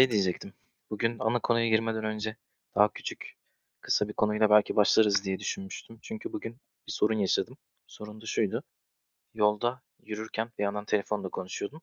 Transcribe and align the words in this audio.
Şey 0.00 0.10
diyecektim. 0.10 0.52
Bugün 0.90 1.16
ana 1.18 1.40
konuya 1.40 1.68
girmeden 1.68 2.04
önce 2.04 2.36
daha 2.74 2.92
küçük, 2.92 3.36
kısa 3.80 4.08
bir 4.08 4.12
konuyla 4.12 4.50
belki 4.50 4.76
başlarız 4.76 5.24
diye 5.24 5.38
düşünmüştüm. 5.38 5.98
Çünkü 6.02 6.32
bugün 6.32 6.52
bir 6.86 6.92
sorun 6.92 7.18
yaşadım. 7.18 7.56
Sorun 7.86 8.20
da 8.20 8.26
şuydu. 8.26 8.62
Yolda 9.34 9.82
yürürken 10.02 10.50
bir 10.58 10.62
yandan 10.62 10.84
telefonla 10.84 11.28
konuşuyordum. 11.28 11.82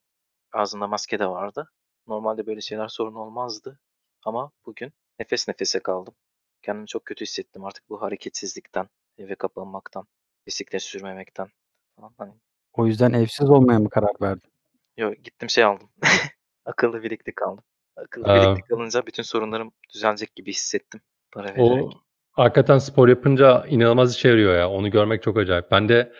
Ağzımda 0.53 0.87
maske 0.87 1.19
de 1.19 1.27
vardı. 1.27 1.71
Normalde 2.07 2.47
böyle 2.47 2.61
şeyler 2.61 2.87
sorun 2.87 3.15
olmazdı. 3.15 3.79
Ama 4.23 4.51
bugün 4.65 4.93
nefes 5.19 5.47
nefese 5.47 5.79
kaldım. 5.79 6.15
Kendimi 6.61 6.87
çok 6.87 7.05
kötü 7.05 7.25
hissettim 7.25 7.65
artık 7.65 7.89
bu 7.89 8.01
hareketsizlikten, 8.01 8.89
eve 9.17 9.35
kapanmaktan, 9.35 10.07
bisiklet 10.47 10.81
sürmemekten 10.81 11.47
falan. 11.95 12.13
Hani 12.17 12.33
O 12.73 12.87
yüzden 12.87 13.13
evsiz 13.13 13.49
olmaya 13.49 13.79
mı 13.79 13.89
karar 13.89 14.13
verdin? 14.21 14.51
Yo 14.97 15.13
gittim 15.13 15.49
şey 15.49 15.63
aldım. 15.63 15.89
Akıllı 16.65 17.03
bileklik 17.03 17.41
aldım. 17.41 17.63
Akıllı 17.97 18.27
Eee 18.27 18.35
bileklik 18.35 18.71
alınca 18.71 19.05
bütün 19.07 19.23
sorunlarım 19.23 19.71
düzelecek 19.93 20.35
gibi 20.35 20.51
hissettim 20.51 21.01
para 21.33 21.45
vererek. 21.45 21.61
O 21.61 21.89
hakikaten 22.31 22.77
spor 22.77 23.07
yapınca 23.07 23.65
inanılmaz 23.67 24.15
işe 24.15 24.27
yarıyor 24.27 24.55
ya. 24.55 24.69
Onu 24.69 24.91
görmek 24.91 25.23
çok 25.23 25.37
acayip. 25.37 25.71
Bende 25.71 26.13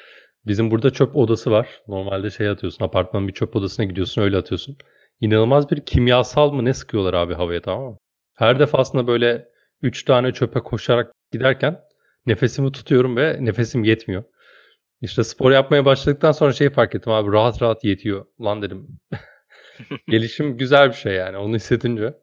bizim 0.46 0.72
burada 0.72 0.90
çöp 0.90 1.16
odası 1.16 1.52
var. 1.52 1.82
Normalde 1.88 2.30
şey 2.30 2.50
atıyorsun, 2.50 2.86
apartmanın 2.86 3.28
bir 3.28 3.34
çöp 3.34 3.56
odasına 3.56 3.86
gidiyorsun, 3.86 4.22
öyle 4.22 4.38
atıyorsun. 4.38 4.78
İnanılmaz 5.20 5.72
bir 5.72 5.86
kimyasal 5.86 6.52
mı 6.52 6.66
ne 6.66 6.74
sıkıyorlar 6.74 7.14
abi 7.14 7.34
havaya 7.34 7.62
tamam 7.62 7.92
mı? 7.92 7.98
Her 8.36 8.60
defasında 8.60 9.08
böyle 9.08 9.50
3 9.82 10.04
tane 10.04 10.34
çöpe 10.34 10.60
koşarak 10.60 11.12
giderken 11.32 11.80
nefesimi 12.26 12.72
tutuyorum 12.72 13.18
ve 13.18 13.38
nefesim 13.40 13.84
yetmiyor. 13.84 14.24
İşte 15.02 15.24
spor 15.24 15.52
yapmaya 15.52 15.86
başladıktan 15.86 16.32
sonra 16.32 16.54
şeyi 16.54 16.70
fark 16.70 16.96
ettim 16.96 17.14
abi 17.14 17.32
rahat 17.32 17.62
rahat 17.62 17.84
yetiyor. 17.84 18.26
Lan 18.42 18.62
dedim. 18.62 18.88
Gelişim 20.10 20.58
güzel 20.58 20.90
bir 20.90 20.94
şey 20.94 21.14
yani 21.14 21.38
onu 21.38 21.56
hissedince. 21.56 22.14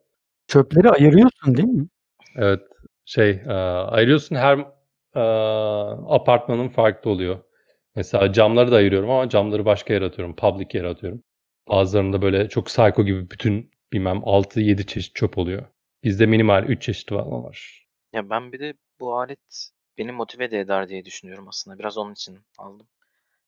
Çöpleri 0.47 0.89
ayırıyorsun 0.89 1.57
değil 1.57 1.67
mi? 1.69 1.87
Evet 2.35 2.61
şey 3.05 3.31
eee, 3.31 3.51
ayırıyorsun 3.53 4.35
her 4.35 4.57
eee, 5.15 5.21
apartmanın 6.09 6.67
farklı 6.69 7.09
oluyor. 7.11 7.39
Mesela 7.95 8.33
camları 8.33 8.71
da 8.71 8.75
ayırıyorum 8.75 9.09
ama 9.09 9.29
camları 9.29 9.65
başka 9.65 9.93
yere 9.93 10.05
atıyorum. 10.05 10.35
Public 10.35 10.67
yere 10.73 10.87
atıyorum. 10.87 11.23
Bazılarında 11.69 12.21
böyle 12.21 12.49
çok 12.49 12.65
psycho 12.65 13.05
gibi 13.05 13.29
bütün 13.31 13.71
bilmem 13.93 14.21
6-7 14.25 14.85
çeşit 14.85 15.15
çöp 15.15 15.37
oluyor. 15.37 15.65
Bizde 16.03 16.25
minimal 16.25 16.63
3 16.63 16.81
çeşit 16.81 17.09
falan 17.09 17.43
var. 17.43 17.87
Ya 18.13 18.29
ben 18.29 18.51
bir 18.51 18.59
de 18.59 18.73
bu 18.99 19.17
alet 19.19 19.69
beni 19.97 20.11
motive 20.11 20.51
de 20.51 20.59
eder 20.59 20.89
diye 20.89 21.05
düşünüyorum 21.05 21.47
aslında. 21.47 21.79
Biraz 21.79 21.97
onun 21.97 22.13
için 22.13 22.39
aldım. 22.57 22.87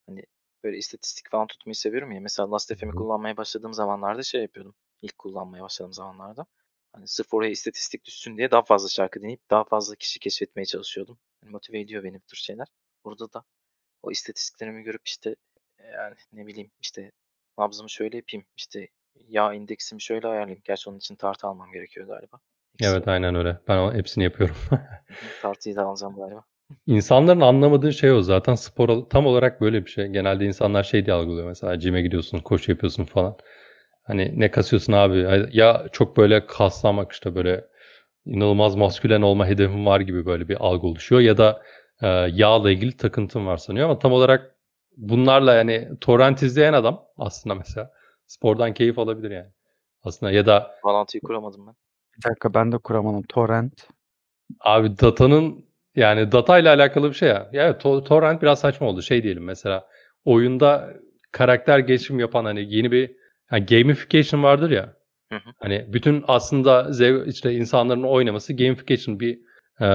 Hani 0.07 0.23
böyle 0.63 0.77
istatistik 0.77 1.31
falan 1.31 1.47
tutmayı 1.47 1.75
seviyorum 1.75 2.11
ya. 2.11 2.21
Mesela 2.21 2.51
Last.fm'i 2.51 2.91
kullanmaya 2.91 3.37
başladığım 3.37 3.73
zamanlarda 3.73 4.23
şey 4.23 4.41
yapıyordum. 4.41 4.75
İlk 5.01 5.17
kullanmaya 5.17 5.63
başladığım 5.63 5.93
zamanlarda. 5.93 6.45
Hani 6.93 7.07
sırf 7.07 7.33
oraya 7.33 7.51
istatistik 7.51 8.05
düşsün 8.05 8.37
diye 8.37 8.51
daha 8.51 8.61
fazla 8.61 8.89
şarkı 8.89 9.21
dinleyip 9.21 9.49
daha 9.49 9.63
fazla 9.63 9.95
kişi 9.95 10.19
keşfetmeye 10.19 10.65
çalışıyordum. 10.65 11.19
Hani 11.41 11.51
motive 11.51 11.79
ediyor 11.79 12.03
beni 12.03 12.15
bu 12.15 12.25
tür 12.25 12.37
şeyler. 12.37 12.67
Burada 13.05 13.33
da 13.33 13.43
o 14.03 14.11
istatistiklerimi 14.11 14.83
görüp 14.83 15.01
işte 15.05 15.35
yani 15.93 16.15
ne 16.33 16.47
bileyim 16.47 16.71
işte 16.79 17.11
nabzımı 17.57 17.89
şöyle 17.89 18.17
yapayım. 18.17 18.45
işte 18.57 18.87
yağ 19.27 19.53
indeksimi 19.53 20.01
şöyle 20.01 20.27
ayarlayayım. 20.27 20.61
Gerçi 20.63 20.89
onun 20.89 20.97
için 20.97 21.15
tartı 21.15 21.47
almam 21.47 21.71
gerekiyor 21.71 22.07
galiba. 22.07 22.39
Evet 22.81 23.07
aynen 23.07 23.35
öyle. 23.35 23.59
Ben 23.67 23.77
o 23.77 23.93
hepsini 23.93 24.23
yapıyorum. 24.23 24.55
Tartıyı 25.41 25.75
da 25.75 25.85
alacağım 25.85 26.15
galiba. 26.15 26.43
İnsanların 26.87 27.41
anlamadığı 27.41 27.93
şey 27.93 28.11
o 28.11 28.21
zaten 28.21 28.55
spor 28.55 29.09
tam 29.09 29.25
olarak 29.25 29.61
böyle 29.61 29.85
bir 29.85 29.91
şey. 29.91 30.07
Genelde 30.07 30.45
insanlar 30.45 30.83
şey 30.83 31.05
diye 31.05 31.15
algılıyor 31.15 31.47
mesela 31.47 31.79
cime 31.79 32.01
gidiyorsun, 32.01 32.39
koşu 32.39 32.71
yapıyorsun 32.71 33.03
falan. 33.03 33.37
Hani 34.03 34.39
ne 34.39 34.51
kasıyorsun 34.51 34.93
abi? 34.93 35.47
Ya 35.51 35.87
çok 35.91 36.17
böyle 36.17 36.45
kaslanmak 36.45 37.11
işte 37.11 37.35
böyle 37.35 37.65
inanılmaz 38.25 38.75
maskülen 38.75 39.21
olma 39.21 39.47
hedefim 39.47 39.85
var 39.85 39.99
gibi 39.99 40.25
böyle 40.25 40.49
bir 40.49 40.57
algı 40.65 40.87
oluşuyor 40.87 41.21
ya 41.21 41.37
da 41.37 41.61
e, 42.01 42.07
yağla 42.33 42.71
ilgili 42.71 42.97
takıntım 42.97 43.47
var 43.47 43.57
sanıyor 43.57 43.85
ama 43.85 43.99
tam 43.99 44.11
olarak 44.11 44.55
bunlarla 44.97 45.53
yani 45.53 45.89
torrent 46.01 46.43
izleyen 46.43 46.73
adam 46.73 47.05
aslında 47.17 47.55
mesela 47.55 47.91
spordan 48.27 48.73
keyif 48.73 48.99
alabilir 48.99 49.31
yani. 49.31 49.49
Aslında 50.03 50.31
ya 50.31 50.45
da 50.45 50.71
Bağlantıyı 50.83 51.21
kuramadım 51.21 51.67
ben. 51.67 51.75
Bir 52.17 52.29
dakika 52.29 52.53
ben 52.53 52.71
de 52.71 52.77
kuramadım. 52.77 53.23
Torrent. 53.23 53.87
Abi 54.59 54.99
datanın 54.99 55.66
yani 55.97 56.31
data 56.31 56.59
ile 56.59 56.69
alakalı 56.69 57.09
bir 57.09 57.15
şey 57.15 57.29
ya. 57.29 57.49
Ya 57.53 57.65
evet, 57.65 57.81
to- 57.81 58.03
torrent 58.03 58.41
biraz 58.41 58.59
saçma 58.59 58.87
oldu. 58.87 59.01
Şey 59.01 59.23
diyelim 59.23 59.43
mesela 59.43 59.87
oyunda 60.25 60.93
karakter 61.31 61.79
gelişim 61.79 62.19
yapan 62.19 62.45
hani 62.45 62.75
yeni 62.75 62.91
bir 62.91 63.15
yani 63.51 63.65
gamification 63.65 64.43
vardır 64.43 64.71
ya. 64.71 64.93
Hı 65.31 65.35
hı. 65.35 65.49
Hani 65.59 65.85
bütün 65.87 66.23
aslında 66.27 66.93
zev 66.93 67.27
işte 67.27 67.53
insanların 67.53 68.03
oynaması 68.03 68.53
gamification 68.53 69.19
bir 69.19 69.39
e, 69.81 69.87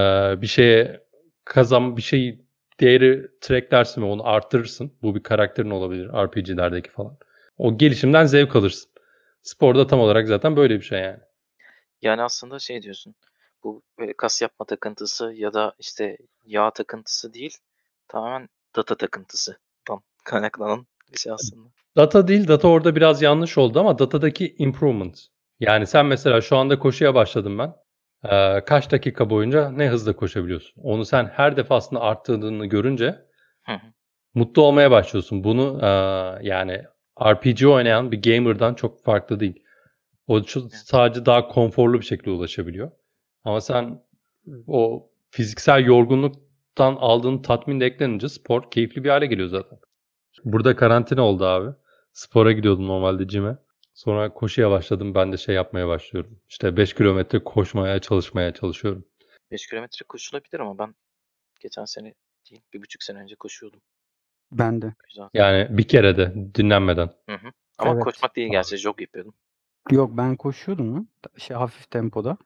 bir 0.42 0.46
şeye 0.46 1.00
kazan 1.44 1.96
bir 1.96 2.02
şey 2.02 2.40
değeri 2.80 3.26
tracklersin 3.40 4.02
ve 4.02 4.06
onu 4.06 4.26
arttırırsın. 4.26 4.92
Bu 5.02 5.14
bir 5.14 5.22
karakterin 5.22 5.70
olabilir 5.70 6.08
RPG'lerdeki 6.08 6.90
falan. 6.90 7.16
O 7.58 7.78
gelişimden 7.78 8.24
zevk 8.26 8.56
alırsın. 8.56 8.90
Sporda 9.42 9.86
tam 9.86 10.00
olarak 10.00 10.28
zaten 10.28 10.56
böyle 10.56 10.74
bir 10.76 10.84
şey 10.84 11.00
yani. 11.00 11.20
Yani 12.02 12.22
aslında 12.22 12.58
şey 12.58 12.82
diyorsun. 12.82 13.14
Bu 13.65 13.83
kas 14.17 14.43
yapma 14.43 14.67
takıntısı 14.67 15.33
ya 15.34 15.55
da 15.55 15.75
işte 15.78 16.19
yağ 16.45 16.71
takıntısı 16.71 17.34
değil. 17.34 17.56
Tamamen 18.09 18.49
data 18.77 18.95
takıntısından 18.95 20.00
kaynaklanan 20.25 20.87
bir 21.12 21.19
şey 21.19 21.33
aslında. 21.33 21.69
Data 21.97 22.28
değil, 22.28 22.49
data 22.49 22.69
orada 22.69 22.97
biraz 22.97 23.23
yanlış 23.23 23.59
oldu 23.59 23.81
ama 23.81 23.99
datadaki 23.99 24.55
improvement. 24.59 25.27
Yani 25.61 25.87
sen 25.87 26.06
mesela 26.06 26.41
şu 26.41 26.56
anda 26.56 26.78
koşuya 26.78 27.15
başladım 27.15 27.59
ben. 27.59 27.75
Ee, 28.25 28.65
kaç 28.65 28.93
dakika 28.93 29.31
boyunca 29.31 29.71
ne 29.71 29.89
hızla 29.89 30.17
koşabiliyorsun? 30.17 30.83
Onu 30.83 31.05
sen 31.05 31.25
her 31.25 31.56
defasında 31.56 32.00
arttırdığını 32.00 32.67
görünce 32.67 33.19
Hı 33.62 33.73
hı. 33.73 33.87
mutlu 34.34 34.62
olmaya 34.62 34.91
başlıyorsun. 34.91 35.44
Bunu 35.44 35.79
e, 35.83 35.87
yani 36.49 36.83
RPG 37.23 37.67
oynayan 37.67 38.12
bir 38.12 38.23
gamer'dan 38.23 38.75
çok 38.75 39.05
farklı 39.05 39.41
değil. 39.41 39.62
O 40.27 40.43
sadece 40.84 41.27
daha 41.27 41.49
konforlu 41.49 42.00
bir 42.00 42.05
şekilde 42.05 42.31
ulaşabiliyor. 42.31 42.91
Ama 43.44 43.60
sen 43.60 44.03
o 44.66 45.10
fiziksel 45.30 45.84
yorgunluktan 45.84 46.97
aldığın 46.97 47.42
tatmin 47.42 47.80
de 47.80 47.86
eklenince 47.86 48.28
spor 48.28 48.70
keyifli 48.70 49.04
bir 49.04 49.08
hale 49.08 49.26
geliyor 49.26 49.48
zaten. 49.48 49.78
Burada 50.44 50.76
karantina 50.76 51.22
oldu 51.22 51.44
abi. 51.44 51.70
Spora 52.12 52.52
gidiyordum 52.52 52.86
normalde 52.86 53.28
cime. 53.28 53.56
Sonra 53.94 54.34
koşuya 54.34 54.70
başladım. 54.70 55.14
Ben 55.14 55.32
de 55.32 55.36
şey 55.36 55.54
yapmaya 55.54 55.88
başlıyorum. 55.88 56.38
İşte 56.48 56.76
5 56.76 56.94
kilometre 56.94 57.44
koşmaya 57.44 57.98
çalışmaya 57.98 58.54
çalışıyorum. 58.54 59.04
5 59.50 59.66
kilometre 59.66 60.04
koşulabilir 60.08 60.60
ama 60.60 60.78
ben 60.78 60.94
geçen 61.60 61.84
sene 61.84 62.14
değil, 62.50 62.62
bir 62.72 62.82
buçuk 62.82 63.02
sene 63.02 63.19
önce 63.19 63.34
koşuyordum. 63.34 63.81
Ben 64.52 64.82
de. 64.82 64.94
Güzel. 65.08 65.28
Yani 65.34 65.78
bir 65.78 65.88
kere 65.88 66.16
de 66.16 66.34
dinlenmeden. 66.54 67.10
Hı 67.28 67.34
hı. 67.34 67.48
Ama 67.78 67.92
Evet. 67.92 68.04
koşmak 68.04 68.36
değil 68.36 68.50
gerçi 68.50 68.76
jog 68.76 69.00
yapıyordum. 69.00 69.34
Yok 69.91 70.10
ben 70.16 70.36
koşuyordum 70.36 70.94
lan. 70.94 71.08
Şey 71.38 71.56
hafif 71.56 71.91
tempoda. 71.91 72.36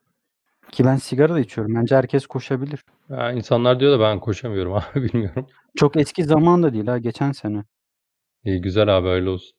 Ki 0.72 0.84
ben 0.84 0.96
sigara 0.96 1.34
da 1.34 1.40
içiyorum. 1.40 1.74
Bence 1.74 1.96
herkes 1.96 2.26
koşabilir. 2.26 2.84
Ya 3.08 3.32
insanlar 3.32 3.80
diyor 3.80 3.92
da 3.92 4.00
ben 4.00 4.20
koşamıyorum 4.20 4.72
abi 4.74 5.02
bilmiyorum. 5.02 5.46
Çok 5.76 5.96
eski 5.96 6.24
zaman 6.24 6.62
da 6.62 6.72
değil 6.72 6.86
ha. 6.86 6.98
Geçen 6.98 7.32
sene. 7.32 7.64
İyi 8.44 8.60
güzel 8.60 8.96
abi 8.98 9.08
öyle 9.08 9.30
olsun. 9.30 9.56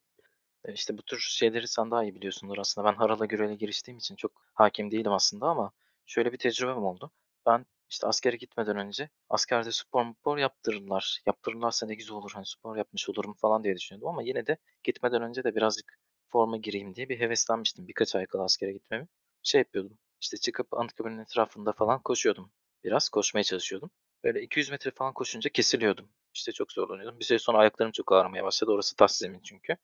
E, 0.65 0.73
İşte 0.73 0.97
bu 0.97 1.01
tür 1.01 1.19
şeyleri 1.19 1.67
sen 1.67 1.91
daha 1.91 2.03
iyi 2.03 2.15
biliyorsundur 2.15 2.57
aslında. 2.57 2.87
Ben 2.87 2.95
Harala 2.95 3.25
Gürel'e 3.25 3.55
giriştiğim 3.55 3.97
için 3.97 4.15
çok 4.15 4.31
hakim 4.53 4.91
değilim 4.91 5.11
aslında 5.11 5.45
ama 5.45 5.71
şöyle 6.05 6.31
bir 6.33 6.37
tecrübem 6.37 6.77
oldu. 6.85 7.11
Ben 7.45 7.65
işte 7.89 8.07
askere 8.07 8.35
gitmeden 8.35 8.77
önce 8.77 9.09
askerde 9.29 9.71
spor 9.71 10.05
spor 10.19 10.37
yaptırırlar. 10.37 11.19
Yaptırırlarsa 11.25 11.85
ne 11.85 11.95
güzel 11.95 12.15
olur 12.17 12.31
hani 12.33 12.45
spor 12.45 12.75
yapmış 12.77 13.09
olurum 13.09 13.33
falan 13.33 13.63
diye 13.63 13.75
düşünüyordum 13.75 14.09
ama 14.09 14.23
yine 14.23 14.47
de 14.47 14.57
gitmeden 14.83 15.21
önce 15.21 15.43
de 15.43 15.55
birazcık 15.55 15.99
forma 16.27 16.57
gireyim 16.57 16.95
diye 16.95 17.09
bir 17.09 17.19
heveslenmiştim 17.19 17.87
birkaç 17.87 18.15
ay 18.15 18.25
kala 18.25 18.43
askere 18.43 18.71
gitmemi. 18.73 19.07
Şey 19.43 19.59
yapıyordum 19.59 19.97
işte 20.21 20.37
çıkıp 20.37 20.73
Anıtkabir'in 20.73 21.19
etrafında 21.19 21.71
falan 21.71 22.01
koşuyordum. 22.01 22.51
Biraz 22.83 23.09
koşmaya 23.09 23.43
çalışıyordum. 23.43 23.91
Böyle 24.23 24.41
200 24.41 24.69
metre 24.69 24.91
falan 24.91 25.13
koşunca 25.13 25.49
kesiliyordum. 25.49 26.09
İşte 26.33 26.51
çok 26.51 26.71
zorlanıyordum. 26.71 27.19
Bir 27.19 27.25
süre 27.25 27.39
sonra 27.39 27.57
ayaklarım 27.57 27.91
çok 27.91 28.11
ağrımaya 28.11 28.43
başladı. 28.43 28.71
Orası 28.71 28.95
taş 28.95 29.11
zemin 29.11 29.39
çünkü. 29.39 29.77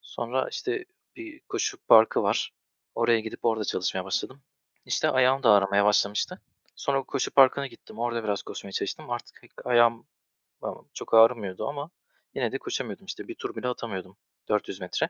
Sonra 0.00 0.48
işte 0.50 0.84
bir 1.16 1.40
koşu 1.40 1.78
parkı 1.88 2.22
var. 2.22 2.52
Oraya 2.94 3.20
gidip 3.20 3.44
orada 3.44 3.64
çalışmaya 3.64 4.04
başladım. 4.04 4.42
İşte 4.84 5.10
ayağım 5.10 5.42
da 5.42 5.50
ağrımaya 5.50 5.84
başlamıştı. 5.84 6.40
Sonra 6.76 7.02
koşu 7.02 7.30
parkına 7.30 7.66
gittim. 7.66 7.98
Orada 7.98 8.24
biraz 8.24 8.42
koşmaya 8.42 8.72
çalıştım. 8.72 9.10
Artık 9.10 9.52
ayağım 9.64 10.06
çok 10.94 11.14
ağrımıyordu 11.14 11.68
ama 11.68 11.90
yine 12.34 12.52
de 12.52 12.58
koşamıyordum. 12.58 13.06
İşte 13.06 13.28
bir 13.28 13.34
tur 13.34 13.56
bile 13.56 13.68
atamıyordum. 13.68 14.16
400 14.48 14.80
metre. 14.80 15.08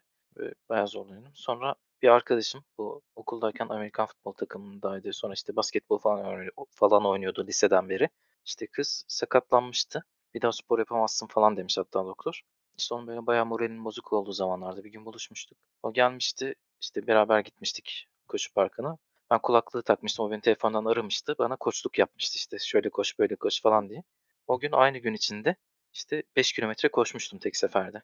Bayağı 0.69 0.88
zorlanıyordum. 0.88 1.32
Sonra 1.34 1.75
bir 2.03 2.09
arkadaşım 2.09 2.65
bu 2.79 3.03
okuldayken 3.17 3.69
Amerikan 3.69 4.07
futbol 4.07 4.33
takımındaydı. 4.33 5.13
Sonra 5.13 5.35
işte 5.35 5.57
basketbol 5.57 5.99
falan 5.99 6.51
falan 6.71 7.07
oynuyordu 7.07 7.47
liseden 7.47 7.89
beri. 7.89 8.09
İşte 8.45 8.67
kız 8.67 9.05
sakatlanmıştı. 9.09 10.05
Bir 10.35 10.43
daha 10.43 10.53
spor 10.53 10.79
yapamazsın 10.79 11.27
falan 11.27 11.57
demiş 11.57 11.79
hatta 11.79 12.05
doktor. 12.05 12.43
İşte 12.79 12.95
onun 12.95 13.07
böyle 13.07 13.27
bayağı 13.27 13.47
moralinin 13.47 13.85
bozuk 13.85 14.13
olduğu 14.13 14.33
zamanlarda 14.33 14.85
bir 14.85 14.93
gün 14.93 15.05
buluşmuştuk. 15.05 15.59
O 15.83 15.93
gelmişti. 15.93 16.55
işte 16.81 17.07
beraber 17.07 17.41
gitmiştik 17.41 18.09
koşu 18.29 18.55
parkına. 18.55 18.99
Ben 19.31 19.39
kulaklığı 19.39 19.83
takmıştım. 19.83 20.27
O 20.27 20.31
beni 20.31 20.41
telefondan 20.41 20.85
aramıştı. 20.85 21.35
Bana 21.39 21.57
koçluk 21.57 21.99
yapmıştı 21.99 22.37
işte. 22.37 22.59
Şöyle 22.59 22.91
koş 22.91 23.19
böyle 23.19 23.37
koş 23.37 23.63
falan 23.63 23.89
diye. 23.89 24.03
O 24.47 24.59
gün 24.59 24.73
aynı 24.73 24.99
gün 24.99 25.15
içinde 25.15 25.57
işte 25.93 26.23
5 26.37 26.53
kilometre 26.53 26.89
koşmuştum 26.89 27.39
tek 27.39 27.57
seferde. 27.57 28.03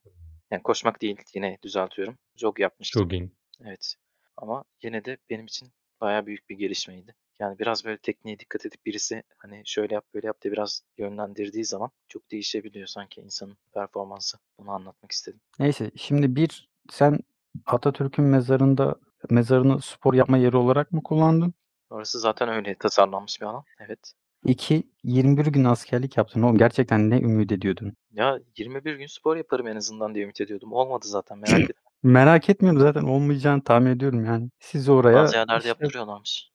Yani 0.50 0.62
koşmak 0.62 1.02
değil 1.02 1.16
yine 1.34 1.58
düzeltiyorum. 1.62 2.18
Jog 2.36 2.60
yapmıştım. 2.60 3.02
Jogging. 3.02 3.32
Evet. 3.64 3.94
Ama 4.36 4.64
yine 4.82 5.04
de 5.04 5.16
benim 5.30 5.46
için 5.46 5.68
bayağı 6.00 6.26
büyük 6.26 6.50
bir 6.50 6.56
gelişmeydi. 6.56 7.14
Yani 7.40 7.58
biraz 7.58 7.84
böyle 7.84 7.98
tekniğe 7.98 8.38
dikkat 8.38 8.66
edip 8.66 8.86
birisi 8.86 9.22
hani 9.38 9.62
şöyle 9.64 9.94
yap 9.94 10.04
böyle 10.14 10.26
yap 10.26 10.42
diye 10.42 10.52
biraz 10.52 10.82
yönlendirdiği 10.98 11.64
zaman 11.64 11.90
çok 12.08 12.30
değişebiliyor 12.30 12.86
sanki 12.86 13.20
insanın 13.20 13.56
performansı. 13.74 14.38
Bunu 14.58 14.70
anlatmak 14.70 15.12
istedim. 15.12 15.40
Neyse 15.58 15.90
şimdi 15.96 16.36
bir 16.36 16.68
sen 16.90 17.18
Atatürk'ün 17.66 18.24
mezarında 18.24 18.96
mezarını 19.30 19.80
spor 19.80 20.14
yapma 20.14 20.38
yeri 20.38 20.56
olarak 20.56 20.92
mı 20.92 21.02
kullandın? 21.02 21.54
Orası 21.90 22.20
zaten 22.20 22.48
öyle 22.48 22.74
tasarlanmış 22.74 23.40
bir 23.40 23.46
alan. 23.46 23.64
Evet. 23.78 24.12
İki, 24.44 24.82
21 25.04 25.46
gün 25.46 25.64
askerlik 25.64 26.16
yaptın. 26.16 26.42
Oğlum 26.42 26.58
gerçekten 26.58 27.10
ne 27.10 27.20
ümit 27.20 27.52
ediyordun? 27.52 27.92
Ya 28.12 28.38
21 28.56 28.94
gün 28.94 29.06
spor 29.06 29.36
yaparım 29.36 29.66
en 29.66 29.76
azından 29.76 30.14
diye 30.14 30.24
ümit 30.24 30.40
ediyordum. 30.40 30.72
Olmadı 30.72 31.06
zaten 31.08 31.38
merak 31.38 31.60
etme. 31.70 31.91
Merak 32.02 32.50
etmiyorum 32.50 32.80
zaten 32.80 33.02
olmayacağını 33.02 33.64
tahmin 33.64 33.90
ediyorum 33.90 34.24
yani. 34.24 34.50
Siz 34.58 34.88
oraya 34.88 35.14
Bazı 35.16 35.36
yerlerde 35.36 35.58
işte 35.58 35.68
yaptırıyorlarmış. 35.68 36.50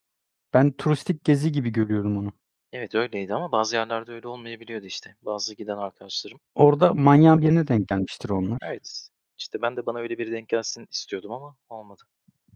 ben 0.53 0.71
turistik 0.71 1.23
gezi 1.23 1.51
gibi 1.51 1.69
görüyorum 1.69 2.17
onu. 2.17 2.31
Evet 2.71 2.95
öyleydi 2.95 3.33
ama 3.33 3.51
bazı 3.51 3.75
yerlerde 3.75 4.11
öyle 4.11 4.27
olmayabiliyordu 4.27 4.85
işte. 4.85 5.15
Bazı 5.21 5.55
giden 5.55 5.77
arkadaşlarım. 5.77 6.39
Orada 6.55 6.93
manyağın 6.93 7.41
birine 7.41 7.67
denk 7.67 7.87
gelmiştir 7.87 8.29
onlar. 8.29 8.57
Evet. 8.65 9.07
İşte 9.37 9.61
ben 9.61 9.77
de 9.77 9.85
bana 9.85 9.99
öyle 9.99 10.17
biri 10.17 10.31
denk 10.31 10.49
gelsin 10.49 10.87
istiyordum 10.91 11.31
ama 11.31 11.55
olmadı. 11.69 12.01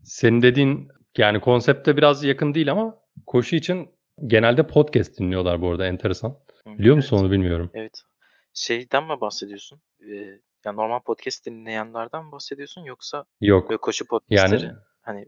Senin 0.04 0.42
dediğin 0.42 0.90
yani 1.18 1.40
konsepte 1.42 1.98
biraz 1.98 2.24
yakın 2.24 2.54
değil 2.54 2.72
ama 2.72 2.98
koşu 3.26 3.56
için 3.56 3.90
genelde 4.28 4.68
podcast 4.68 5.20
dinliyorlar 5.20 5.62
bu 5.62 5.70
arada 5.70 5.88
enteresan. 5.88 6.38
Hı, 6.68 6.78
Biliyor 6.78 6.96
musun 6.96 7.16
evet. 7.18 7.24
onu 7.24 7.32
bilmiyorum. 7.32 7.72
Evet. 7.74 8.02
Şeyden 8.54 9.04
mi 9.04 9.22
bahsediyorsun? 9.22 9.82
Ee, 10.02 10.40
yani 10.66 10.78
normal 10.78 11.00
podcast 11.00 11.46
dinleyenlerden 11.46 12.32
bahsediyorsun 12.32 12.82
yoksa 12.82 13.26
Yok. 13.42 13.70
böyle 13.70 13.78
koşu 13.78 14.06
Yani 14.30 14.50
podcastleri 14.50 14.72
hani 15.02 15.26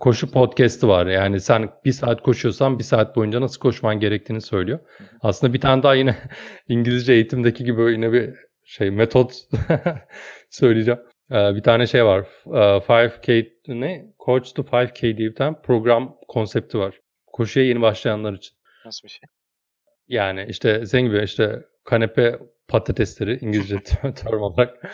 koşu 0.00 0.30
podcast'ı 0.30 0.88
var. 0.88 1.06
Yani 1.06 1.40
sen 1.40 1.70
bir 1.84 1.92
saat 1.92 2.22
koşuyorsan 2.22 2.78
bir 2.78 2.84
saat 2.84 3.16
boyunca 3.16 3.40
nasıl 3.40 3.60
koşman 3.60 4.00
gerektiğini 4.00 4.40
söylüyor. 4.40 4.78
Aslında 5.20 5.52
bir 5.52 5.60
tane 5.60 5.82
daha 5.82 5.94
yine 5.94 6.16
İngilizce 6.68 7.12
eğitimdeki 7.12 7.64
gibi 7.64 7.92
yine 7.92 8.12
bir 8.12 8.34
şey 8.64 8.90
metot 8.90 9.34
söyleyeceğim. 10.50 11.00
Ee, 11.30 11.54
bir 11.54 11.62
tane 11.62 11.86
şey 11.86 12.04
var. 12.04 12.26
Ee, 12.46 12.50
5K 12.50 13.50
ne? 13.68 14.06
Coach 14.26 14.54
to 14.54 14.62
5K 14.62 15.16
diye 15.16 15.30
bir 15.30 15.34
tane 15.34 15.56
program 15.62 16.16
konsepti 16.28 16.78
var. 16.78 17.00
Koşuya 17.26 17.66
yeni 17.66 17.80
başlayanlar 17.80 18.32
için. 18.32 18.56
nasıl 18.84 19.08
bir 19.08 19.12
şey? 19.12 19.20
Yani 20.08 20.46
işte 20.48 20.86
senin 20.86 21.06
gibi 21.06 21.22
işte 21.24 21.62
kanepe 21.84 22.38
patatesleri 22.72 23.38
İngilizce 23.40 23.76
term 24.14 24.40
olarak. 24.42 24.92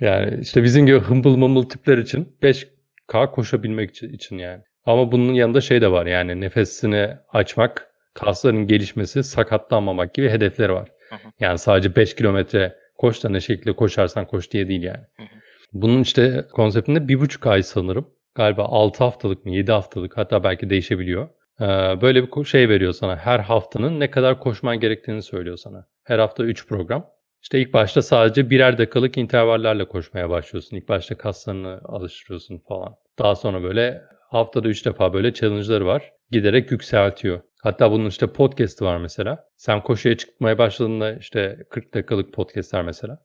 Yani 0.00 0.38
işte 0.40 0.62
bizim 0.62 0.86
gibi 0.86 0.98
hımbıl 0.98 1.36
mımbıl 1.36 1.62
tipler 1.68 1.98
için 1.98 2.36
5K 2.42 3.30
koşabilmek 3.32 3.90
için- 3.90 4.38
yani. 4.38 4.62
Ama 4.84 5.12
bunun 5.12 5.34
yanında 5.34 5.60
şey 5.60 5.80
de 5.80 5.90
var 5.90 6.06
yani 6.06 6.40
nefesini 6.40 7.16
açmak, 7.28 7.86
kasların 8.14 8.66
gelişmesi, 8.66 9.22
sakatlanmamak 9.24 10.14
gibi 10.14 10.28
hedefleri 10.30 10.72
var. 10.72 10.88
Hı 11.08 11.14
hı. 11.14 11.28
Yani 11.40 11.58
sadece 11.58 11.96
5 11.96 12.14
kilometre 12.14 12.76
koş 12.98 13.24
da 13.24 13.28
ne 13.28 13.40
şekilde 13.40 13.72
koşarsan 13.72 14.26
koş 14.26 14.50
diye 14.52 14.68
değil 14.68 14.82
yani. 14.82 15.04
Hı 15.16 15.22
hı. 15.22 15.26
Bunun 15.72 16.02
işte 16.02 16.46
konseptinde 16.52 17.08
bir 17.08 17.20
buçuk 17.20 17.46
ay 17.46 17.62
sanırım. 17.62 18.10
Galiba 18.34 18.64
6 18.64 19.04
haftalık 19.04 19.44
mı 19.46 19.50
7 19.54 19.72
haftalık 19.72 20.16
hatta 20.16 20.44
belki 20.44 20.70
değişebiliyor. 20.70 21.28
Ee, 21.60 21.64
Böyle 22.00 22.26
bir 22.26 22.44
şey 22.44 22.68
veriyor 22.68 22.92
sana. 22.92 23.16
Her 23.16 23.38
haftanın 23.38 24.00
ne 24.00 24.10
kadar 24.10 24.40
koşman 24.40 24.80
gerektiğini 24.80 25.22
söylüyor 25.22 25.56
sana. 25.56 25.86
Her 26.04 26.18
hafta 26.18 26.44
3 26.44 26.66
program. 26.66 27.06
İşte 27.42 27.60
ilk 27.60 27.72
başta 27.72 28.02
sadece 28.02 28.50
birer 28.50 28.78
dakikalık 28.78 29.18
intervallerle 29.18 29.88
koşmaya 29.88 30.30
başlıyorsun. 30.30 30.76
İlk 30.76 30.88
başta 30.88 31.18
kaslarını 31.18 31.80
alıştırıyorsun 31.84 32.58
falan. 32.68 32.94
Daha 33.18 33.34
sonra 33.34 33.62
böyle 33.62 34.02
haftada 34.30 34.68
3 34.68 34.86
defa 34.86 35.12
böyle 35.12 35.34
challenge'ları 35.34 35.86
var. 35.86 36.12
Giderek 36.30 36.70
yükseltiyor. 36.70 37.40
Hatta 37.62 37.90
bunun 37.92 38.06
işte 38.06 38.26
podcast'ı 38.26 38.84
var 38.84 38.96
mesela. 38.96 39.44
Sen 39.56 39.82
koşuya 39.82 40.16
çıkmaya 40.16 40.58
başladığında 40.58 41.14
işte 41.14 41.58
40 41.70 41.94
dakikalık 41.94 42.32
podcast'ler 42.32 42.82
mesela. 42.82 43.18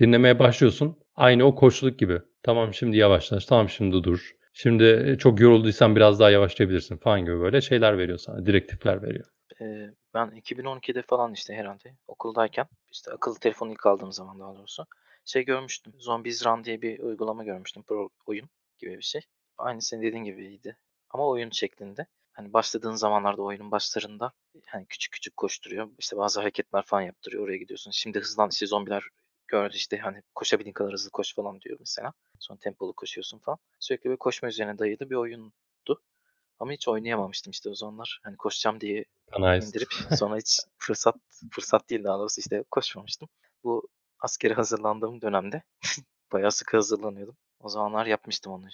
Dinlemeye 0.00 0.38
başlıyorsun. 0.38 0.96
Aynı 1.14 1.44
o 1.44 1.54
koşuluk 1.54 1.98
gibi. 1.98 2.18
Tamam 2.42 2.74
şimdi 2.74 2.96
yavaşlaş. 2.96 3.46
Tamam 3.46 3.68
şimdi 3.68 4.04
dur. 4.04 4.30
Şimdi 4.52 5.16
çok 5.18 5.40
yorulduysan 5.40 5.96
biraz 5.96 6.20
daha 6.20 6.30
yavaşlayabilirsin 6.30 6.96
falan 6.96 7.20
gibi 7.20 7.40
böyle 7.40 7.60
şeyler 7.60 7.98
veriyor 7.98 8.18
sana. 8.18 8.46
Direktifler 8.46 9.02
veriyor. 9.02 9.24
Ee, 9.60 9.64
ben 10.14 10.28
2012'de 10.28 11.02
falan 11.02 11.32
işte 11.32 11.54
herhalde 11.54 11.96
okuldayken 12.06 12.66
işte 12.92 13.10
akıllı 13.12 13.38
telefonu 13.38 13.72
ilk 13.72 13.86
aldığım 13.86 14.12
zaman 14.12 14.40
daha 14.40 14.56
doğrusu 14.56 14.86
şey 15.24 15.44
görmüştüm. 15.44 15.92
Zombies 15.98 16.46
Run 16.46 16.64
diye 16.64 16.82
bir 16.82 16.98
uygulama 16.98 17.44
görmüştüm. 17.44 17.82
Pro 17.82 18.08
oyun 18.26 18.48
gibi 18.78 18.96
bir 18.96 19.02
şey. 19.02 19.22
Aynı 19.58 19.82
senin 19.82 20.02
dediğin 20.02 20.24
gibiydi. 20.24 20.76
Ama 21.10 21.26
oyun 21.28 21.50
şeklinde. 21.50 22.06
Hani 22.32 22.52
başladığın 22.52 22.94
zamanlarda 22.94 23.42
oyunun 23.42 23.70
başlarında 23.70 24.32
hani 24.66 24.86
küçük 24.86 25.12
küçük 25.12 25.36
koşturuyor. 25.36 25.88
İşte 25.98 26.16
bazı 26.16 26.40
hareketler 26.40 26.82
falan 26.82 27.02
yaptırıyor. 27.02 27.44
Oraya 27.44 27.56
gidiyorsun. 27.58 27.90
Şimdi 27.90 28.20
hızlan 28.20 28.50
işte 28.50 28.66
zombiler 28.66 29.02
gördü 29.48 29.76
işte 29.76 29.98
hani 29.98 30.22
koşabildiğin 30.34 30.74
kadar 30.74 30.92
hızlı 30.92 31.10
koş 31.10 31.34
falan 31.34 31.60
diyor 31.60 31.76
mesela. 31.80 32.12
Sonra 32.38 32.58
tempolu 32.58 32.92
koşuyorsun 32.92 33.38
falan. 33.38 33.58
Sürekli 33.80 34.10
bir 34.10 34.16
koşma 34.16 34.48
üzerine 34.48 34.78
dayalı 34.78 35.10
bir 35.10 35.14
oyundu. 35.16 35.52
Ama 36.60 36.72
hiç 36.72 36.88
oynayamamıştım 36.88 37.50
işte 37.50 37.70
o 37.70 37.74
zamanlar. 37.74 38.20
Hani 38.22 38.36
koşacağım 38.36 38.80
diye 38.80 39.04
Nice. 39.38 39.66
indirip 39.66 39.88
sonra 40.18 40.36
hiç 40.36 40.60
fırsat 40.78 41.16
fırsat 41.50 41.90
değil 41.90 42.04
daha 42.04 42.18
doğrusu 42.18 42.40
işte 42.40 42.64
koşmamıştım. 42.70 43.28
Bu 43.64 43.88
askere 44.20 44.54
hazırlandığım 44.54 45.20
dönemde 45.20 45.62
bayağı 46.32 46.52
sıkı 46.52 46.76
hazırlanıyordum. 46.76 47.36
O 47.60 47.68
zamanlar 47.68 48.06
yapmıştım 48.06 48.52
onu. 48.52 48.64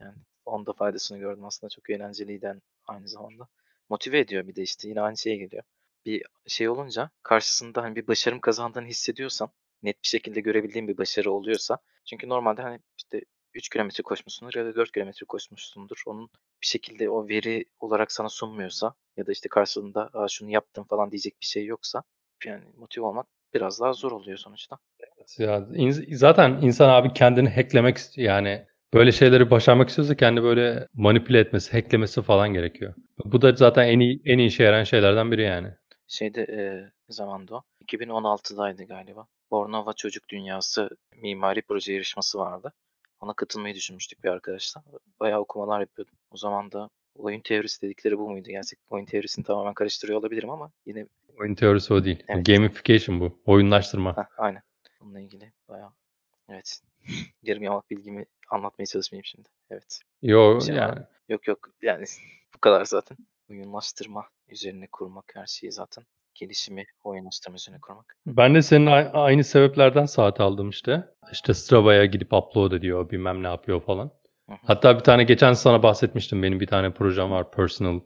Yani 0.00 0.16
onda 0.44 0.72
faydasını 0.72 1.18
gördüm 1.18 1.44
aslında 1.44 1.70
çok 1.70 1.90
eğlenceliydi 1.90 2.60
aynı 2.86 3.08
zamanda. 3.08 3.48
Motive 3.88 4.18
ediyor 4.18 4.48
bir 4.48 4.56
de 4.56 4.62
işte 4.62 4.88
yine 4.88 5.00
aynı 5.00 5.16
şeye 5.16 5.36
geliyor. 5.36 5.62
Bir 6.06 6.22
şey 6.46 6.68
olunca 6.68 7.10
karşısında 7.22 7.82
hani 7.82 7.96
bir 7.96 8.06
başarım 8.06 8.40
kazandığını 8.40 8.86
hissediyorsan 8.86 9.50
net 9.82 10.02
bir 10.02 10.08
şekilde 10.08 10.40
görebildiğin 10.40 10.88
bir 10.88 10.98
başarı 10.98 11.32
oluyorsa 11.32 11.78
çünkü 12.04 12.28
normalde 12.28 12.62
hani 12.62 12.80
işte 12.98 13.20
3 13.54 13.68
kilometre 13.68 14.02
koşmuşsundur 14.02 14.54
ya 14.54 14.64
da 14.66 14.74
4 14.76 14.92
kilometre 14.92 15.26
koşmuşsundur. 15.26 16.02
Onun 16.06 16.30
bir 16.62 16.66
şekilde 16.66 17.10
o 17.10 17.28
veri 17.28 17.64
olarak 17.80 18.12
sana 18.12 18.28
sunmuyorsa 18.28 18.94
ya 19.16 19.26
da 19.26 19.32
işte 19.32 19.48
karşılığında 19.48 20.10
Aa, 20.12 20.28
şunu 20.28 20.50
yaptım 20.50 20.84
falan 20.84 21.10
diyecek 21.10 21.40
bir 21.40 21.46
şey 21.46 21.64
yoksa 21.66 22.02
yani 22.44 22.64
motive 22.76 23.04
olmak 23.04 23.26
biraz 23.54 23.80
daha 23.80 23.92
zor 23.92 24.12
oluyor 24.12 24.38
sonuçta. 24.38 24.78
Ya, 25.38 25.66
in- 25.74 26.14
zaten 26.16 26.58
insan 26.62 26.88
abi 26.88 27.12
kendini 27.12 27.48
hacklemek 27.48 27.98
yani 28.16 28.66
böyle 28.94 29.12
şeyleri 29.12 29.50
başarmak 29.50 29.88
istiyorsa 29.88 30.14
kendi 30.16 30.42
böyle 30.42 30.88
manipüle 30.94 31.38
etmesi, 31.38 31.72
hacklemesi 31.72 32.22
falan 32.22 32.52
gerekiyor. 32.52 32.94
Bu 33.24 33.42
da 33.42 33.52
zaten 33.52 33.88
en 33.88 34.00
iyi 34.00 34.22
en 34.24 34.38
iyi 34.38 34.48
işe 34.48 34.64
yarayan 34.64 34.84
şeylerden 34.84 35.32
biri 35.32 35.42
yani. 35.42 35.68
Şeyde 36.06 36.42
e, 36.42 36.82
ne 36.84 37.14
zamandı 37.14 37.54
o? 37.54 37.62
2016'daydı 37.80 38.84
galiba. 38.84 39.26
Bornova 39.50 39.92
Çocuk 39.92 40.28
Dünyası 40.28 40.90
mimari 41.16 41.62
proje 41.62 41.92
yarışması 41.92 42.38
vardı. 42.38 42.72
Ona 43.20 43.32
katılmayı 43.32 43.74
düşünmüştük 43.74 44.24
bir 44.24 44.28
arkadaşla. 44.28 44.82
Bayağı 45.20 45.40
okumalar 45.40 45.80
yapıyordum. 45.80 46.14
O 46.30 46.36
zaman 46.36 46.72
da 46.72 46.90
oyun 47.14 47.40
teorisi 47.40 47.82
dedikleri 47.82 48.18
bu 48.18 48.30
muydu? 48.30 48.48
Gerçekten 48.48 48.96
oyun 48.96 49.04
teorisini 49.04 49.44
tamamen 49.44 49.74
karıştırıyor 49.74 50.18
olabilirim 50.20 50.50
ama 50.50 50.70
yine 50.86 51.06
Oyun 51.38 51.54
teorisi 51.54 51.94
o 51.94 52.04
değil. 52.04 52.24
Evet. 52.28 52.46
Gamification 52.46 53.20
bu. 53.20 53.38
Oyunlaştırma. 53.46 54.16
Heh, 54.16 54.38
aynen. 54.38 54.62
Bununla 55.00 55.20
ilgili 55.20 55.52
bayağı 55.68 55.90
evet. 56.48 56.80
Yarım 57.42 57.62
yamalak 57.62 57.90
bilgimi 57.90 58.26
anlatmaya 58.50 58.86
çalışmayayım 58.86 59.24
şimdi. 59.24 59.48
Evet. 59.70 60.00
Yo 60.22 60.56
Bir 60.56 60.64
şey 60.64 60.74
var 60.74 60.80
yani 60.80 60.98
mı? 60.98 61.06
Yok 61.28 61.48
yok 61.48 61.70
yani 61.82 62.04
bu 62.54 62.58
kadar 62.58 62.84
zaten. 62.84 63.18
Oyunlaştırma 63.50 64.28
üzerine 64.48 64.86
kurmak 64.92 65.32
her 65.34 65.46
şeyi 65.46 65.72
zaten. 65.72 66.04
Gelişimi 66.34 66.84
oyunlaştırma 67.04 67.56
üzerine 67.56 67.80
kurmak. 67.80 68.16
ben 68.26 68.54
de 68.54 68.62
senin 68.62 68.86
aynı 69.12 69.44
sebeplerden 69.44 70.04
saat 70.06 70.40
aldım 70.40 70.70
işte. 70.70 71.04
İşte 71.32 71.54
Strava'ya 71.54 72.04
gidip 72.04 72.32
upload 72.32 72.72
ediyor, 72.72 73.10
bilmem 73.10 73.42
ne 73.42 73.46
yapıyor 73.46 73.80
falan. 73.80 74.10
Hatta 74.62 74.98
bir 74.98 75.04
tane 75.04 75.24
geçen 75.24 75.52
sana 75.52 75.82
bahsetmiştim. 75.82 76.42
Benim 76.42 76.60
bir 76.60 76.66
tane 76.66 76.92
projem 76.92 77.30
var. 77.30 77.50
Personal 77.50 78.00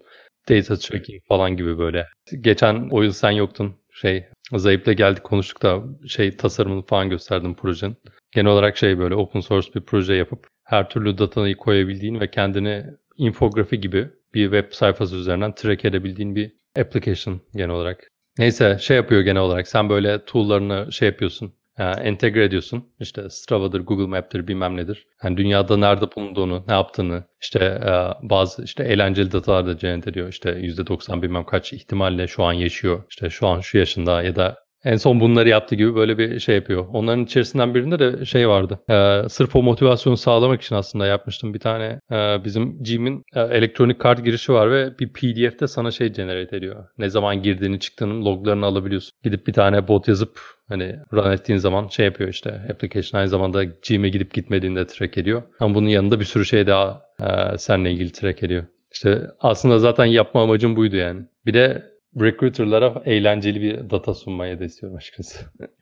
data 0.48 0.76
tracking 0.76 1.22
falan 1.28 1.56
gibi 1.56 1.78
böyle. 1.78 2.06
Geçen 2.40 2.88
o 2.90 3.02
yıl 3.02 3.12
sen 3.12 3.30
yoktun. 3.30 3.76
Şey 3.92 4.26
Zayıf'la 4.52 4.92
geldik 4.92 5.24
konuştuk 5.24 5.62
da 5.62 5.82
şey 6.08 6.36
tasarımını 6.36 6.82
falan 6.82 7.10
gösterdim 7.10 7.54
projenin. 7.54 7.96
Genel 8.32 8.52
olarak 8.52 8.76
şey 8.76 8.98
böyle 8.98 9.14
open 9.14 9.40
source 9.40 9.74
bir 9.74 9.80
proje 9.80 10.14
yapıp 10.14 10.46
her 10.64 10.88
türlü 10.88 11.18
datayı 11.18 11.56
koyabildiğin 11.56 12.20
ve 12.20 12.30
kendini 12.30 12.84
infografi 13.16 13.80
gibi 13.80 14.08
bir 14.34 14.44
web 14.44 14.72
sayfası 14.72 15.16
üzerinden 15.16 15.54
track 15.54 15.84
edebildiğin 15.84 16.34
bir 16.34 16.52
application 16.78 17.40
genel 17.54 17.70
olarak. 17.70 18.08
Neyse 18.38 18.78
şey 18.80 18.96
yapıyor 18.96 19.20
genel 19.20 19.42
olarak. 19.42 19.68
Sen 19.68 19.88
böyle 19.88 20.24
tool'larını 20.24 20.92
şey 20.92 21.08
yapıyorsun. 21.08 21.52
e, 21.78 21.84
entegre 21.84 22.44
ediyorsun. 22.44 22.84
İşte 23.00 23.30
Strava'dır, 23.30 23.80
Google 23.80 24.06
Map'tir, 24.06 24.48
bilmem 24.48 24.76
nedir. 24.76 25.06
Yani 25.24 25.36
dünyada 25.36 25.76
nerede 25.76 26.06
bulunduğunu, 26.16 26.64
ne 26.68 26.74
yaptığını, 26.74 27.24
işte 27.42 27.58
e, 27.64 27.90
bazı 28.28 28.64
işte 28.64 28.84
eğlenceli 28.84 29.32
datalar 29.32 29.66
da 29.66 29.72
generate 29.72 30.10
ediyor. 30.10 30.28
İşte 30.28 30.50
%90 30.50 31.22
bilmem 31.22 31.44
kaç 31.44 31.72
ihtimalle 31.72 32.26
şu 32.26 32.44
an 32.44 32.52
yaşıyor. 32.52 33.04
İşte 33.10 33.30
şu 33.30 33.46
an 33.46 33.60
şu 33.60 33.78
yaşında 33.78 34.22
ya 34.22 34.36
da 34.36 34.56
en 34.84 34.96
son 34.96 35.20
bunları 35.20 35.48
yaptı 35.48 35.74
gibi 35.74 35.94
böyle 35.94 36.18
bir 36.18 36.40
şey 36.40 36.54
yapıyor. 36.54 36.86
Onların 36.92 37.24
içerisinden 37.24 37.74
birinde 37.74 37.98
de 37.98 38.24
şey 38.24 38.48
vardı. 38.48 38.78
Ee, 38.90 39.28
sırf 39.28 39.56
o 39.56 39.62
motivasyonu 39.62 40.16
sağlamak 40.16 40.62
için 40.62 40.74
aslında 40.74 41.06
yapmıştım. 41.06 41.54
Bir 41.54 41.58
tane 41.58 42.00
e, 42.10 42.44
bizim 42.44 42.82
Gym'in 42.82 43.24
e, 43.34 43.40
elektronik 43.40 44.00
kart 44.00 44.24
girişi 44.24 44.52
var 44.52 44.70
ve 44.70 44.98
bir 44.98 45.12
PDF'de 45.12 45.68
sana 45.68 45.90
şey 45.90 46.08
generate 46.08 46.56
ediyor. 46.56 46.84
Ne 46.98 47.10
zaman 47.10 47.42
girdiğini 47.42 47.80
çıktığının 47.80 48.24
loglarını 48.24 48.66
alabiliyorsun. 48.66 49.12
Gidip 49.24 49.46
bir 49.46 49.52
tane 49.52 49.88
bot 49.88 50.08
yazıp 50.08 50.40
hani 50.68 50.96
run 51.12 51.32
ettiğin 51.32 51.58
zaman 51.58 51.88
şey 51.88 52.06
yapıyor 52.06 52.30
işte. 52.30 52.50
Application 52.72 53.20
aynı 53.20 53.28
zamanda 53.28 53.64
Gym'e 53.64 54.08
gidip 54.08 54.34
gitmediğini 54.34 54.86
track 54.86 55.18
ediyor. 55.18 55.42
Ama 55.60 55.74
bunun 55.74 55.88
yanında 55.88 56.20
bir 56.20 56.24
sürü 56.24 56.44
şey 56.44 56.66
daha 56.66 57.02
e, 57.20 57.58
seninle 57.58 57.92
ilgili 57.92 58.12
track 58.12 58.42
ediyor. 58.42 58.64
İşte 58.92 59.22
aslında 59.40 59.78
zaten 59.78 60.04
yapma 60.04 60.42
amacım 60.42 60.76
buydu 60.76 60.96
yani. 60.96 61.22
Bir 61.46 61.54
de 61.54 61.82
recruiter'lara 62.20 63.02
eğlenceli 63.04 63.62
bir 63.62 63.90
data 63.90 64.14
sunmayı 64.14 64.60
da 64.60 64.64
istiyorum 64.64 64.96
açıkçası. 64.96 65.38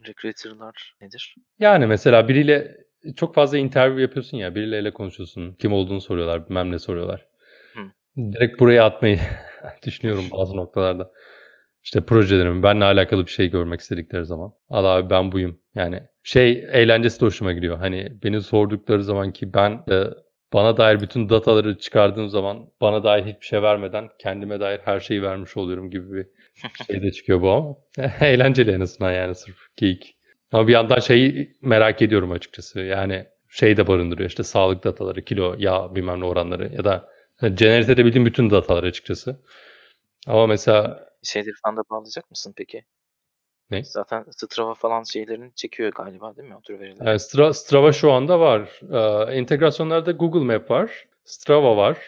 Recruiter'lar 0.09 0.95
nedir? 1.00 1.35
Yani 1.59 1.87
mesela 1.87 2.28
biriyle 2.28 2.76
çok 3.16 3.35
fazla 3.35 3.59
interview 3.59 4.02
yapıyorsun 4.02 4.37
ya, 4.37 4.54
birileriyle 4.54 4.92
konuşuyorsun. 4.92 5.52
Kim 5.52 5.73
olduğunu 5.73 6.00
soruyorlar, 6.00 6.49
bilmem 6.49 6.73
ne 6.73 6.78
soruyorlar. 6.78 7.26
Hı. 7.75 7.80
Direkt 8.33 8.61
buraya 8.61 8.85
atmayı 8.85 9.18
düşünüyorum 9.87 10.25
bazı 10.33 10.56
noktalarda. 10.56 11.11
İşte 11.85 12.00
projelerimi, 12.00 12.62
benimle 12.62 12.85
alakalı 12.85 13.26
bir 13.26 13.30
şey 13.30 13.50
görmek 13.50 13.80
istedikleri 13.80 14.25
zaman. 14.25 14.52
Al 14.68 14.85
abi 14.85 15.11
ben 15.11 15.33
buyum. 15.33 15.61
Yani 15.75 16.02
şey 16.23 16.66
eğlencesi 16.73 17.21
de 17.21 17.26
hoşuma 17.26 17.52
gidiyor. 17.52 17.78
Hani 17.78 18.12
beni 18.23 18.40
sordukları 18.40 19.04
zaman 19.04 19.33
ki 19.33 19.54
ben 19.54 19.85
e, 19.90 20.04
bana 20.52 20.76
dair 20.76 21.00
bütün 21.00 21.28
dataları 21.28 21.78
çıkardığım 21.78 22.28
zaman 22.28 22.70
bana 22.80 23.04
dair 23.04 23.24
hiçbir 23.24 23.46
şey 23.46 23.62
vermeden 23.62 24.08
kendime 24.18 24.60
dair 24.60 24.80
her 24.84 25.00
şeyi 25.00 25.22
vermiş 25.22 25.56
oluyorum 25.56 25.90
gibi 25.90 26.12
bir 26.12 26.26
şey 26.86 27.02
de 27.02 27.12
çıkıyor 27.12 27.42
bu 27.42 27.50
ama. 27.50 27.76
Eğlenceli 28.20 28.70
en 28.70 28.80
azından 28.80 29.12
yani 29.12 29.34
sırf 29.34 29.56
geyik. 29.76 30.16
Ama 30.52 30.68
bir 30.68 30.72
yandan 30.72 31.00
şeyi 31.00 31.56
merak 31.62 32.02
ediyorum 32.02 32.30
açıkçası. 32.32 32.80
Yani 32.80 33.26
şey 33.48 33.76
de 33.76 33.86
barındırıyor 33.86 34.30
işte 34.30 34.42
sağlık 34.42 34.84
dataları, 34.84 35.24
kilo, 35.24 35.54
yağ 35.58 35.94
bilmem 35.94 36.20
ne 36.20 36.24
oranları 36.24 36.74
ya 36.74 36.84
da 36.84 37.08
generate 37.54 37.92
edebildiğim 37.92 38.26
bütün 38.26 38.50
dataları 38.50 38.86
açıkçası. 38.86 39.42
Ama 40.26 40.46
mesela 40.46 41.06
Şeyleri 41.22 41.52
falan 41.64 41.76
da 41.76 41.82
bağlayacak 41.90 42.30
mısın 42.30 42.54
peki? 42.56 42.84
Ne? 43.70 43.85
Zaten 43.85 44.25
Strava 44.30 44.75
falan 44.75 45.02
şeylerini 45.02 45.52
çekiyor 45.54 45.92
galiba 45.92 46.37
değil 46.37 46.49
mi? 46.49 46.56
O 46.56 46.61
tür 46.61 46.80
verileri. 46.80 47.08
e, 47.08 47.12
Stra- 47.12 47.54
Strava 47.54 47.92
şu 47.92 48.12
anda 48.12 48.40
var. 48.40 48.80
Ee, 48.92 49.35
entegrasyonlarda 49.35 50.12
Google 50.12 50.40
Map 50.54 50.70
var. 50.70 51.04
Strava 51.25 51.76
var. 51.76 51.99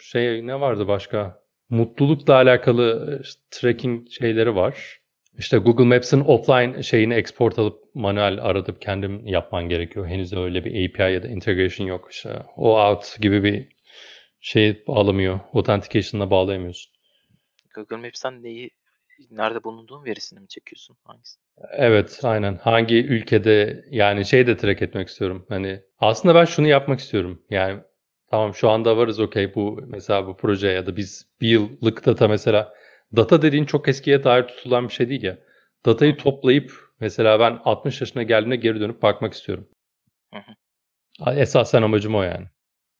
Şey 0.00 0.46
ne 0.46 0.60
vardı 0.60 0.88
başka? 0.88 1.42
Mutlulukla 1.70 2.34
alakalı 2.34 3.18
işte, 3.22 3.40
tracking 3.50 4.08
şeyleri 4.10 4.54
var. 4.56 4.98
İşte 5.38 5.58
Google 5.58 5.84
Maps'in 5.84 6.20
offline 6.20 6.82
şeyini 6.82 7.14
export 7.14 7.58
alıp 7.58 7.94
manuel 7.94 8.42
aratıp 8.44 8.82
kendim 8.82 9.26
yapman 9.26 9.68
gerekiyor. 9.68 10.06
Henüz 10.06 10.32
öyle 10.32 10.64
bir 10.64 10.88
API 10.90 11.12
ya 11.12 11.22
da 11.22 11.28
integration 11.28 11.86
yok. 11.86 12.08
İşte 12.10 12.42
o 12.56 12.80
out 12.80 13.16
gibi 13.20 13.44
bir 13.44 13.68
şey 14.40 14.86
bağlamıyor. 14.86 15.40
Authentication'la 15.54 16.30
bağlayamıyorsun. 16.30 16.92
Google 17.74 17.96
Maps'ten 17.96 18.42
neyi, 18.42 18.70
nerede 19.30 19.64
bulunduğun 19.64 20.04
verisini 20.04 20.40
mi 20.40 20.48
çekiyorsun? 20.48 20.96
Hangisi? 21.04 21.38
Evet, 21.72 22.20
aynen. 22.22 22.56
Hangi 22.56 23.06
ülkede 23.06 23.84
yani 23.90 24.24
şey 24.24 24.46
de 24.46 24.56
track 24.56 24.82
etmek 24.82 25.08
istiyorum. 25.08 25.46
Hani 25.48 25.82
aslında 25.98 26.34
ben 26.34 26.44
şunu 26.44 26.66
yapmak 26.66 27.00
istiyorum. 27.00 27.42
Yani 27.50 27.80
tamam 28.30 28.54
şu 28.54 28.70
anda 28.70 28.96
varız 28.96 29.20
okey 29.20 29.54
bu 29.54 29.80
mesela 29.86 30.26
bu 30.26 30.36
proje 30.36 30.68
ya 30.68 30.86
da 30.86 30.96
biz 30.96 31.26
bir 31.40 31.48
yıllık 31.48 32.06
data 32.06 32.28
mesela 32.28 32.74
data 33.16 33.42
dediğin 33.42 33.64
çok 33.64 33.88
eskiye 33.88 34.24
dair 34.24 34.42
tutulan 34.42 34.88
bir 34.88 34.92
şey 34.92 35.08
değil 35.08 35.22
ya. 35.22 35.38
Datayı 35.86 36.16
toplayıp 36.16 36.72
mesela 37.00 37.40
ben 37.40 37.58
60 37.64 38.00
yaşına 38.00 38.22
geldiğimde 38.22 38.56
geri 38.56 38.80
dönüp 38.80 39.02
bakmak 39.02 39.32
istiyorum. 39.32 39.68
Hı 40.34 40.40
hı. 40.40 41.34
Esasen 41.34 41.82
amacım 41.82 42.14
o 42.14 42.22
yani. 42.22 42.46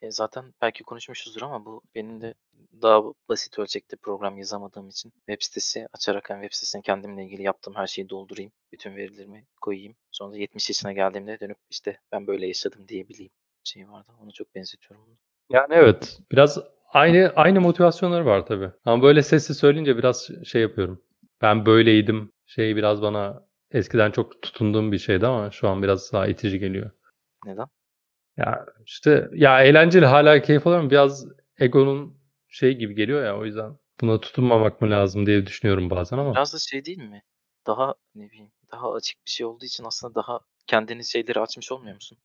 E, 0.02 0.10
zaten 0.10 0.54
belki 0.62 0.84
konuşmuşuzdur 0.84 1.42
ama 1.42 1.64
bu 1.64 1.82
benim 1.94 2.20
de 2.20 2.34
daha 2.82 3.02
basit 3.28 3.58
ölçekte 3.58 3.96
program 3.96 4.38
yazamadığım 4.38 4.88
için 4.88 5.12
web 5.16 5.36
sitesi 5.40 5.88
açarak 5.92 6.30
hem 6.30 6.40
web 6.42 6.54
sitesine 6.54 6.82
kendimle 6.82 7.24
ilgili 7.24 7.42
yaptığım 7.42 7.74
her 7.74 7.86
şeyi 7.86 8.08
doldurayım. 8.08 8.52
Bütün 8.72 8.96
verilerimi 8.96 9.46
koyayım. 9.60 9.96
Sonra 10.10 10.32
da 10.32 10.36
70 10.36 10.70
yaşına 10.70 10.92
geldiğimde 10.92 11.40
dönüp 11.40 11.58
işte 11.70 12.00
ben 12.12 12.26
böyle 12.26 12.46
yaşadım 12.46 12.88
diyebileyim 12.88 13.32
şey 13.64 13.88
vardı. 13.88 14.12
Onu 14.22 14.32
çok 14.32 14.54
benzetiyorum. 14.54 15.06
bunu. 15.06 15.16
Yani 15.50 15.74
evet 15.74 16.18
biraz 16.32 16.58
aynı 16.92 17.32
aynı 17.36 17.60
motivasyonları 17.60 18.26
var 18.26 18.46
tabii. 18.46 18.70
Ama 18.84 19.02
böyle 19.02 19.22
sesli 19.22 19.54
söyleyince 19.54 19.96
biraz 19.96 20.28
şey 20.44 20.62
yapıyorum. 20.62 21.02
Ben 21.42 21.66
böyleydim. 21.66 22.32
Şey 22.46 22.76
biraz 22.76 23.02
bana 23.02 23.44
eskiden 23.70 24.10
çok 24.10 24.42
tutunduğum 24.42 24.92
bir 24.92 24.98
şeydi 24.98 25.26
ama 25.26 25.50
şu 25.50 25.68
an 25.68 25.82
biraz 25.82 26.12
daha 26.12 26.26
itici 26.26 26.58
geliyor. 26.58 26.90
Neden? 27.44 27.66
Ya 28.38 28.66
işte 28.86 29.28
ya 29.32 29.62
eğlenceli 29.62 30.06
hala 30.06 30.42
keyif 30.42 30.66
alıyorum. 30.66 30.90
Biraz 30.90 31.26
egonun 31.58 32.18
şey 32.48 32.76
gibi 32.76 32.94
geliyor 32.94 33.24
ya 33.24 33.38
o 33.38 33.44
yüzden 33.44 33.78
buna 34.00 34.20
tutunmamak 34.20 34.80
mı 34.80 34.90
lazım 34.90 35.26
diye 35.26 35.46
düşünüyorum 35.46 35.90
bazen 35.90 36.18
ama. 36.18 36.32
Biraz 36.34 36.54
da 36.54 36.58
şey 36.58 36.84
değil 36.84 36.98
mi? 36.98 37.22
Daha 37.66 37.94
ne 38.14 38.30
bileyim 38.30 38.52
daha 38.72 38.92
açık 38.92 39.26
bir 39.26 39.30
şey 39.30 39.46
olduğu 39.46 39.64
için 39.64 39.84
aslında 39.84 40.14
daha 40.14 40.40
kendini 40.66 41.04
şeyleri 41.04 41.40
açmış 41.40 41.72
olmuyor 41.72 41.94
musun? 41.94 42.18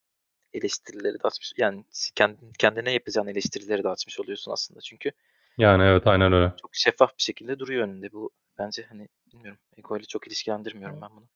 Eleştirileri 0.54 1.14
de 1.14 1.24
açmış. 1.24 1.54
Yani 1.58 1.86
kendin, 2.16 2.52
kendine 2.60 2.92
yapacağın 2.92 3.28
eleştirileri 3.28 3.84
de 3.84 3.90
açmış 3.90 4.20
oluyorsun 4.20 4.52
aslında. 4.52 4.82
Çünkü 4.82 5.12
Yani 5.58 5.84
evet 5.84 6.08
aynen 6.08 6.34
öyle. 6.34 6.54
çok 6.62 6.70
şeffaf 6.74 7.18
bir 7.18 7.24
şekilde 7.24 7.60
duruyor 7.60 7.88
önünde. 7.88 8.12
Bu 8.12 8.32
bence 8.58 8.86
hani 8.90 9.08
bilmiyorum. 9.34 9.60
Ego 9.78 9.98
ile 9.98 10.04
çok 10.04 10.28
ilişkilendirmiyorum 10.28 11.02
ben 11.02 11.10
bunu. 11.16 11.28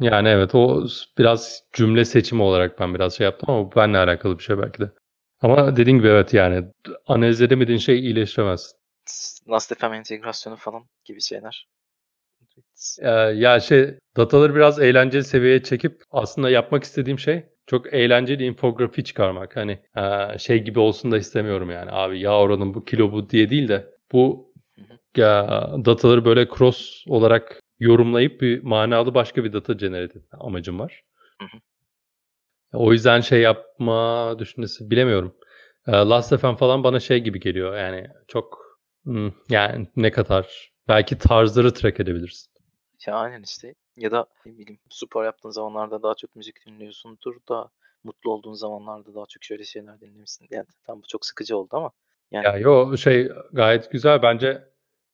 Yani 0.00 0.28
evet 0.28 0.54
o 0.54 0.86
biraz 1.18 1.62
cümle 1.72 2.04
seçimi 2.04 2.42
olarak 2.42 2.80
ben 2.80 2.94
biraz 2.94 3.16
şey 3.16 3.24
yaptım 3.24 3.50
ama 3.50 3.70
bu 3.70 3.76
benimle 3.76 3.98
alakalı 3.98 4.38
bir 4.38 4.42
şey 4.42 4.58
belki 4.58 4.78
de. 4.78 4.90
Ama 5.40 5.76
dediğin 5.76 5.98
gibi 5.98 6.08
evet 6.08 6.34
yani 6.34 6.64
analiz 7.06 7.42
edemediğin 7.42 7.78
şeyi 7.78 8.00
iyileştiremezsin. 8.00 8.78
Last.fm 9.50 9.94
entegrasyonu 9.94 10.56
falan 10.56 10.84
gibi 11.04 11.20
şeyler. 11.20 11.68
Ee, 13.00 13.08
ya 13.10 13.60
şey 13.60 13.94
dataları 14.16 14.54
biraz 14.54 14.80
eğlenceli 14.80 15.24
seviyeye 15.24 15.62
çekip 15.62 16.02
aslında 16.10 16.50
yapmak 16.50 16.84
istediğim 16.84 17.18
şey 17.18 17.44
çok 17.66 17.92
eğlenceli 17.94 18.44
infografi 18.44 19.04
çıkarmak. 19.04 19.56
Hani 19.56 19.78
e, 19.96 20.38
şey 20.38 20.58
gibi 20.62 20.78
olsun 20.78 21.12
da 21.12 21.18
istemiyorum 21.18 21.70
yani 21.70 21.90
abi 21.92 22.20
ya 22.20 22.38
oranın 22.38 22.74
bu 22.74 22.84
kilo 22.84 23.12
bu 23.12 23.30
diye 23.30 23.50
değil 23.50 23.68
de 23.68 23.94
bu 24.12 24.52
ya, 25.16 25.70
dataları 25.84 26.24
böyle 26.24 26.48
cross 26.48 27.04
olarak 27.08 27.60
yorumlayıp 27.80 28.40
bir 28.40 28.62
manalı 28.62 29.14
başka 29.14 29.44
bir 29.44 29.52
data 29.52 29.72
generate 29.72 30.18
etme 30.18 30.38
amacım 30.38 30.78
var. 30.78 31.02
Hı 31.40 31.44
hı. 31.44 31.58
O 32.72 32.92
yüzden 32.92 33.20
şey 33.20 33.40
yapma 33.40 34.36
düşüncesi 34.38 34.90
bilemiyorum. 34.90 35.36
Last.fm 35.88 36.54
falan 36.54 36.84
bana 36.84 37.00
şey 37.00 37.18
gibi 37.18 37.40
geliyor 37.40 37.76
yani 37.76 38.06
çok 38.28 38.78
hmm, 39.04 39.32
yani 39.48 39.88
ne 39.96 40.10
kadar 40.10 40.72
belki 40.88 41.18
tarzları 41.18 41.74
track 41.74 42.00
edebilirsin. 42.00 42.52
Ya 43.06 43.14
aynen 43.14 43.42
işte. 43.42 43.74
Ya 43.96 44.10
da 44.10 44.26
ne 44.46 44.58
bileyim 44.58 44.80
spor 44.90 45.24
yaptığın 45.24 45.50
zamanlarda 45.50 46.02
daha 46.02 46.14
çok 46.14 46.36
müzik 46.36 46.66
dinliyorsundur 46.66 47.36
da 47.48 47.70
mutlu 48.04 48.32
olduğun 48.32 48.52
zamanlarda 48.52 49.14
daha 49.14 49.26
çok 49.26 49.44
şöyle 49.44 49.64
şeyler 49.64 50.00
dinlemişsin. 50.00 50.46
Yani 50.50 50.66
tam 50.86 51.02
bu 51.02 51.06
çok 51.08 51.26
sıkıcı 51.26 51.56
oldu 51.56 51.68
ama 51.72 51.90
yani 52.30 52.46
Ya 52.46 52.56
yo 52.56 52.96
şey 52.96 53.28
gayet 53.52 53.90
güzel 53.90 54.22
bence 54.22 54.64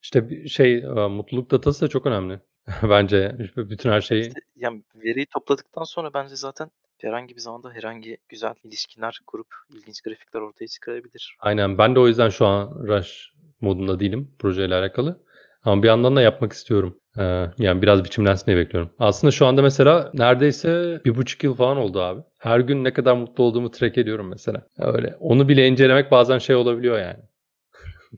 işte 0.03 0.49
şey 0.49 0.83
mutluluk 0.87 1.51
datası 1.51 1.85
da 1.85 1.89
çok 1.89 2.07
önemli. 2.07 2.41
Bence 2.83 3.37
bütün 3.57 3.91
her 3.91 4.01
şeyi 4.01 4.21
işte 4.21 4.41
yani 4.57 4.83
veriyi 4.95 5.27
topladıktan 5.27 5.85
sonra 5.85 6.15
bence 6.15 6.37
zaten 6.37 6.71
herhangi 7.01 7.37
bir 7.37 7.41
zamanda 7.41 7.73
herhangi 7.73 8.19
güzel 8.29 8.55
ilişkiler 8.65 9.21
kurup 9.27 9.47
ilginç 9.71 10.01
grafikler 10.01 10.41
ortaya 10.41 10.67
çıkarabilir. 10.67 11.37
aynen 11.41 11.79
ben 11.79 11.95
de 11.95 12.01
o 12.01 12.07
yüzden 12.07 12.29
şu 12.29 12.47
an 12.47 12.87
rush 12.87 13.33
modunda 13.61 14.01
değilim 14.01 14.31
projeyle 14.39 14.75
alakalı. 14.75 15.25
Ama 15.65 15.83
bir 15.83 15.89
yandan 15.89 16.17
da 16.17 16.23
yapmak 16.23 16.53
istiyorum. 16.53 17.01
Ee, 17.19 17.47
yani 17.59 17.83
biraz 17.83 18.05
biçimlensin 18.05 18.47
diye 18.47 18.57
bekliyorum. 18.57 18.91
Aslında 18.99 19.31
şu 19.31 19.47
anda 19.47 19.63
mesela 19.63 20.11
neredeyse 20.15 21.01
bir 21.05 21.17
buçuk 21.17 21.45
yıl 21.45 21.55
falan 21.55 21.77
oldu 21.77 22.03
abi. 22.03 22.23
Her 22.39 22.61
gün 22.61 22.85
ne 22.85 22.93
kadar 22.93 23.17
mutlu 23.17 23.45
olduğumu 23.45 23.71
track 23.71 23.99
ediyorum 23.99 24.29
mesela. 24.29 24.67
Öyle. 24.79 25.17
Onu 25.21 25.49
bile 25.49 25.67
incelemek 25.67 26.11
bazen 26.11 26.39
şey 26.39 26.57
olabiliyor 26.57 26.99
yani. 26.99 27.19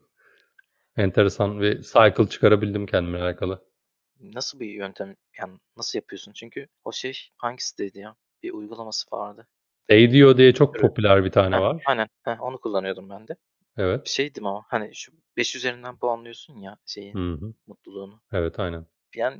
Enteresan 0.96 1.60
bir 1.60 1.82
cycle 1.82 2.28
çıkarabildim 2.28 2.86
kendimle 2.86 3.22
alakalı. 3.22 3.60
Nasıl 4.20 4.61
bir 4.61 4.66
yöntem 4.66 5.16
yani 5.38 5.58
nasıl 5.76 5.99
yapıyorsun? 5.99 6.32
Çünkü 6.32 6.66
o 6.85 6.92
şey 6.92 7.18
hangisiydi 7.37 7.99
ya? 7.99 8.16
Bir 8.42 8.52
uygulaması 8.52 9.06
vardı. 9.12 9.46
Day 9.90 10.11
diye 10.37 10.54
çok 10.54 10.78
popüler 10.78 11.25
bir 11.25 11.30
tane 11.30 11.56
Heh, 11.56 11.61
var. 11.61 11.82
aynen. 11.87 12.08
Heh, 12.23 12.42
onu 12.42 12.61
kullanıyordum 12.61 13.11
ben 13.11 13.28
de. 13.28 13.37
Evet. 13.76 14.08
Şeydim 14.08 14.46
ama 14.46 14.64
hani 14.68 14.94
şu 14.94 15.12
5 15.37 15.56
üzerinden 15.56 15.96
puanlıyorsun 15.96 16.61
ya 16.61 16.76
şeyi 16.87 17.14
Hı 17.14 17.32
hı. 17.32 17.54
mutluluğunu. 17.66 18.20
Evet 18.32 18.61
aynen. 18.61 18.87
Yani 19.14 19.37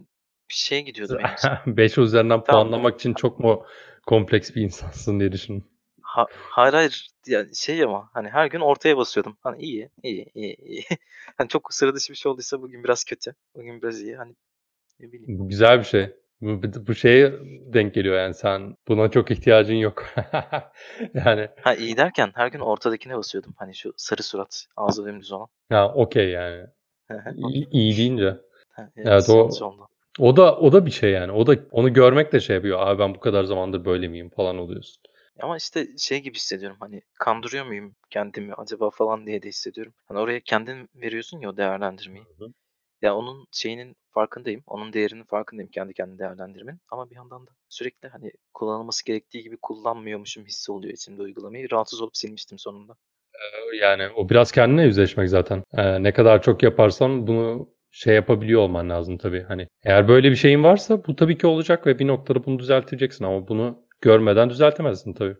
bir 0.50 0.54
şey 0.54 0.85
gidiyordu 0.85 1.18
benim 1.18 1.35
için. 1.35 1.50
5 1.76 1.99
üzerinden 1.99 2.45
Tamam. 2.45 2.45
puanlamak 2.45 2.95
için 2.95 3.14
çok 3.14 3.38
mu 3.40 3.64
kompleks 4.06 4.54
bir 4.54 4.62
insansın 4.62 5.21
diye 5.21 5.33
düşündüm. 5.33 5.64
Ha, 6.02 6.26
hayır 6.30 6.73
hayır 6.75 7.09
yani 7.26 7.56
şey 7.56 7.83
ama 7.83 8.11
hani 8.12 8.28
her 8.28 8.47
gün 8.47 8.61
ortaya 8.61 8.97
basıyordum. 8.97 9.37
Hani 9.40 9.62
iyi 9.62 9.90
iyi 10.02 10.30
iyi 10.35 10.56
iyi. 10.56 10.85
hani 11.37 11.49
çok 11.49 11.75
sıra 11.75 11.95
dışı 11.95 12.12
bir 12.12 12.18
şey 12.18 12.33
olduysa 12.33 12.62
bugün 12.62 12.85
biraz 12.85 13.04
kötü. 13.04 13.35
Bugün 13.54 13.83
biraz 13.83 14.00
iyi. 14.02 14.16
Hani 14.16 14.35
ne 15.00 15.12
bileyim. 15.12 15.38
Bu 15.38 15.48
güzel 15.48 15.78
bir 15.78 15.84
şey. 15.84 16.10
Bu, 16.40 16.62
bu 16.86 16.94
şeye 16.94 17.32
denk 17.72 17.94
geliyor 17.94 18.16
yani 18.16 18.34
sen 18.34 18.76
buna 18.88 19.10
çok 19.10 19.30
ihtiyacın 19.30 19.74
yok. 19.74 20.06
yani 21.14 21.48
Ha 21.62 21.74
iyi 21.74 21.96
derken 21.96 22.30
her 22.34 22.46
gün 22.46 22.60
ortadakine 22.60 23.16
basıyordum. 23.16 23.54
Hani 23.56 23.74
şu 23.74 23.92
sarı 23.96 24.22
surat, 24.22 24.66
ağzı 24.76 25.06
dümdüz 25.06 25.32
olan. 25.32 25.48
ya 25.70 25.88
okey 25.94 26.28
yani. 26.30 26.66
İyi, 27.36 27.68
iyi 27.70 27.96
deyince. 27.96 28.36
Ha, 28.72 28.90
Evet, 28.96 29.30
o- 29.30 29.38
yanlış 29.38 29.62
oldu. 29.62 29.88
O 30.18 30.36
da 30.36 30.56
o 30.58 30.72
da 30.72 30.86
bir 30.86 30.90
şey 30.90 31.10
yani. 31.10 31.32
O 31.32 31.46
da 31.46 31.56
onu 31.70 31.92
görmek 31.92 32.32
de 32.32 32.40
şey 32.40 32.56
yapıyor. 32.56 32.78
Abi 32.80 32.98
ben 32.98 33.14
bu 33.14 33.20
kadar 33.20 33.44
zamandır 33.44 33.84
böyle 33.84 34.08
miyim 34.08 34.30
falan 34.30 34.58
oluyorsun. 34.58 35.02
Ama 35.40 35.56
işte 35.56 35.86
şey 35.98 36.20
gibi 36.20 36.34
hissediyorum 36.36 36.76
hani 36.80 37.02
kandırıyor 37.18 37.66
muyum 37.66 37.94
kendimi 38.10 38.54
acaba 38.54 38.90
falan 38.90 39.26
diye 39.26 39.42
de 39.42 39.48
hissediyorum. 39.48 39.92
Hani 40.08 40.18
oraya 40.18 40.40
kendin 40.40 40.88
veriyorsun 40.94 41.40
ya 41.40 41.50
o 41.50 41.56
değerlendirmeyi. 41.56 42.24
Hı 42.38 42.44
hı. 42.44 42.48
Ya 43.06 43.16
onun 43.16 43.46
şeyinin 43.52 43.96
farkındayım. 44.10 44.62
Onun 44.66 44.92
değerinin 44.92 45.25
farkındayım 45.25 45.70
kendi 45.70 45.94
kendini 45.94 46.18
değerlendirmenin. 46.18 46.80
Ama 46.90 47.10
bir 47.10 47.16
yandan 47.16 47.46
da 47.46 47.50
sürekli 47.68 48.08
hani 48.08 48.32
kullanılması 48.54 49.04
gerektiği 49.04 49.42
gibi 49.42 49.56
kullanmıyormuşum 49.62 50.44
hissi 50.44 50.72
oluyor 50.72 50.94
içimde 50.94 51.22
uygulamayı. 51.22 51.70
Rahatsız 51.70 52.00
olup 52.00 52.16
silmiştim 52.16 52.58
sonunda. 52.58 52.96
Yani 53.80 54.08
o 54.16 54.28
biraz 54.28 54.52
kendine 54.52 54.84
yüzleşmek 54.84 55.28
zaten. 55.28 55.62
Ee, 55.76 56.02
ne 56.02 56.12
kadar 56.12 56.42
çok 56.42 56.62
yaparsan 56.62 57.26
bunu 57.26 57.68
şey 57.90 58.14
yapabiliyor 58.14 58.60
olman 58.60 58.90
lazım 58.90 59.18
tabii. 59.18 59.42
Hani 59.48 59.68
eğer 59.84 60.08
böyle 60.08 60.30
bir 60.30 60.36
şeyin 60.36 60.64
varsa 60.64 61.04
bu 61.06 61.16
tabii 61.16 61.38
ki 61.38 61.46
olacak 61.46 61.86
ve 61.86 61.98
bir 61.98 62.06
noktada 62.06 62.44
bunu 62.44 62.58
düzelteceksin 62.58 63.25
ama 63.25 63.48
bunu 63.48 63.82
görmeden 64.00 64.50
düzeltemezsin 64.50 65.12
tabii. 65.12 65.36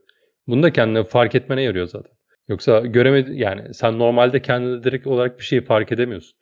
Bunu 0.47 0.63
da 0.63 0.73
kendine 0.73 1.05
fark 1.05 1.35
etmene 1.35 1.63
yarıyor 1.63 1.87
zaten. 1.87 2.13
Yoksa 2.49 2.81
göremedi 2.81 3.31
yani 3.35 3.75
sen 3.75 3.99
normalde 3.99 4.43
kendine 4.43 4.83
direkt 4.83 5.07
olarak 5.07 5.39
bir 5.39 5.45
şeyi 5.45 5.65
fark 5.65 5.93
edemiyorsun. 5.93 6.39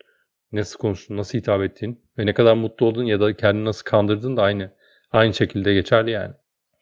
Nasıl 0.55 0.79
konuştun, 0.79 1.17
nasıl 1.17 1.39
hitap 1.39 1.63
ettiğin 1.63 2.05
ve 2.19 2.27
ne 2.27 2.35
kadar 2.35 2.55
mutlu 2.55 2.87
olduğun 2.87 3.05
ya 3.05 3.21
da 3.21 3.37
kendini 3.37 3.65
nasıl 3.65 3.85
kandırdığın 3.85 4.37
da 4.37 4.43
aynı 4.43 4.71
aynı 5.13 5.35
şekilde 5.35 5.75
geçerli 5.75 6.11
yani. 6.11 6.35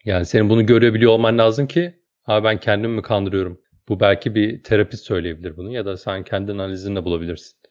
Yani 0.05 0.27
senin 0.27 0.51
bunu 0.51 0.67
görebiliyor 0.67 1.13
olman 1.13 1.39
lazım 1.39 1.67
ki 1.67 1.95
abi 2.27 2.45
ben 2.45 2.61
kendimi 2.61 2.95
mi 2.95 3.03
kandırıyorum? 3.03 3.61
Bu 3.89 4.01
belki 4.01 4.35
bir 4.35 4.63
terapist 4.63 5.05
söyleyebilir 5.05 5.57
bunu 5.57 5.73
ya 5.73 5.87
da 5.87 5.97
sen 5.97 6.25
kendi 6.25 6.53
analizinde 6.53 7.05
bulabilirsin. 7.05 7.62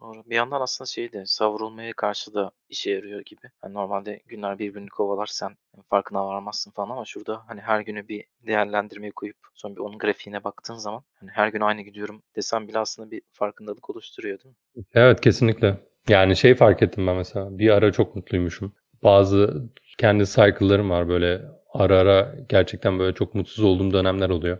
Doğru. 0.00 0.22
Bir 0.26 0.36
yandan 0.36 0.60
aslında 0.60 0.86
şey 0.86 1.12
de 1.12 1.26
savrulmaya 1.26 1.92
karşı 1.92 2.34
da 2.34 2.50
işe 2.68 2.90
yarıyor 2.90 3.20
gibi. 3.20 3.50
Hani 3.62 3.74
normalde 3.74 4.20
günler 4.26 4.58
birbirini 4.58 4.88
kovalar 4.88 5.26
sen 5.26 5.56
farkına 5.90 6.26
varamazsın 6.26 6.70
falan 6.70 6.90
ama 6.90 7.04
şurada 7.04 7.42
hani 7.46 7.60
her 7.60 7.80
günü 7.80 8.08
bir 8.08 8.24
değerlendirmeye 8.46 9.10
koyup 9.10 9.36
sonra 9.54 9.76
bir 9.76 9.80
onun 9.80 9.98
grafiğine 9.98 10.44
baktığın 10.44 10.74
zaman 10.74 11.02
hani 11.20 11.30
her 11.30 11.48
gün 11.48 11.60
aynı 11.60 11.82
gidiyorum 11.82 12.22
desem 12.36 12.68
bile 12.68 12.78
aslında 12.78 13.10
bir 13.10 13.22
farkındalık 13.32 13.90
oluşturuyor 13.90 14.38
değil 14.38 14.54
mi? 14.54 14.84
Evet 14.94 15.20
kesinlikle. 15.20 15.76
Yani 16.08 16.36
şey 16.36 16.54
fark 16.54 16.82
ettim 16.82 17.06
ben 17.06 17.16
mesela. 17.16 17.58
Bir 17.58 17.70
ara 17.70 17.92
çok 17.92 18.16
mutluymuşum. 18.16 18.72
Bazı 19.02 19.64
kendi 19.98 20.26
cycle'larım 20.26 20.90
var 20.90 21.08
böyle 21.08 21.42
ara 21.72 21.98
ara 21.98 22.34
gerçekten 22.48 22.98
böyle 22.98 23.14
çok 23.14 23.34
mutsuz 23.34 23.64
olduğum 23.64 23.92
dönemler 23.92 24.30
oluyor. 24.30 24.58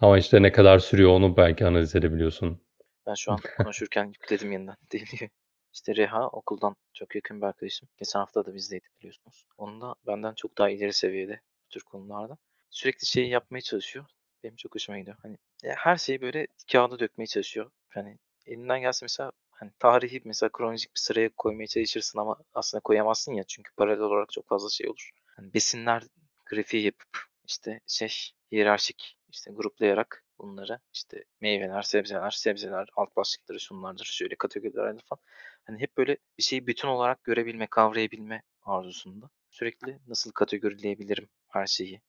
Ama 0.00 0.18
işte 0.18 0.42
ne 0.42 0.52
kadar 0.52 0.78
sürüyor 0.78 1.10
onu 1.10 1.36
belki 1.36 1.66
analiz 1.66 1.96
edebiliyorsun. 1.96 2.63
Ben 3.06 3.14
şu 3.14 3.32
an 3.32 3.38
konuşurken 3.56 4.04
yükledim 4.04 4.52
yeniden 4.52 4.76
deniyor. 4.92 5.30
İşte 5.72 5.96
Reha 5.96 6.28
okuldan 6.28 6.76
çok 6.92 7.14
yakın 7.14 7.40
bir 7.40 7.46
arkadaşım. 7.46 7.88
Geçen 7.98 8.18
hafta 8.18 8.46
da 8.46 8.54
bizdeydi 8.54 8.86
biliyorsunuz. 8.98 9.46
Onun 9.58 9.80
da 9.80 9.94
benden 10.06 10.34
çok 10.34 10.58
daha 10.58 10.70
ileri 10.70 10.92
seviyede 10.92 11.40
bu 11.64 11.68
tür 11.68 11.80
konularda. 11.80 12.36
Sürekli 12.70 13.06
şeyi 13.06 13.28
yapmaya 13.28 13.60
çalışıyor. 13.60 14.04
Benim 14.42 14.56
çok 14.56 14.74
hoşuma 14.74 14.98
gidiyor. 14.98 15.16
Hani 15.22 15.38
her 15.64 15.96
şeyi 15.96 16.20
böyle 16.20 16.46
kağıda 16.72 16.98
dökmeye 16.98 17.26
çalışıyor. 17.26 17.70
Hani 17.88 18.18
elinden 18.46 18.80
gelse 18.80 19.04
mesela 19.04 19.32
hani 19.50 19.70
tarihi 19.78 20.20
mesela 20.24 20.50
kronolojik 20.52 20.94
bir 20.94 21.00
sıraya 21.00 21.28
koymaya 21.36 21.66
çalışırsın 21.66 22.18
ama 22.18 22.36
aslında 22.54 22.80
koyamazsın 22.80 23.32
ya 23.34 23.44
çünkü 23.44 23.72
paralel 23.76 24.00
olarak 24.00 24.32
çok 24.32 24.48
fazla 24.48 24.70
şey 24.70 24.88
olur. 24.88 25.10
Hani 25.26 25.54
besinler 25.54 26.02
grafiği 26.46 26.84
yapıp 26.84 27.24
işte 27.44 27.80
şey 27.86 28.30
hiyerarşik 28.52 29.18
işte 29.28 29.50
gruplayarak 29.50 30.23
bunları 30.38 30.80
işte 30.92 31.24
meyveler, 31.40 31.82
sebzeler, 31.82 32.30
sebzeler, 32.30 32.88
alt 32.96 33.16
başlıkları 33.16 33.60
şunlardır, 33.60 34.04
şöyle 34.04 34.34
kategorilerdir 34.36 35.04
falan. 35.06 35.20
Hani 35.64 35.80
hep 35.80 35.96
böyle 35.96 36.16
bir 36.38 36.42
şeyi 36.42 36.66
bütün 36.66 36.88
olarak 36.88 37.24
görebilme, 37.24 37.66
kavrayabilme 37.66 38.42
arzusunda. 38.62 39.30
Sürekli 39.50 39.98
nasıl 40.06 40.32
kategorileyebilirim 40.32 41.28
her 41.48 41.66
şeyi 41.66 42.00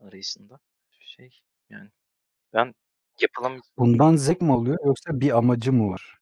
arayışında. 0.00 0.58
Şey 1.00 1.40
yani 1.70 1.90
ben 2.54 2.74
yapılam 3.20 3.60
Bundan 3.78 4.16
zevk 4.16 4.40
mi 4.40 4.52
alıyor 4.52 4.78
yoksa 4.84 5.20
bir 5.20 5.38
amacı 5.38 5.72
mı 5.72 5.90
var? 5.90 6.18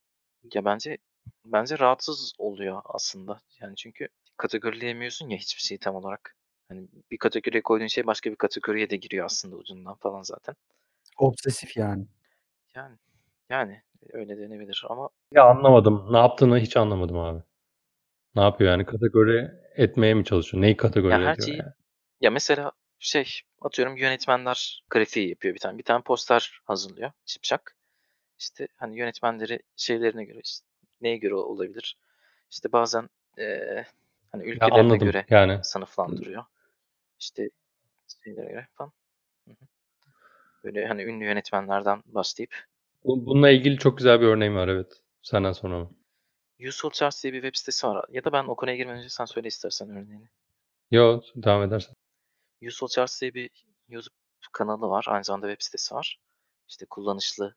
ya 0.55 0.65
bence 0.65 0.99
bence 1.45 1.79
rahatsız 1.79 2.33
oluyor 2.39 2.83
aslında. 2.85 3.41
Yani 3.61 3.77
çünkü 3.77 4.09
kategorileyemiyorsun 4.37 5.29
ya 5.29 5.39
hiçbir 5.39 5.63
şeyi 5.63 5.79
tam 5.79 5.95
olarak. 5.95 6.37
Hani 6.69 6.89
bir 7.11 7.19
kategoriye 7.19 7.63
koyduğun 7.63 7.87
şey 7.87 8.07
başka 8.07 8.31
bir 8.31 8.37
kategoriye 8.37 8.91
de 8.91 8.97
giriyor 8.97 9.27
aslında 9.27 9.57
ucundan 9.57 9.95
falan 9.95 10.23
zaten. 10.23 10.57
Obsesif 11.17 11.77
yani. 11.77 12.07
Yani 12.75 12.97
yani 13.51 13.83
öyle 14.13 14.39
denebilir 14.39 14.85
ama 14.89 15.09
Ya 15.33 15.45
anlamadım. 15.45 16.13
Ne 16.13 16.19
yaptığını 16.19 16.59
hiç 16.59 16.77
anlamadım 16.77 17.19
abi. 17.19 17.43
Ne 18.37 18.43
yapıyor 18.43 18.71
yani? 18.71 18.85
Kategori 18.87 19.51
etmeye 19.77 20.15
mi 20.15 20.25
çalışıyor? 20.25 20.63
Neyi 20.63 20.77
kategori 20.77 21.13
Ya 21.13 21.21
her 21.21 21.33
ediyor 21.35 21.49
şeyi- 21.49 21.59
yani? 21.59 21.73
Ya 22.21 22.31
mesela 22.31 22.73
şey 22.99 23.41
atıyorum 23.61 23.97
yönetmenler 23.97 24.85
grafiği 24.91 25.29
yapıyor 25.29 25.55
bir 25.55 25.61
tane. 25.61 25.79
Bir 25.79 25.83
tane 25.83 26.03
poster 26.03 26.61
hazırlıyor 26.65 27.11
şipşak. 27.27 27.77
İşte 28.39 28.69
hani 28.77 28.99
yönetmenleri 28.99 29.61
şeylerine 29.77 30.25
göre 30.25 30.41
işte 30.45 30.67
neye 31.01 31.17
göre 31.17 31.35
olabilir? 31.35 31.97
İşte 32.51 32.73
bazen 32.73 33.09
eee 33.39 33.87
hani 34.33 34.43
Ya 34.49 34.55
ülkelerine 34.55 34.81
anladım. 34.81 35.07
göre 35.07 35.27
Yani 35.31 35.65
sınıflandırıyor. 35.65 36.45
İşte 37.21 37.51
şeylere 38.25 38.51
göre 38.51 38.69
falan. 38.75 38.93
Böyle 40.67 40.87
hani 40.87 41.03
ünlü 41.03 41.25
yönetmenlerden 41.25 42.03
bu- 43.05 43.27
bununla 43.27 43.51
ilgili 43.51 43.79
çok 43.79 43.99
güzel 43.99 44.21
bir 44.21 44.27
örneğim 44.27 44.57
var 44.57 44.69
evet. 44.69 45.03
Senden 45.23 45.53
sonra 45.53 45.79
mı? 45.79 45.91
Useful 46.69 46.91
Charts 46.91 47.23
diye 47.23 47.33
bir 47.33 47.43
web 47.43 47.55
sitesi 47.59 47.87
var. 47.87 48.05
Ya 48.11 48.25
da 48.25 48.33
ben 48.33 48.45
o 48.45 48.57
konuya 48.57 48.77
girmeden 48.77 48.99
önce 48.99 49.09
sen 49.09 49.25
söyle 49.25 49.49
istersen 49.49 49.91
örneğini. 49.91 50.29
Yo 50.91 51.21
devam 51.37 51.63
edersen. 51.63 51.95
Useful 52.67 52.89
Charts 52.89 53.21
diye 53.21 53.35
bir 53.35 53.51
YouTube 53.89 54.15
kanalı 54.53 54.89
var. 54.89 55.05
Aynı 55.09 55.25
zamanda 55.25 55.49
web 55.49 55.65
sitesi 55.65 55.95
var. 55.95 56.21
İşte 56.69 56.87
kullanışlı 56.91 57.55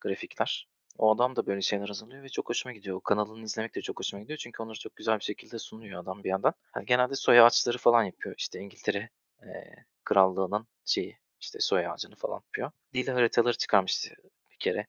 grafikler. 0.00 0.68
O 0.98 1.14
adam 1.14 1.36
da 1.36 1.46
böyle 1.46 1.60
şeyler 1.60 1.88
hazırlıyor 1.88 2.22
ve 2.22 2.28
çok 2.28 2.48
hoşuma 2.48 2.72
gidiyor. 2.72 2.96
O 2.96 3.00
kanalını 3.00 3.44
izlemek 3.44 3.74
de 3.74 3.80
çok 3.82 3.98
hoşuma 3.98 4.22
gidiyor. 4.22 4.38
Çünkü 4.38 4.62
onları 4.62 4.78
çok 4.78 4.96
güzel 4.96 5.18
bir 5.18 5.24
şekilde 5.24 5.58
sunuyor 5.58 6.02
adam 6.02 6.24
bir 6.24 6.28
yandan. 6.28 6.54
Hani 6.72 6.86
genelde 6.86 7.14
soy 7.14 7.40
ağaçları 7.40 7.78
falan 7.78 8.04
yapıyor. 8.04 8.34
İşte 8.38 8.60
İngiltere 8.60 9.10
eee, 9.42 9.84
krallığının 10.04 10.66
şeyi 10.84 11.18
işte 11.46 11.60
soy 11.60 11.86
ağacını 11.86 12.14
falan 12.16 12.34
yapıyor. 12.34 12.70
Dil 12.94 13.08
haritaları 13.08 13.56
çıkarmıştı 13.56 14.14
bir 14.50 14.56
kere. 14.58 14.86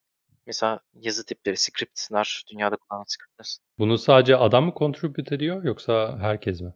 Mesela 0.48 0.80
yazı 0.94 1.26
tipleri, 1.26 1.58
scriptler, 1.58 2.44
dünyada 2.52 2.76
kullanılan 2.76 3.06
scriptler. 3.08 3.58
Bunu 3.80 3.98
sadece 3.98 4.36
adam 4.36 4.66
mı 4.66 4.74
contribute 4.76 5.36
ediyor 5.36 5.64
yoksa 5.64 6.18
herkes 6.20 6.62
mi? 6.62 6.74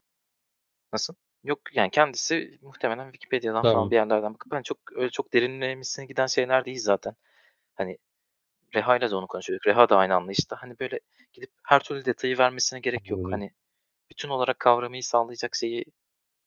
Nasıl? 0.93 1.13
Yok 1.43 1.59
yani 1.73 1.91
kendisi 1.91 2.59
muhtemelen 2.61 3.11
Wikipedia'dan 3.11 3.61
Tamam. 3.61 3.75
falan 3.75 3.91
bir 3.91 3.95
yerlerden 3.95 4.33
bakıp 4.33 4.51
ben 4.51 4.61
çok 4.61 4.77
öyle 4.95 5.09
çok 5.09 5.33
derinlemesine 5.33 6.05
giden 6.05 6.27
şeyler 6.27 6.65
değil 6.65 6.79
zaten. 6.79 7.15
Hani 7.75 7.97
Reha'yla 8.75 9.11
da 9.11 9.17
onu 9.17 9.27
konuşuyorduk. 9.27 9.67
Reha 9.67 9.89
da 9.89 9.97
aynı 9.97 10.15
anlayışta. 10.15 10.55
Hani 10.61 10.79
böyle 10.79 10.99
gidip 11.33 11.51
her 11.63 11.83
türlü 11.83 12.05
detayı 12.05 12.37
vermesine 12.37 12.79
gerek 12.79 13.09
yok. 13.09 13.19
Anladım. 13.19 13.31
Hani 13.31 13.51
bütün 14.09 14.29
olarak 14.29 14.59
kavramayı 14.59 15.03
sağlayacak 15.03 15.55
şeyi 15.55 15.85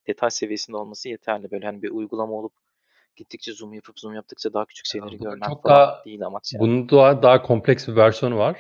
detay 0.07 0.31
seviyesinde 0.31 0.77
olması 0.77 1.09
yeterli. 1.09 1.51
Böyle 1.51 1.67
hani 1.67 1.83
bir 1.83 1.91
uygulama 1.91 2.33
olup 2.33 2.64
gittikçe 3.17 3.53
zoom 3.53 3.73
yapıp 3.73 4.01
zoom 4.01 4.15
yaptıkça 4.15 4.53
daha 4.53 4.65
küçük 4.65 4.87
şeyleri 4.87 5.19
görmen 5.19 5.49
çok 5.49 5.63
falan 5.63 5.77
daha- 5.77 6.05
değil 6.05 6.27
amaç 6.27 6.53
yani. 6.53 6.61
Bunun 6.61 6.89
daha, 6.89 7.23
daha 7.23 7.43
kompleks 7.43 7.89
bir 7.89 7.97
versiyonu 7.97 8.39
var. 8.39 8.59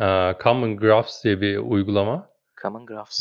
Ee, 0.00 0.34
Common 0.42 0.76
Graphs 0.76 1.24
diye 1.24 1.40
bir 1.40 1.58
uygulama. 1.58 2.30
Common 2.62 2.86
Graphs. 2.86 3.20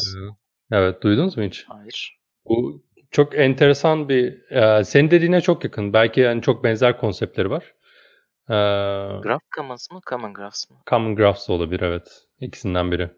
Evet 0.72 1.04
duydunuz 1.04 1.38
mu 1.38 1.44
hiç? 1.44 1.66
Hayır. 1.68 2.20
Bu 2.46 2.84
çok 3.12 3.36
enteresan 3.38 4.10
bir, 4.10 4.52
e, 4.52 4.84
senin 4.84 5.12
dediğine 5.12 5.42
çok 5.42 5.64
yakın. 5.64 5.94
Belki 5.94 6.20
yani 6.22 6.42
çok 6.42 6.64
benzer 6.64 6.98
konseptleri 6.98 7.50
var. 7.50 7.74
Ee, 8.50 8.54
Graph 9.22 9.44
Commons 9.56 9.92
mı? 9.92 10.00
Common 10.10 10.34
Graphs 10.34 10.70
mı? 10.70 10.78
Common 10.90 11.16
Graphs 11.16 11.50
olabilir 11.50 11.80
evet. 11.82 12.08
İkisinden 12.40 12.92
biri. 12.92 13.10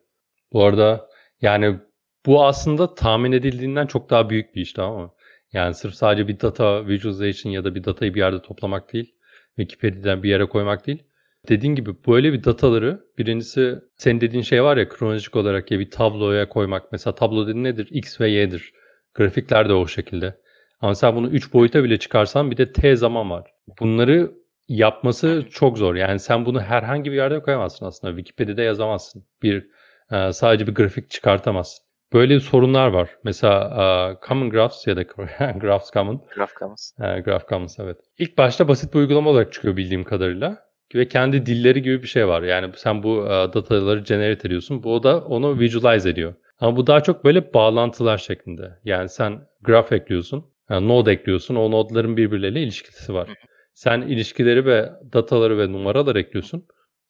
Bu 0.54 0.64
arada 0.64 1.10
yani 1.42 1.80
bu 2.26 2.46
aslında 2.46 2.96
tahmin 2.96 3.32
edildiğinden 3.32 3.88
çok 3.88 4.10
daha 4.10 4.30
büyük 4.30 4.56
bir 4.56 4.62
iş 4.62 4.74
tamam 4.74 5.02
mı? 5.02 5.12
Yani 5.54 5.74
sırf 5.74 5.94
sadece 5.94 6.28
bir 6.28 6.40
data 6.40 6.88
visualization 6.88 7.52
ya 7.52 7.64
da 7.64 7.76
bir 7.76 7.84
datayı 7.84 8.14
bir 8.14 8.20
yerde 8.20 8.42
toplamak 8.42 8.94
değil. 8.94 9.16
Wikipedia'dan 9.56 10.24
bir 10.24 10.30
yere 10.30 10.46
koymak 10.46 10.88
değil. 10.88 11.04
Dediğin 11.50 11.76
gibi 11.76 11.96
böyle 12.08 12.34
bir 12.34 12.44
dataları 12.44 13.02
birincisi 13.18 13.80
senin 13.98 14.22
dediğin 14.22 14.44
şey 14.44 14.64
var 14.64 14.78
ya 14.78 14.90
kronolojik 14.90 15.36
olarak 15.36 15.72
ya 15.72 15.80
bir 15.80 15.92
tabloya 15.92 16.50
koymak. 16.50 16.92
Mesela 16.92 17.16
tablo 17.16 17.48
dediğin 17.48 17.64
nedir? 17.64 17.88
X 17.92 18.22
ve 18.22 18.30
Y'dir. 18.30 18.74
Grafikler 19.14 19.70
de 19.70 19.74
o 19.74 19.88
şekilde. 19.88 20.38
Ama 20.82 20.96
sen 20.96 21.16
bunu 21.16 21.30
3 21.30 21.54
boyuta 21.54 21.84
bile 21.84 22.00
çıkarsan 22.00 22.52
bir 22.52 22.58
de 22.58 22.74
T 22.74 22.96
zaman 22.96 23.30
var. 23.30 23.52
Bunları 23.80 24.32
yapması 24.68 25.46
çok 25.52 25.78
zor. 25.78 25.96
Yani 25.96 26.20
sen 26.20 26.46
bunu 26.46 26.62
herhangi 26.62 27.12
bir 27.12 27.16
yerde 27.16 27.42
koyamazsın 27.42 27.86
aslında. 27.86 28.16
Wikipedia'da 28.16 28.62
yazamazsın. 28.62 29.26
Bir 29.44 29.68
e, 30.12 30.34
sadece 30.34 30.68
bir 30.68 30.76
grafik 30.76 31.10
çıkartamazsın. 31.10 31.86
Böyle 32.14 32.40
sorunlar 32.40 32.88
var. 32.88 33.10
Mesela 33.24 33.64
e, 33.64 34.26
Common 34.28 34.50
Graphs 34.50 34.88
ya 34.88 34.96
da 34.96 35.02
Graphs 35.62 35.92
Common 35.92 36.22
Grafkamız. 36.36 36.96
e, 37.00 37.20
Graph 37.20 37.48
Commons 37.50 37.80
evet. 37.80 37.98
İlk 38.18 38.38
başta 38.38 38.68
basit 38.68 38.94
bir 38.94 39.00
uygulama 39.00 39.30
olarak 39.30 39.54
çıkıyor 39.54 39.78
bildiğim 39.78 40.04
kadarıyla. 40.04 40.72
Ve 40.96 41.08
kendi 41.08 41.46
dilleri 41.46 41.82
gibi 41.82 42.02
bir 42.02 42.08
şey 42.08 42.28
var. 42.28 42.42
Yani 42.42 42.72
sen 42.76 43.04
bu 43.04 43.26
e, 43.26 43.30
dataları 43.30 44.00
generate 44.00 44.48
ediyorsun. 44.48 44.84
Bu 44.84 45.04
da 45.04 45.22
onu 45.22 45.60
visualize 45.60 46.10
ediyor. 46.10 46.34
Ama 46.60 46.78
bu 46.78 46.88
daha 46.88 47.02
çok 47.02 47.26
böyle 47.26 47.54
bağlantılar 47.54 48.18
şeklinde. 48.18 48.80
Yani 48.84 49.10
sen 49.10 49.48
graph 49.62 49.92
ekliyorsun. 49.92 50.46
Yani 50.70 50.88
node 50.88 51.12
ekliyorsun. 51.12 51.56
O 51.56 51.72
nodların 51.72 52.18
birbirleriyle 52.18 52.62
ilişkisi 52.62 53.14
var. 53.14 53.30
Sen 53.74 54.02
ilişkileri 54.02 54.66
ve 54.66 54.90
dataları 55.14 55.58
ve 55.58 55.72
numaralar 55.72 56.16
ekliyorsun. 56.16 56.66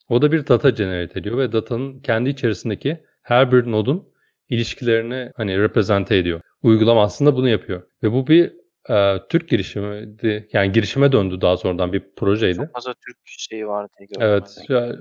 O 0.10 0.22
da 0.22 0.32
bir 0.32 0.48
data 0.48 0.70
generate 0.70 1.20
ediyor 1.20 1.38
ve 1.38 1.52
datanın 1.52 2.00
kendi 2.00 2.30
içerisindeki 2.30 3.04
her 3.22 3.52
bir 3.52 3.72
nodun 3.72 4.11
ilişkilerini 4.52 5.32
hani 5.36 5.60
represente 5.60 6.18
ediyor. 6.18 6.42
Uygulama 6.64 7.04
aslında 7.04 7.36
bunu 7.36 7.50
yapıyor. 7.50 7.84
Ve 8.04 8.12
bu 8.12 8.28
bir 8.28 8.54
e, 8.90 9.18
Türk 9.30 9.50
girişimiydi. 9.50 10.50
Yani 10.54 10.72
girişime 10.72 11.12
döndü 11.12 11.42
daha 11.42 11.58
sonradan 11.58 11.94
bir 11.94 12.04
projeydi. 12.16 12.58
Çok 12.58 12.74
fazla 12.74 12.94
Türk 12.94 13.18
şeyi 13.26 13.68
var 13.68 13.88
diye 14.00 14.08
gördüm. 14.08 14.28
Evet. 14.28 14.58
ya- 14.70 14.96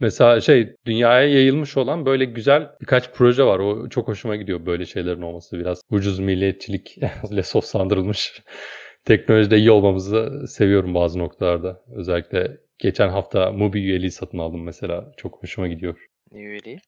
mesela 0.00 0.40
şey 0.40 0.74
dünyaya 0.86 1.28
yayılmış 1.28 1.76
olan 1.76 2.06
böyle 2.06 2.24
güzel 2.24 2.70
birkaç 2.80 3.10
proje 3.12 3.44
var. 3.44 3.58
O 3.58 3.88
çok 3.88 4.08
hoşuma 4.08 4.36
gidiyor 4.36 4.66
böyle 4.66 4.86
şeylerin 4.86 5.22
olması. 5.22 5.58
Biraz 5.58 5.82
ucuz 5.90 6.18
milliyetçilikle 6.18 7.12
soslandırılmış 7.44 8.42
teknolojide 9.04 9.58
iyi 9.58 9.70
olmamızı 9.70 10.44
seviyorum 10.48 10.94
bazı 10.94 11.18
noktalarda. 11.18 11.82
Özellikle 11.94 12.56
geçen 12.78 13.08
hafta 13.08 13.52
Mubi 13.52 13.78
üyeliği 13.80 14.10
satın 14.10 14.38
aldım 14.38 14.64
mesela. 14.64 15.12
Çok 15.16 15.42
hoşuma 15.42 15.68
gidiyor. 15.68 16.06
Ne 16.32 16.40
üyeliği? 16.40 16.78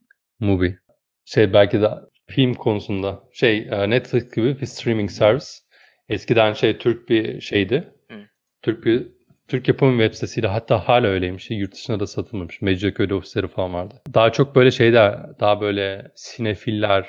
Mubi. 0.41 0.79
Şey 1.25 1.53
belki 1.53 1.81
de 1.81 1.91
film 2.27 2.55
konusunda 2.55 3.23
şey 3.33 3.69
e, 3.71 3.91
Netflix 3.91 4.31
gibi 4.35 4.61
bir 4.61 4.67
streaming 4.67 5.11
servis. 5.11 5.63
Eskiden 6.09 6.53
şey 6.53 6.79
Türk 6.79 7.09
bir 7.09 7.41
şeydi. 7.41 7.93
Hı. 8.11 8.19
Türk 8.63 8.85
bir 8.85 9.09
Türk 9.49 9.69
yapımı 9.69 10.03
web 10.03 10.15
sitesiyle 10.15 10.47
hatta 10.47 10.89
hala 10.89 11.07
öyleymiş. 11.07 11.51
Yurt 11.51 11.73
dışına 11.73 12.01
da 12.01 12.07
satılmamış. 12.07 12.63
Mecidiyeköy'de 12.63 13.15
ofisleri 13.15 13.49
falan 13.49 13.75
vardı. 13.75 13.95
Daha 14.15 14.33
çok 14.33 14.57
böyle 14.57 14.71
şeyler, 14.71 15.41
daha 15.41 15.61
böyle 15.61 16.11
sinefiller, 16.15 17.09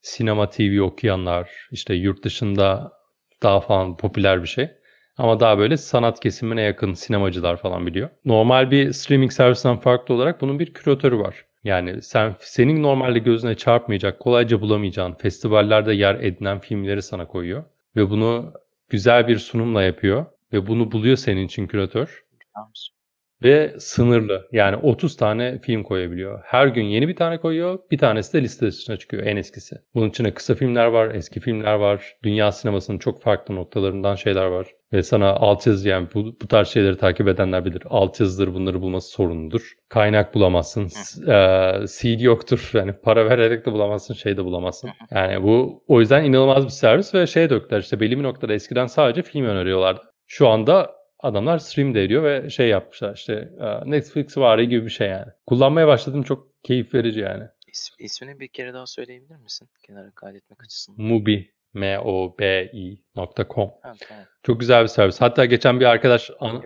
sinema 0.00 0.50
TV 0.50 0.80
okuyanlar, 0.80 1.50
işte 1.70 1.94
yurt 1.94 2.24
dışında 2.24 2.92
daha 3.42 3.60
falan 3.60 3.96
popüler 3.96 4.42
bir 4.42 4.48
şey. 4.48 4.70
Ama 5.16 5.40
daha 5.40 5.58
böyle 5.58 5.76
sanat 5.76 6.20
kesimine 6.20 6.62
yakın 6.62 6.94
sinemacılar 6.94 7.56
falan 7.56 7.86
biliyor. 7.86 8.10
Normal 8.24 8.70
bir 8.70 8.92
streaming 8.92 9.32
servisinden 9.32 9.76
farklı 9.76 10.14
olarak 10.14 10.40
bunun 10.40 10.58
bir 10.58 10.74
küratörü 10.74 11.18
var. 11.18 11.44
Yani 11.64 12.02
sen 12.02 12.36
senin 12.40 12.82
normalde 12.82 13.18
gözüne 13.18 13.54
çarpmayacak, 13.56 14.20
kolayca 14.20 14.60
bulamayacağın, 14.60 15.14
festivallerde 15.14 15.92
yer 15.92 16.14
edinen 16.14 16.60
filmleri 16.60 17.02
sana 17.02 17.26
koyuyor. 17.26 17.64
Ve 17.96 18.10
bunu 18.10 18.52
güzel 18.88 19.28
bir 19.28 19.38
sunumla 19.38 19.82
yapıyor. 19.82 20.26
Ve 20.52 20.66
bunu 20.66 20.92
buluyor 20.92 21.16
senin 21.16 21.46
için 21.46 21.66
küratör. 21.66 22.24
Güzelmiş. 22.40 22.92
Ve 23.44 23.74
sınırlı. 23.78 24.48
Yani 24.52 24.76
30 24.76 25.16
tane 25.16 25.58
film 25.58 25.82
koyabiliyor. 25.82 26.40
Her 26.44 26.66
gün 26.66 26.84
yeni 26.84 27.08
bir 27.08 27.16
tane 27.16 27.38
koyuyor. 27.38 27.78
Bir 27.90 27.98
tanesi 27.98 28.32
de 28.32 28.42
liste 28.42 28.66
dışına 28.66 28.96
çıkıyor. 28.96 29.26
En 29.26 29.36
eskisi. 29.36 29.76
Bunun 29.94 30.08
içinde 30.08 30.34
kısa 30.34 30.54
filmler 30.54 30.86
var, 30.86 31.14
eski 31.14 31.40
filmler 31.40 31.74
var. 31.74 32.14
Dünya 32.22 32.52
sinemasının 32.52 32.98
çok 32.98 33.22
farklı 33.22 33.54
noktalarından 33.56 34.14
şeyler 34.14 34.44
var. 34.46 34.66
Ve 34.92 35.02
sana 35.02 35.30
alt 35.30 35.66
yazı 35.66 35.88
yani 35.88 36.08
bu, 36.14 36.24
bu 36.42 36.48
tarz 36.48 36.68
şeyleri 36.68 36.96
takip 36.98 37.28
edenler 37.28 37.64
bilir. 37.64 37.82
Alt 37.90 38.20
yazıları 38.20 38.54
bunları 38.54 38.80
bulması 38.80 39.08
sorunludur. 39.10 39.72
Kaynak 39.88 40.34
bulamazsın. 40.34 40.88
eee, 41.26 41.84
CD 41.86 42.20
yoktur. 42.20 42.70
Yani 42.82 42.92
para 42.92 43.26
vererek 43.30 43.66
de 43.66 43.72
bulamazsın, 43.72 44.14
şey 44.14 44.36
de 44.36 44.44
bulamazsın. 44.44 44.90
Yani 45.10 45.42
bu 45.42 45.82
o 45.88 46.00
yüzden 46.00 46.24
inanılmaz 46.24 46.64
bir 46.64 46.70
servis 46.70 47.14
ve 47.14 47.26
şey 47.26 47.50
döktüler 47.50 47.80
işte 47.80 48.00
belli 48.00 48.18
bir 48.18 48.22
noktada 48.22 48.54
eskiden 48.54 48.86
sadece 48.86 49.22
film 49.22 49.44
öneriyorlardı. 49.44 50.00
Şu 50.26 50.48
anda 50.48 50.90
adamlar 51.22 51.58
stream 51.58 51.94
de 51.94 52.04
ediyor 52.04 52.24
ve 52.24 52.50
şey 52.50 52.68
yapmışlar 52.68 53.14
işte 53.14 53.48
Netflix 53.84 54.36
var 54.36 54.58
gibi 54.58 54.84
bir 54.84 54.90
şey 54.90 55.08
yani. 55.08 55.32
Kullanmaya 55.46 55.86
başladım 55.86 56.22
çok 56.22 56.64
keyif 56.64 56.94
verici 56.94 57.20
yani. 57.20 57.44
İs, 57.68 57.90
ismini 57.98 58.40
bir 58.40 58.48
kere 58.48 58.74
daha 58.74 58.86
söyleyebilir 58.86 59.36
misin? 59.36 59.68
Kenara 59.86 60.10
kaydetmek 60.10 60.62
açısından. 60.62 61.06
Mubi 61.06 61.52
M-O-B-I.com. 61.74 63.70
Çok 64.42 64.60
güzel 64.60 64.82
bir 64.82 64.88
servis. 64.88 65.20
Hatta 65.20 65.44
geçen 65.44 65.80
bir 65.80 65.84
arkadaş 65.84 66.30
an-. 66.40 66.62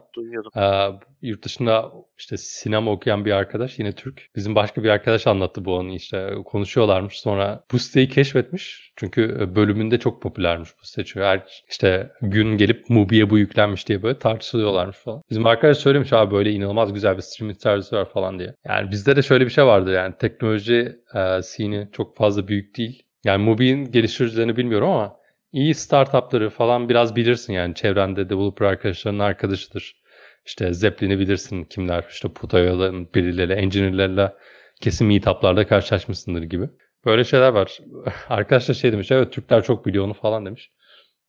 Ee, 0.56 0.88
yurt 1.22 1.44
dışında 1.44 1.92
işte 2.18 2.36
sinema 2.36 2.90
okuyan 2.90 3.24
bir 3.24 3.32
arkadaş 3.32 3.78
yine 3.78 3.92
Türk. 3.92 4.28
Bizim 4.36 4.54
başka 4.54 4.82
bir 4.82 4.88
arkadaş 4.88 5.26
anlattı 5.26 5.64
bu 5.64 5.78
anı 5.78 5.94
işte 5.94 6.34
konuşuyorlarmış. 6.44 7.20
Sonra 7.20 7.64
bu 7.72 7.78
siteyi 7.78 8.08
keşfetmiş. 8.08 8.92
Çünkü 8.96 9.38
e, 9.40 9.56
bölümünde 9.56 9.98
çok 9.98 10.22
popülermiş 10.22 10.70
bu 10.80 10.86
site. 10.86 11.04
Çünkü 11.04 11.24
her 11.24 11.42
işte 11.70 12.10
gün 12.22 12.56
gelip 12.56 12.90
Mubi'ye 12.90 13.30
bu 13.30 13.38
yüklenmiş 13.38 13.88
diye 13.88 14.02
böyle 14.02 14.18
tartışılıyorlarmış 14.18 14.96
falan. 14.96 15.22
Bizim 15.30 15.46
arkadaş 15.46 15.76
söylemiş 15.78 16.12
abi 16.12 16.34
böyle 16.34 16.52
inanılmaz 16.52 16.92
güzel 16.92 17.16
bir 17.16 17.22
streaming 17.22 17.60
servisi 17.60 17.96
var 17.96 18.10
falan 18.10 18.38
diye. 18.38 18.54
Yani 18.64 18.90
bizde 18.90 19.16
de 19.16 19.22
şöyle 19.22 19.44
bir 19.44 19.50
şey 19.50 19.66
vardı 19.66 19.92
yani 19.92 20.14
teknoloji 20.18 20.96
e, 21.14 21.42
scene'i 21.42 21.88
çok 21.92 22.16
fazla 22.16 22.48
büyük 22.48 22.76
değil. 22.76 23.02
Yani 23.26 23.44
Mubi'nin 23.44 23.92
geliştiricilerini 23.92 24.56
bilmiyorum 24.56 24.88
ama 24.88 25.16
iyi 25.52 25.74
startupları 25.74 26.50
falan 26.50 26.88
biraz 26.88 27.16
bilirsin 27.16 27.52
yani 27.52 27.74
çevrende 27.74 28.30
developer 28.30 28.66
arkadaşlarının 28.66 29.18
arkadaşıdır. 29.18 30.02
İşte 30.46 30.72
Zeppelin'i 30.72 31.18
bilirsin 31.18 31.64
kimler, 31.64 32.04
işte 32.10 32.28
Putoya'ların 32.28 33.08
birileri, 33.14 33.52
engineer'lerle 33.52 34.32
kesin 34.80 35.06
meetup'larda 35.06 35.66
karşılaşmışsındır 35.66 36.42
gibi. 36.42 36.68
Böyle 37.04 37.24
şeyler 37.24 37.48
var. 37.48 37.78
Arkadaş 38.28 38.68
da 38.68 38.74
şey 38.74 38.92
demiş, 38.92 39.10
evet 39.10 39.32
Türkler 39.32 39.62
çok 39.64 39.86
biliyor 39.86 40.04
onu 40.04 40.14
falan 40.14 40.46
demiş. 40.46 40.70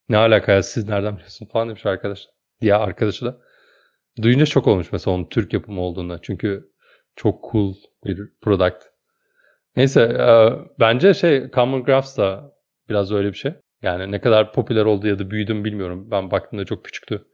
Ne 0.10 0.18
alaka 0.18 0.52
ya 0.52 0.64
siz 0.64 0.88
nereden 0.90 1.16
biliyorsun 1.16 1.46
falan 1.46 1.70
demiş 1.70 1.86
arkadaş. 1.86 2.28
Diye 2.62 2.76
arkadaşı 2.76 3.26
da. 3.26 3.38
Duyunca 4.22 4.46
şok 4.46 4.68
olmuş 4.68 4.92
mesela 4.92 5.16
onun 5.16 5.30
Türk 5.30 5.54
yapımı 5.54 5.82
olduğunda. 5.82 6.20
Çünkü 6.22 6.72
çok 7.16 7.52
cool 7.52 7.76
bir 8.06 8.20
product. 8.42 8.97
Neyse 9.78 10.02
e, 10.02 10.30
bence 10.80 11.14
şey 11.14 11.52
Common 11.52 11.84
Graphs 11.84 12.18
da 12.18 12.54
biraz 12.90 13.12
öyle 13.12 13.28
bir 13.28 13.38
şey. 13.38 13.54
Yani 13.82 14.12
ne 14.12 14.22
kadar 14.22 14.54
popüler 14.54 14.86
oldu 14.86 15.08
ya 15.08 15.20
da 15.20 15.32
büyüdü 15.32 15.54
mü 15.54 15.64
bilmiyorum. 15.64 16.12
Ben 16.12 16.32
baktığımda 16.32 16.66
çok 16.66 16.86
küçüktü. 16.86 17.26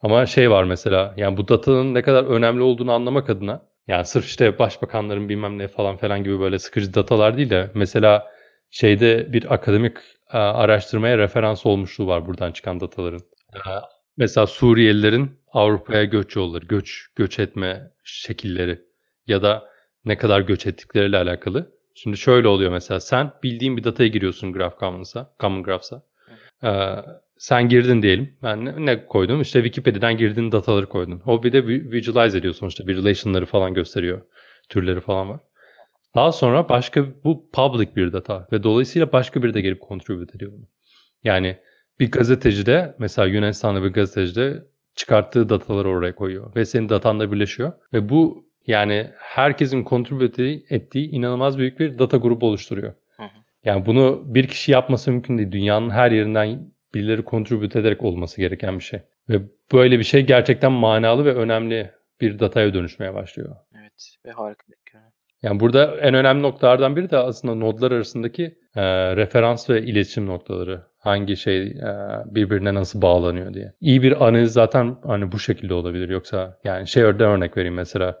Ama 0.00 0.26
şey 0.26 0.50
var 0.50 0.64
mesela 0.64 1.14
yani 1.16 1.36
bu 1.36 1.48
datanın 1.48 1.94
ne 1.94 2.02
kadar 2.02 2.24
önemli 2.24 2.62
olduğunu 2.62 2.92
anlamak 2.92 3.30
adına 3.30 3.62
yani 3.88 4.04
sırf 4.04 4.26
işte 4.26 4.58
başbakanların 4.58 5.28
bilmem 5.28 5.58
ne 5.58 5.68
falan 5.68 5.96
falan 5.96 6.24
gibi 6.24 6.40
böyle 6.40 6.58
sıkıcı 6.58 6.94
datalar 6.94 7.36
değil 7.36 7.50
de 7.50 7.70
mesela 7.74 8.26
şeyde 8.70 9.32
bir 9.32 9.54
akademik 9.54 9.96
e, 10.32 10.38
araştırmaya 10.38 11.18
referans 11.18 11.66
olmuşluğu 11.66 12.06
var 12.06 12.26
buradan 12.26 12.52
çıkan 12.52 12.80
dataların. 12.80 13.20
E, 13.54 13.58
mesela 14.16 14.46
Suriyelilerin 14.46 15.30
Avrupa'ya 15.52 16.04
göç 16.04 16.36
yolları, 16.36 16.66
göç 16.66 17.06
göç 17.16 17.38
etme 17.38 17.90
şekilleri 18.04 18.80
ya 19.26 19.42
da 19.42 19.74
ne 20.04 20.16
kadar 20.18 20.40
göç 20.40 20.66
ettikleriyle 20.66 21.16
alakalı. 21.16 21.73
Şimdi 21.94 22.16
şöyle 22.16 22.48
oluyor 22.48 22.70
mesela 22.72 23.00
sen 23.00 23.32
bildiğin 23.42 23.76
bir 23.76 23.84
dataya 23.84 24.08
giriyorsun 24.08 24.52
Graph 24.52 24.80
Commons'a, 24.80 25.34
Common 25.40 25.62
Graphs'a. 25.62 26.02
Ee, 26.64 26.96
sen 27.38 27.68
girdin 27.68 28.02
diyelim. 28.02 28.36
Ben 28.42 28.64
ne, 28.64 28.86
ne 28.86 29.06
koydum? 29.06 29.40
İşte 29.40 29.62
Wikipedia'dan 29.62 30.16
girdiğin 30.16 30.52
dataları 30.52 30.88
koydun. 30.88 31.22
O 31.26 31.42
bir 31.42 31.52
de 31.52 31.58
vi- 31.58 31.90
visualize 31.90 32.38
ediyor 32.38 32.54
sonuçta. 32.54 32.86
Bir 32.86 32.96
relation'ları 32.96 33.46
falan 33.46 33.74
gösteriyor. 33.74 34.22
Türleri 34.68 35.00
falan 35.00 35.28
var. 35.30 35.40
Daha 36.14 36.32
sonra 36.32 36.68
başka 36.68 37.06
bu 37.24 37.50
public 37.52 37.96
bir 37.96 38.12
data 38.12 38.48
ve 38.52 38.62
dolayısıyla 38.62 39.12
başka 39.12 39.42
biri 39.42 39.54
de 39.54 39.60
gelip 39.60 39.82
contribute 39.88 40.36
ediyor 40.36 40.52
bunu. 40.52 40.66
Yani 41.24 41.58
bir 42.00 42.10
gazeteci 42.10 42.66
de 42.66 42.94
mesela 42.98 43.28
Yunanistan'da 43.28 43.82
bir 43.82 43.88
gazeteci 43.88 44.34
de 44.34 44.64
çıkarttığı 44.94 45.48
dataları 45.48 45.88
oraya 45.88 46.14
koyuyor 46.14 46.54
ve 46.56 46.64
senin 46.64 46.88
datanla 46.88 47.32
birleşiyor 47.32 47.72
ve 47.92 48.08
bu 48.08 48.46
yani 48.66 49.10
herkesin 49.18 49.84
contribute 49.84 50.44
ettiği 50.70 51.10
inanılmaz 51.10 51.58
büyük 51.58 51.80
bir 51.80 51.98
data 51.98 52.16
grubu 52.16 52.46
oluşturuyor. 52.46 52.92
Hı 53.16 53.22
hı. 53.22 53.28
Yani 53.64 53.86
bunu 53.86 54.22
bir 54.26 54.48
kişi 54.48 54.72
yapması 54.72 55.10
mümkün 55.10 55.38
değil. 55.38 55.52
Dünyanın 55.52 55.90
her 55.90 56.10
yerinden 56.10 56.60
birileri 56.94 57.24
contribute 57.24 57.80
ederek 57.80 58.02
olması 58.02 58.40
gereken 58.40 58.78
bir 58.78 58.84
şey. 58.84 59.00
Ve 59.28 59.40
böyle 59.72 59.98
bir 59.98 60.04
şey 60.04 60.26
gerçekten 60.26 60.72
manalı 60.72 61.24
ve 61.24 61.34
önemli 61.34 61.90
bir 62.20 62.38
dataya 62.38 62.74
dönüşmeye 62.74 63.14
başlıyor. 63.14 63.56
Evet 63.74 64.16
ve 64.26 64.30
harika 64.30 64.68
bir. 64.68 64.84
Yani 65.44 65.60
burada 65.60 65.96
en 65.96 66.14
önemli 66.14 66.42
noktalardan 66.42 66.96
biri 66.96 67.10
de 67.10 67.16
aslında 67.16 67.54
nodlar 67.54 67.92
arasındaki 67.92 68.58
e, 68.76 68.82
referans 69.16 69.70
ve 69.70 69.82
iletişim 69.82 70.26
noktaları. 70.26 70.82
Hangi 70.98 71.36
şey 71.36 71.66
e, 71.66 71.92
birbirine 72.26 72.74
nasıl 72.74 73.02
bağlanıyor 73.02 73.54
diye. 73.54 73.72
İyi 73.80 74.02
bir 74.02 74.26
analiz 74.26 74.52
zaten 74.52 74.96
hani 75.06 75.32
bu 75.32 75.38
şekilde 75.38 75.74
olabilir. 75.74 76.08
Yoksa 76.08 76.58
yani 76.64 76.86
şey 76.88 77.02
örnek 77.02 77.56
vereyim 77.56 77.74
mesela. 77.74 78.20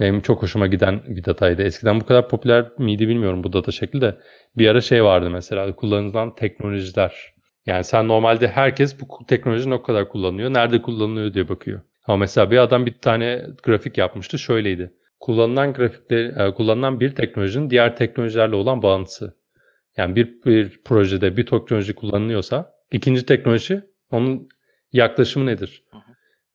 Benim 0.00 0.20
çok 0.20 0.42
hoşuma 0.42 0.66
giden 0.66 1.02
bir 1.06 1.24
dataydı. 1.24 1.62
Eskiden 1.62 2.00
bu 2.00 2.06
kadar 2.06 2.28
popüler 2.28 2.66
miydi 2.78 3.08
bilmiyorum 3.08 3.44
bu 3.44 3.52
data 3.52 3.72
şekli 3.72 4.00
de. 4.00 4.18
Bir 4.56 4.68
ara 4.68 4.80
şey 4.80 5.04
vardı 5.04 5.30
mesela 5.30 5.76
kullanılan 5.76 6.34
teknolojiler. 6.34 7.34
Yani 7.66 7.84
sen 7.84 8.08
normalde 8.08 8.48
herkes 8.48 9.00
bu 9.00 9.26
teknoloji 9.26 9.70
ne 9.70 9.82
kadar 9.82 10.08
kullanıyor, 10.08 10.54
nerede 10.54 10.82
kullanılıyor 10.82 11.34
diye 11.34 11.48
bakıyor. 11.48 11.80
Ama 12.06 12.16
mesela 12.16 12.50
bir 12.50 12.58
adam 12.58 12.86
bir 12.86 12.92
tane 12.98 13.46
grafik 13.62 13.98
yapmıştı 13.98 14.38
şöyleydi. 14.38 14.92
Kullanılan 15.20 15.72
grafikler, 15.72 16.46
e, 16.46 16.54
kullanılan 16.54 17.00
bir 17.00 17.14
teknolojinin 17.14 17.70
diğer 17.70 17.96
teknolojilerle 17.96 18.56
olan 18.56 18.82
bağıntısı. 18.82 19.36
Yani 19.96 20.16
bir, 20.16 20.42
bir 20.44 20.82
projede 20.84 21.36
bir 21.36 21.46
teknoloji 21.46 21.94
kullanılıyorsa 21.94 22.72
ikinci 22.92 23.26
teknoloji 23.26 23.82
onun 24.10 24.48
yaklaşımı 24.92 25.46
nedir? 25.46 25.84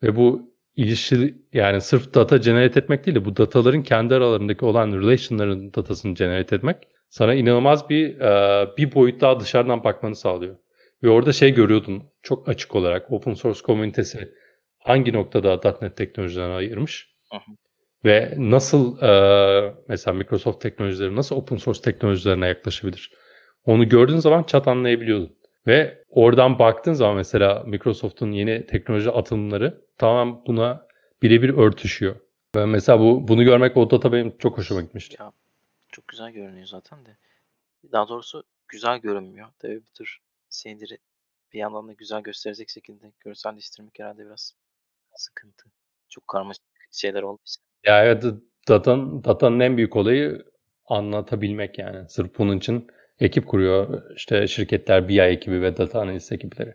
Ve 0.04 0.16
bu 0.16 0.49
ilişki 0.80 1.36
yani 1.54 1.82
sırf 1.82 2.14
data 2.14 2.38
generate 2.38 2.80
etmek 2.80 3.06
değil 3.06 3.16
de 3.16 3.26
bu 3.26 3.38
dataların 3.38 3.84
kendi 3.84 4.16
aralarındaki 4.16 4.66
olan 4.66 4.92
relation'ların 4.92 5.74
datasını 5.74 6.14
generate 6.14 6.56
etmek 6.56 6.78
sana 7.10 7.34
inanılmaz 7.34 7.90
bir 7.90 8.20
e, 8.20 8.68
bir 8.78 8.96
boyut 8.96 9.22
daha 9.22 9.40
dışarıdan 9.40 9.84
bakmanı 9.84 10.16
sağlıyor. 10.16 10.56
Ve 11.04 11.10
orada 11.10 11.34
şey 11.34 11.54
görüyordun 11.54 12.04
çok 12.22 12.50
açık 12.50 12.76
olarak 12.76 13.12
open 13.12 13.34
source 13.34 13.62
komünitesi 13.62 14.32
hangi 14.78 15.14
noktada 15.14 15.78
.NET 15.82 15.98
teknolojilerine 15.98 16.54
ayırmış 16.54 17.16
Hı 17.32 17.38
hı. 17.38 17.52
ve 18.06 18.34
nasıl 18.38 19.02
e, 19.02 19.74
mesela 19.88 20.14
Microsoft 20.18 20.62
teknolojileri 20.62 21.16
nasıl 21.16 21.36
open 21.36 21.58
source 21.58 21.82
teknolojilerine 21.82 22.48
yaklaşabilir? 22.48 23.12
Onu 23.66 23.90
gördüğün 23.90 24.18
zaman 24.20 24.44
çat 24.44 24.68
anlayabiliyordun. 24.68 25.39
Ve 25.70 26.04
oradan 26.10 26.60
baktığın 26.60 26.94
zaman 26.94 27.16
mesela 27.16 27.64
Microsoft'un 27.64 28.32
yeni 28.32 28.66
teknoloji 28.66 29.12
atılımları 29.12 29.82
tamam 29.98 30.44
buna 30.48 30.88
birebir 31.22 31.50
örtüşüyor. 31.50 32.16
Ve 32.56 32.66
mesela 32.66 33.00
bu 33.00 33.28
bunu 33.28 33.44
görmek 33.44 33.78
o 33.78 33.92
data 33.92 34.12
benim 34.12 34.38
çok 34.38 34.58
hoşuma 34.58 34.82
gitmişti. 34.82 35.16
Ya 35.20 35.32
çok 35.92 36.08
güzel 36.08 36.32
görünüyor 36.32 36.68
zaten 36.68 37.06
de. 37.06 37.10
Daha 37.92 38.08
doğrusu 38.08 38.44
güzel 38.68 39.00
görünmüyor. 39.00 39.48
Tabii 39.60 39.82
bu 39.82 39.94
tür 39.98 40.20
şeyleri 40.50 40.98
bir 41.54 41.60
yandan 41.60 41.88
da 41.88 41.94
güzel 41.94 42.22
gösterecek 42.22 42.70
şekilde 42.70 43.12
görselleştirmek 43.20 44.00
herhalde 44.00 44.26
biraz 44.26 44.56
sıkıntı. 45.16 45.70
Çok 46.10 46.28
karmaşık 46.28 46.64
şeyler 46.92 47.24
için. 47.24 47.64
Ya 47.84 48.06
evet 48.06 48.24
datanın, 48.68 49.24
datanın 49.24 49.60
en 49.60 49.78
büyük 49.78 49.96
olayı 49.96 50.46
anlatabilmek 50.86 51.80
yani. 51.80 52.10
Sırf 52.10 52.38
bunun 52.38 52.58
için 52.58 52.88
ekip 53.20 53.48
kuruyor 53.48 54.12
işte 54.16 54.48
şirketler 54.48 55.10
BI 55.10 55.22
ekibi 55.22 55.62
ve 55.62 55.78
data 55.78 56.02
analiz 56.02 56.32
ekipleri. 56.32 56.74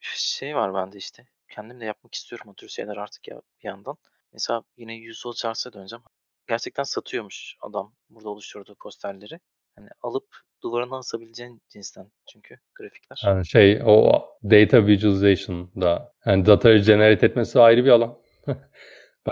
Şey 0.00 0.56
var 0.56 0.74
bende 0.74 0.98
işte. 0.98 1.26
Kendim 1.48 1.80
de 1.80 1.84
yapmak 1.84 2.14
istiyorum 2.14 2.46
o 2.48 2.54
tür 2.54 2.68
şeyler 2.68 2.96
artık 2.96 3.28
ya 3.28 3.42
bir 3.62 3.68
yandan. 3.68 3.96
Mesela 4.32 4.62
yine 4.76 5.10
Usual 5.10 5.32
Charts'a 5.32 5.72
döneceğim. 5.72 6.02
Gerçekten 6.48 6.82
satıyormuş 6.82 7.56
adam 7.60 7.94
burada 8.10 8.28
oluşturduğu 8.28 8.74
posterleri. 8.74 9.40
Hani 9.76 9.88
alıp 10.02 10.26
duvarına 10.62 10.96
asabileceğin 10.96 11.62
cinsten 11.68 12.10
çünkü 12.32 12.58
grafikler. 12.74 13.22
Yani 13.24 13.46
şey 13.46 13.82
o 13.84 14.24
data 14.44 14.86
visualization 14.86 15.70
da 15.80 16.12
yani 16.26 16.46
datayı 16.46 16.82
generate 16.82 17.26
etmesi 17.26 17.60
ayrı 17.60 17.84
bir 17.84 17.90
alan. 17.90 18.18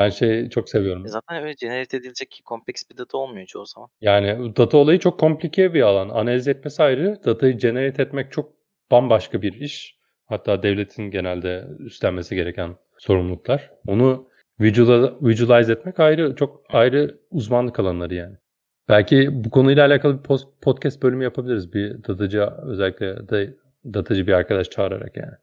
ben 0.00 0.10
şey 0.10 0.48
çok 0.48 0.68
seviyorum. 0.68 1.06
E 1.06 1.08
zaten 1.08 1.42
öyle 1.42 1.54
generate 1.60 1.96
edilecek 1.96 2.40
kompleks 2.44 2.82
bir 2.90 2.96
data 2.96 3.18
olmuyor 3.18 3.46
çoğu 3.46 3.66
zaman. 3.66 3.88
Yani 4.00 4.56
data 4.56 4.78
olayı 4.78 4.98
çok 4.98 5.20
komplike 5.20 5.74
bir 5.74 5.82
alan. 5.82 6.08
Analiz 6.08 6.48
etmesi 6.48 6.82
ayrı, 6.82 7.20
datayı 7.24 7.58
generate 7.58 8.02
etmek 8.02 8.32
çok 8.32 8.52
bambaşka 8.90 9.42
bir 9.42 9.52
iş. 9.52 9.96
Hatta 10.26 10.62
devletin 10.62 11.10
genelde 11.10 11.64
üstlenmesi 11.78 12.34
gereken 12.34 12.76
sorumluluklar. 12.98 13.70
Onu 13.86 14.28
visualize, 14.60 15.72
etmek 15.72 16.00
ayrı, 16.00 16.36
çok 16.36 16.62
ayrı 16.68 17.18
uzmanlık 17.30 17.80
alanları 17.80 18.14
yani. 18.14 18.36
Belki 18.88 19.44
bu 19.44 19.50
konuyla 19.50 19.86
alakalı 19.86 20.24
bir 20.24 20.28
podcast 20.62 21.02
bölümü 21.02 21.24
yapabiliriz. 21.24 21.72
Bir 21.72 22.04
datacı 22.04 22.42
özellikle 22.62 23.28
de 23.28 23.56
datacı 23.84 24.26
bir 24.26 24.32
arkadaş 24.32 24.70
çağırarak 24.70 25.16
yani. 25.16 25.34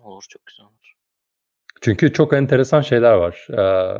Olur 0.00 0.24
çok 0.28 0.46
güzel 0.46 0.66
olur. 0.66 0.83
Çünkü 1.84 2.12
çok 2.12 2.32
enteresan 2.32 2.80
şeyler 2.80 3.12
var. 3.12 3.46
Ee, 3.50 3.98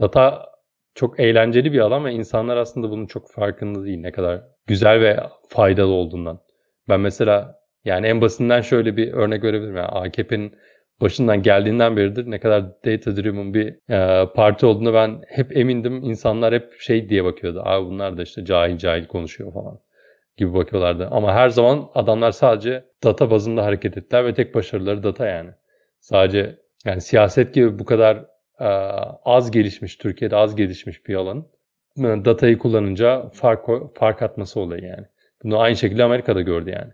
data 0.00 0.46
çok 0.94 1.20
eğlenceli 1.20 1.72
bir 1.72 1.78
alan 1.78 2.04
ve 2.04 2.12
insanlar 2.12 2.56
aslında 2.56 2.90
bunun 2.90 3.06
çok 3.06 3.32
farkında 3.32 3.84
değil. 3.84 4.00
Ne 4.00 4.12
kadar 4.12 4.42
güzel 4.66 5.00
ve 5.00 5.20
faydalı 5.48 5.92
olduğundan. 5.92 6.40
Ben 6.88 7.00
mesela 7.00 7.54
yani 7.84 8.06
en 8.06 8.20
basitinden 8.20 8.60
şöyle 8.60 8.96
bir 8.96 9.12
örnek 9.12 9.42
verebilirim. 9.44 9.76
Yani 9.76 9.86
AKP'nin 9.86 10.54
başından 11.00 11.42
geldiğinden 11.42 11.96
beridir 11.96 12.30
ne 12.30 12.40
kadar 12.40 12.64
data 12.84 13.16
driven 13.16 13.54
bir 13.54 13.90
e, 13.90 14.26
parti 14.34 14.66
olduğunu 14.66 14.94
ben 14.94 15.22
hep 15.28 15.56
emindim. 15.56 16.02
İnsanlar 16.02 16.54
hep 16.54 16.80
şey 16.80 17.08
diye 17.08 17.24
bakıyordu. 17.24 17.62
Abi 17.64 17.86
bunlar 17.86 18.16
da 18.18 18.22
işte 18.22 18.44
cahil 18.44 18.78
cahil 18.78 19.06
konuşuyor 19.06 19.52
falan 19.52 19.78
gibi 20.36 20.54
bakıyorlardı. 20.54 21.08
Ama 21.10 21.34
her 21.34 21.48
zaman 21.48 21.90
adamlar 21.94 22.32
sadece 22.32 22.84
data 23.04 23.30
bazında 23.30 23.64
hareket 23.64 23.96
ettiler 23.98 24.24
ve 24.24 24.34
tek 24.34 24.54
başarıları 24.54 25.02
data 25.02 25.26
yani. 25.26 25.50
Sadece 26.00 26.65
yani 26.86 27.00
siyaset 27.00 27.54
gibi 27.54 27.78
bu 27.78 27.84
kadar 27.84 28.16
e, 28.60 28.68
az 29.24 29.50
gelişmiş, 29.50 29.96
Türkiye'de 29.96 30.36
az 30.36 30.56
gelişmiş 30.56 31.06
bir 31.06 31.14
alan. 31.14 31.46
Datayı 31.98 32.58
kullanınca 32.58 33.30
fark, 33.34 33.66
fark 33.94 34.22
atması 34.22 34.60
olayı 34.60 34.82
yani. 34.82 35.06
Bunu 35.44 35.58
aynı 35.58 35.76
şekilde 35.76 36.04
Amerika'da 36.04 36.40
gördü 36.40 36.70
yani. 36.70 36.92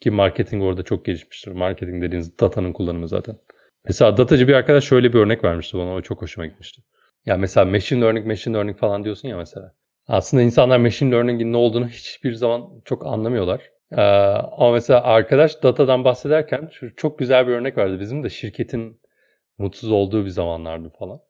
Ki 0.00 0.10
marketing 0.10 0.62
orada 0.62 0.82
çok 0.82 1.04
gelişmiştir. 1.04 1.52
Marketing 1.52 2.02
dediğiniz 2.02 2.38
datanın 2.38 2.72
kullanımı 2.72 3.08
zaten. 3.08 3.36
Mesela 3.84 4.16
datacı 4.16 4.48
bir 4.48 4.54
arkadaş 4.54 4.84
şöyle 4.84 5.12
bir 5.12 5.18
örnek 5.18 5.44
vermişti 5.44 5.78
bana. 5.78 5.94
O 5.94 6.00
çok 6.00 6.22
hoşuma 6.22 6.46
gitmişti. 6.46 6.82
Ya 7.26 7.36
mesela 7.36 7.64
machine 7.64 8.00
learning, 8.00 8.26
machine 8.26 8.54
learning 8.56 8.78
falan 8.78 9.04
diyorsun 9.04 9.28
ya 9.28 9.36
mesela. 9.36 9.72
Aslında 10.08 10.42
insanlar 10.42 10.78
machine 10.78 11.10
learning'in 11.10 11.52
ne 11.52 11.56
olduğunu 11.56 11.88
hiçbir 11.88 12.32
zaman 12.34 12.70
çok 12.84 13.06
anlamıyorlar. 13.06 13.60
Ee, 13.92 14.00
ama 14.56 14.72
mesela 14.72 15.02
arkadaş 15.02 15.62
datadan 15.62 16.04
bahsederken 16.04 16.70
çok 16.96 17.18
güzel 17.18 17.46
bir 17.46 17.52
örnek 17.52 17.78
verdi. 17.78 18.00
Bizim 18.00 18.24
de 18.24 18.30
şirketin 18.30 19.00
mutsuz 19.62 19.90
olduğu 19.90 20.24
bir 20.24 20.30
zamanlardı 20.30 20.88
falan. 20.98 21.20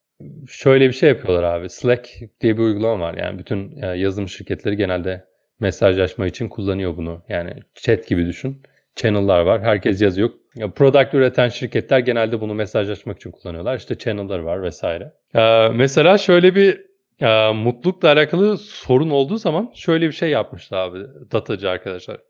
Şöyle 0.48 0.88
bir 0.88 0.92
şey 0.92 1.08
yapıyorlar 1.08 1.42
abi. 1.42 1.68
Slack 1.68 2.08
diye 2.40 2.56
bir 2.56 2.62
uygulama 2.62 3.04
var. 3.04 3.14
Yani 3.14 3.38
bütün 3.38 3.82
e, 3.82 3.86
yazılım 3.86 4.28
şirketleri 4.28 4.76
genelde 4.76 5.24
mesajlaşma 5.60 6.26
için 6.26 6.48
kullanıyor 6.48 6.96
bunu. 6.96 7.22
Yani 7.28 7.54
chat 7.74 8.06
gibi 8.08 8.26
düşün. 8.26 8.62
Channel'lar 8.96 9.40
var. 9.40 9.62
Herkes 9.62 10.02
yazıyor. 10.02 10.30
Ya 10.56 10.70
product 10.70 11.14
üreten 11.14 11.48
şirketler 11.48 11.98
genelde 11.98 12.40
bunu 12.40 12.54
mesajlaşmak 12.54 13.16
için 13.16 13.30
kullanıyorlar. 13.30 13.76
İşte 13.76 13.98
channel'lar 13.98 14.38
var 14.38 14.62
vesaire. 14.62 15.12
Ee, 15.34 15.68
mesela 15.68 16.18
şöyle 16.18 16.54
bir 16.54 16.80
e, 17.20 17.52
mutlulukla 17.52 18.12
alakalı 18.12 18.58
sorun 18.58 19.10
olduğu 19.10 19.36
zaman 19.38 19.70
şöyle 19.74 20.06
bir 20.06 20.12
şey 20.12 20.30
yapmışlar 20.30 20.78
abi 20.78 20.98
datacı 21.32 21.70
arkadaşlar. 21.70 22.20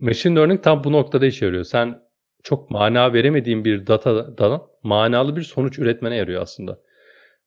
Machine 0.00 0.36
Learning 0.36 0.62
tam 0.62 0.84
bu 0.84 0.92
noktada 0.92 1.26
işe 1.26 1.46
yarıyor. 1.46 1.64
Sen 1.64 2.05
çok 2.46 2.70
mana 2.70 3.12
veremediğin 3.12 3.64
bir 3.64 3.86
datadan 3.86 4.62
manalı 4.82 5.36
bir 5.36 5.42
sonuç 5.42 5.78
üretmene 5.78 6.16
yarıyor 6.16 6.42
aslında. 6.42 6.78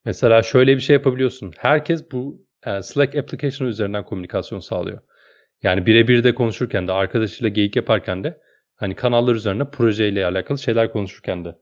Mesela 0.05 0.43
şöyle 0.43 0.75
bir 0.75 0.81
şey 0.81 0.93
yapabiliyorsun. 0.93 1.53
Herkes 1.57 2.11
bu 2.11 2.45
e, 2.65 2.81
Slack 2.81 3.15
application 3.15 3.67
üzerinden 3.67 4.05
komünikasyon 4.05 4.59
sağlıyor. 4.59 4.99
Yani 5.63 5.85
birebir 5.85 6.23
de 6.23 6.35
konuşurken 6.35 6.87
de 6.87 6.91
arkadaşıyla 6.91 7.49
geyik 7.49 7.75
yaparken 7.75 8.23
de 8.23 8.37
hani 8.75 8.95
kanallar 8.95 9.35
üzerine 9.35 9.69
projeyle 9.69 10.25
alakalı 10.25 10.57
şeyler 10.57 10.91
konuşurken 10.91 11.45
de. 11.45 11.55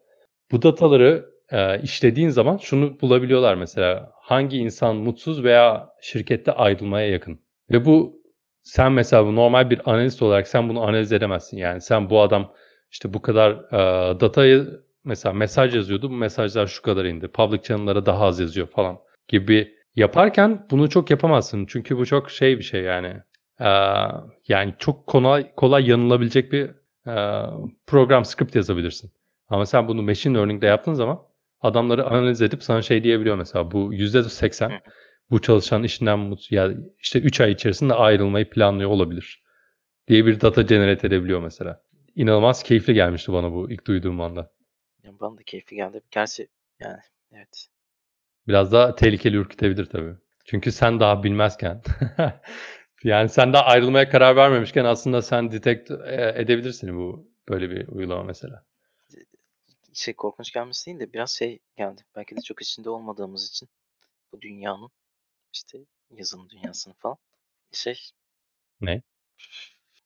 Bu 0.51 0.61
dataları 0.61 1.25
e, 1.51 1.81
işlediğin 1.81 2.29
zaman 2.29 2.57
şunu 2.57 3.01
bulabiliyorlar 3.01 3.55
mesela. 3.55 4.11
Hangi 4.21 4.57
insan 4.57 4.95
mutsuz 4.95 5.43
veya 5.43 5.89
şirkette 6.01 6.51
ayrılmaya 6.51 7.09
yakın. 7.09 7.39
Ve 7.71 7.85
bu 7.85 8.21
sen 8.63 8.91
mesela 8.91 9.23
normal 9.23 9.69
bir 9.69 9.91
analist 9.91 10.21
olarak 10.21 10.47
sen 10.47 10.69
bunu 10.69 10.81
analiz 10.81 11.11
edemezsin. 11.11 11.57
Yani 11.57 11.81
sen 11.81 12.09
bu 12.09 12.21
adam 12.21 12.53
işte 12.91 13.13
bu 13.13 13.21
kadar 13.21 13.51
e, 13.51 14.19
datayı 14.19 14.81
mesela 15.03 15.33
mesaj 15.33 15.75
yazıyordu. 15.75 16.09
Bu 16.11 16.15
mesajlar 16.15 16.67
şu 16.67 16.81
kadar 16.81 17.05
indi. 17.05 17.27
Public 17.27 17.61
channel'lara 17.61 18.05
daha 18.05 18.25
az 18.25 18.39
yazıyor 18.39 18.67
falan 18.67 18.97
gibi 19.27 19.75
yaparken 19.95 20.67
bunu 20.71 20.89
çok 20.89 21.09
yapamazsın. 21.09 21.65
Çünkü 21.65 21.97
bu 21.97 22.05
çok 22.05 22.31
şey 22.31 22.57
bir 22.57 22.63
şey 22.63 22.81
yani. 22.81 23.21
E, 23.59 23.69
yani 24.47 24.75
çok 24.79 25.07
kolay 25.07 25.55
kolay 25.55 25.89
yanılabilecek 25.89 26.51
bir 26.51 26.69
e, 27.07 27.45
program 27.87 28.25
script 28.25 28.55
yazabilirsin. 28.55 29.11
Ama 29.49 29.65
sen 29.65 29.87
bunu 29.87 30.01
machine 30.01 30.37
learning'de 30.37 30.65
yaptığın 30.65 30.93
zaman 30.93 31.19
adamları 31.61 32.05
analiz 32.05 32.41
edip 32.41 32.63
sana 32.63 32.81
şey 32.81 33.03
diyebiliyor 33.03 33.35
mesela 33.35 33.71
bu 33.71 33.93
%80 33.93 34.79
bu 35.31 35.41
çalışan 35.41 35.83
işinden 35.83 36.19
mutlu 36.19 36.55
ya 36.55 36.71
işte 36.99 37.19
3 37.19 37.41
ay 37.41 37.51
içerisinde 37.51 37.93
ayrılmayı 37.93 38.49
planlıyor 38.49 38.89
olabilir 38.89 39.43
diye 40.07 40.25
bir 40.25 40.41
data 40.41 40.61
generate 40.61 41.07
edebiliyor 41.07 41.41
mesela. 41.41 41.81
İnanılmaz 42.17 42.63
keyifli 42.63 42.93
gelmişti 42.93 43.33
bana 43.33 43.53
bu 43.53 43.71
ilk 43.71 43.87
duyduğum 43.87 44.21
anda. 44.21 44.51
Ya 45.03 45.19
bana 45.19 45.37
da 45.37 45.43
keyifli 45.43 45.75
geldi. 45.75 46.01
Gerçi 46.11 46.47
yani 46.79 46.99
evet. 47.31 47.67
Biraz 48.47 48.71
daha 48.71 48.95
tehlikeli 48.95 49.35
ürkütebilir 49.35 49.85
tabii. 49.85 50.15
Çünkü 50.45 50.71
sen 50.71 50.99
daha 50.99 51.23
bilmezken 51.23 51.81
Yani 53.03 53.29
sen 53.29 53.53
daha 53.53 53.63
ayrılmaya 53.63 54.09
karar 54.09 54.35
vermemişken 54.35 54.85
aslında 54.85 55.21
sen 55.21 55.51
detect 55.51 55.91
e, 55.91 56.33
edebilirsin 56.35 56.97
bu 56.97 57.31
böyle 57.49 57.69
bir 57.69 57.87
uygulama 57.87 58.23
mesela. 58.23 58.65
Şey 59.93 60.13
korkunç 60.13 60.53
gelmesi 60.53 60.85
değil 60.85 60.99
de 60.99 61.13
biraz 61.13 61.31
şey 61.31 61.59
geldi. 61.77 62.01
Belki 62.15 62.37
de 62.37 62.41
çok 62.41 62.61
içinde 62.61 62.89
olmadığımız 62.89 63.49
için 63.49 63.69
bu 64.31 64.41
dünyanın 64.41 64.89
işte 65.53 65.77
yazılım 66.09 66.49
dünyasının 66.49 66.95
falan 66.95 67.17
şey 67.71 67.99
Ne? 68.81 69.01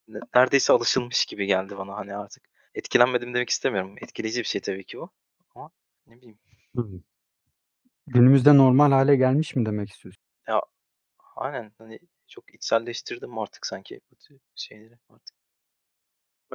Ne- 0.08 0.20
neredeyse 0.34 0.72
alışılmış 0.72 1.26
gibi 1.26 1.46
geldi 1.46 1.76
bana 1.76 1.96
hani 1.96 2.16
artık. 2.16 2.42
Etkilenmedim 2.74 3.34
demek 3.34 3.50
istemiyorum. 3.50 3.96
Etkileyici 4.00 4.40
bir 4.40 4.44
şey 4.44 4.60
tabii 4.60 4.84
ki 4.84 4.98
bu. 4.98 5.10
Ama 5.54 5.70
ne 6.06 6.16
bileyim. 6.16 6.38
Günümüzde 8.06 8.56
normal 8.56 8.92
hale 8.92 9.16
gelmiş 9.16 9.56
mi 9.56 9.66
demek 9.66 9.90
istiyorsun? 9.90 10.22
Aynen 11.36 11.72
hani 11.78 11.98
çok 12.28 12.54
içselleştirdim 12.54 13.38
artık 13.38 13.66
sanki 13.66 14.00
bu 14.10 14.38
şeyleri 14.54 14.98
artık. 15.08 15.36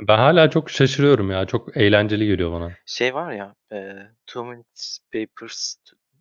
Ben 0.01 0.17
hala 0.17 0.49
çok 0.49 0.69
şaşırıyorum 0.69 1.31
ya. 1.31 1.45
Çok 1.45 1.77
eğlenceli 1.77 2.27
geliyor 2.27 2.51
bana. 2.51 2.71
Şey 2.85 3.13
var 3.13 3.31
ya 3.31 3.55
e, 3.71 3.97
Two 4.27 4.45
Minutes 4.45 4.99
Papers 5.13 5.75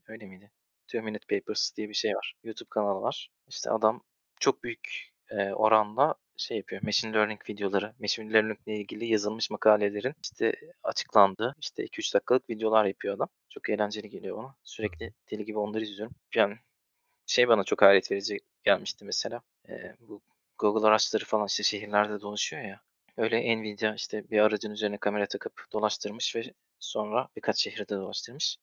öyle 0.09 0.27
miydi? 0.27 0.51
Two 0.89 1.03
Minute 1.03 1.39
Papers 1.39 1.77
diye 1.77 1.89
bir 1.89 1.95
şey 1.95 2.15
var. 2.15 2.35
YouTube 2.45 2.69
kanalı 2.71 3.01
var. 3.01 3.31
İşte 3.49 3.71
adam 3.71 4.03
çok 4.41 4.65
büyük 4.65 5.13
e, 5.31 5.53
oranda 5.53 6.15
şey 6.37 6.57
yapıyor. 6.57 6.83
Machine 6.83 7.13
Learning 7.13 7.41
videoları, 7.49 7.95
Machine 8.01 8.33
Learning 8.33 8.59
ile 8.67 8.77
ilgili 8.77 9.07
yazılmış 9.07 9.51
makalelerin 9.51 10.15
işte 10.23 10.55
açıklandığı 10.83 11.55
işte 11.61 11.85
2-3 11.85 12.15
dakikalık 12.15 12.51
videolar 12.51 12.85
yapıyor 12.85 13.15
adam. 13.15 13.29
Çok 13.51 13.71
eğlenceli 13.71 14.11
geliyor 14.11 14.37
bana. 14.37 14.55
Sürekli 14.65 15.13
deli 15.31 15.45
gibi 15.45 15.59
onları 15.59 15.83
izliyorum. 15.83 16.17
Yani 16.35 16.57
şey 17.27 17.49
bana 17.49 17.65
çok 17.65 17.83
hayret 17.83 18.13
verici 18.13 18.39
gelmişti 18.65 19.05
mesela. 19.05 19.41
E, 19.69 19.95
bu 20.01 20.21
Google 20.59 20.89
araçları 20.89 21.25
falan 21.25 21.47
işte 21.47 21.63
şehirlerde 21.63 22.21
dolaşıyor 22.21 22.63
ya. 22.63 22.81
Öyle 23.17 23.57
Nvidia 23.57 23.95
işte 23.95 24.31
bir 24.31 24.41
aracın 24.41 24.71
üzerine 24.71 24.99
kamera 24.99 25.27
takıp 25.27 25.53
dolaştırmış 25.73 26.37
ve 26.37 26.43
sonra 26.79 27.29
birkaç 27.37 27.59
şehirde 27.59 27.97
dolaştırmış. 27.97 28.57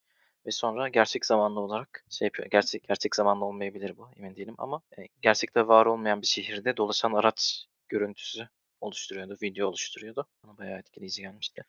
Ve 0.48 0.52
sonra 0.52 0.90
gerçek 0.90 1.26
zamanlı 1.26 1.60
olarak 1.60 2.06
şey 2.10 2.26
yapıyor. 2.26 2.50
Gerçek 2.52 2.88
gerçek 2.88 3.16
zamanlı 3.16 3.46
olmayabilir 3.46 3.98
bu 3.98 4.10
emin 4.18 4.36
değilim 4.36 4.56
ama 4.58 4.82
e, 4.98 5.02
gerçekte 5.22 5.68
var 5.68 5.86
olmayan 5.86 6.22
bir 6.22 6.28
şehirde 6.28 6.78
dolaşan 6.78 7.14
araç 7.14 7.66
görüntüsü 7.90 8.50
oluşturuyordu, 8.82 9.38
video 9.44 9.68
oluşturuyordu. 9.68 10.28
Bana 10.44 10.58
bayağı 10.58 10.80
etkileyici 10.80 11.22
gelmişti. 11.22 11.66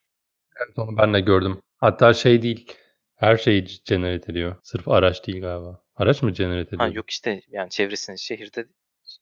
Evet 0.67 0.79
onu 0.79 0.97
ben 0.97 1.15
de 1.15 1.21
gördüm. 1.21 1.63
Hatta 1.77 2.15
şey 2.15 2.43
değil. 2.43 2.73
Her 3.17 3.37
şeyi 3.37 3.67
generate 3.85 4.33
ediyor. 4.33 4.57
Sırf 4.63 4.89
araç 4.89 5.27
değil 5.27 5.41
galiba. 5.41 5.83
Araç 5.97 6.23
mı 6.23 6.31
generate 6.31 6.77
Ha 6.77 6.77
ediyor? 6.77 6.95
yok 6.95 7.11
işte 7.11 7.41
yani 7.49 7.71
çevresinde 7.71 8.17
şehirde 8.17 8.67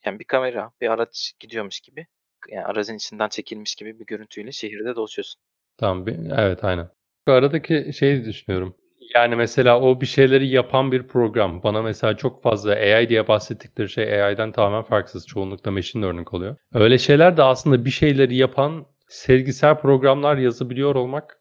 yani 0.05 0.19
bir 0.19 0.25
kamera, 0.25 0.73
bir 0.81 0.89
araç 0.91 1.33
gidiyormuş 1.41 1.81
gibi 1.81 2.07
yani 2.49 2.65
aracın 2.65 2.95
içinden 2.97 3.29
çekilmiş 3.29 3.75
gibi 3.75 3.99
bir 4.01 4.07
görüntüyle 4.07 4.53
şehirde 4.53 4.97
dolaşıyorsun. 4.97 5.43
Tamam. 5.77 6.07
bir- 6.07 6.31
evet 6.39 6.65
aynen. 6.65 6.91
Aradaki 7.27 7.93
şeyi 7.93 8.25
düşünüyorum. 8.25 8.77
Yani 9.15 9.37
mesela 9.37 9.81
o 9.81 10.01
bir 10.01 10.07
şeyleri 10.07 10.49
yapan 10.49 10.93
bir 10.93 11.09
program. 11.09 11.63
Bana 11.63 11.83
mesela 11.83 12.17
çok 12.17 12.43
fazla 12.43 12.73
AI 12.73 13.09
diye 13.09 13.29
bahsettikleri 13.29 13.89
şey 13.89 14.23
AI'den 14.23 14.53
tamamen 14.53 14.83
farksız. 14.83 15.27
Çoğunlukla 15.27 15.71
machine 15.71 16.03
learning 16.03 16.35
oluyor. 16.35 16.57
Öyle 16.75 16.99
şeyler 16.99 17.37
de 17.37 17.43
aslında 17.43 17.85
bir 17.85 17.91
şeyleri 17.91 18.37
yapan 18.37 18.87
sezgisel 19.09 19.79
programlar 19.81 20.37
yazabiliyor 20.37 20.95
olmak 20.95 21.39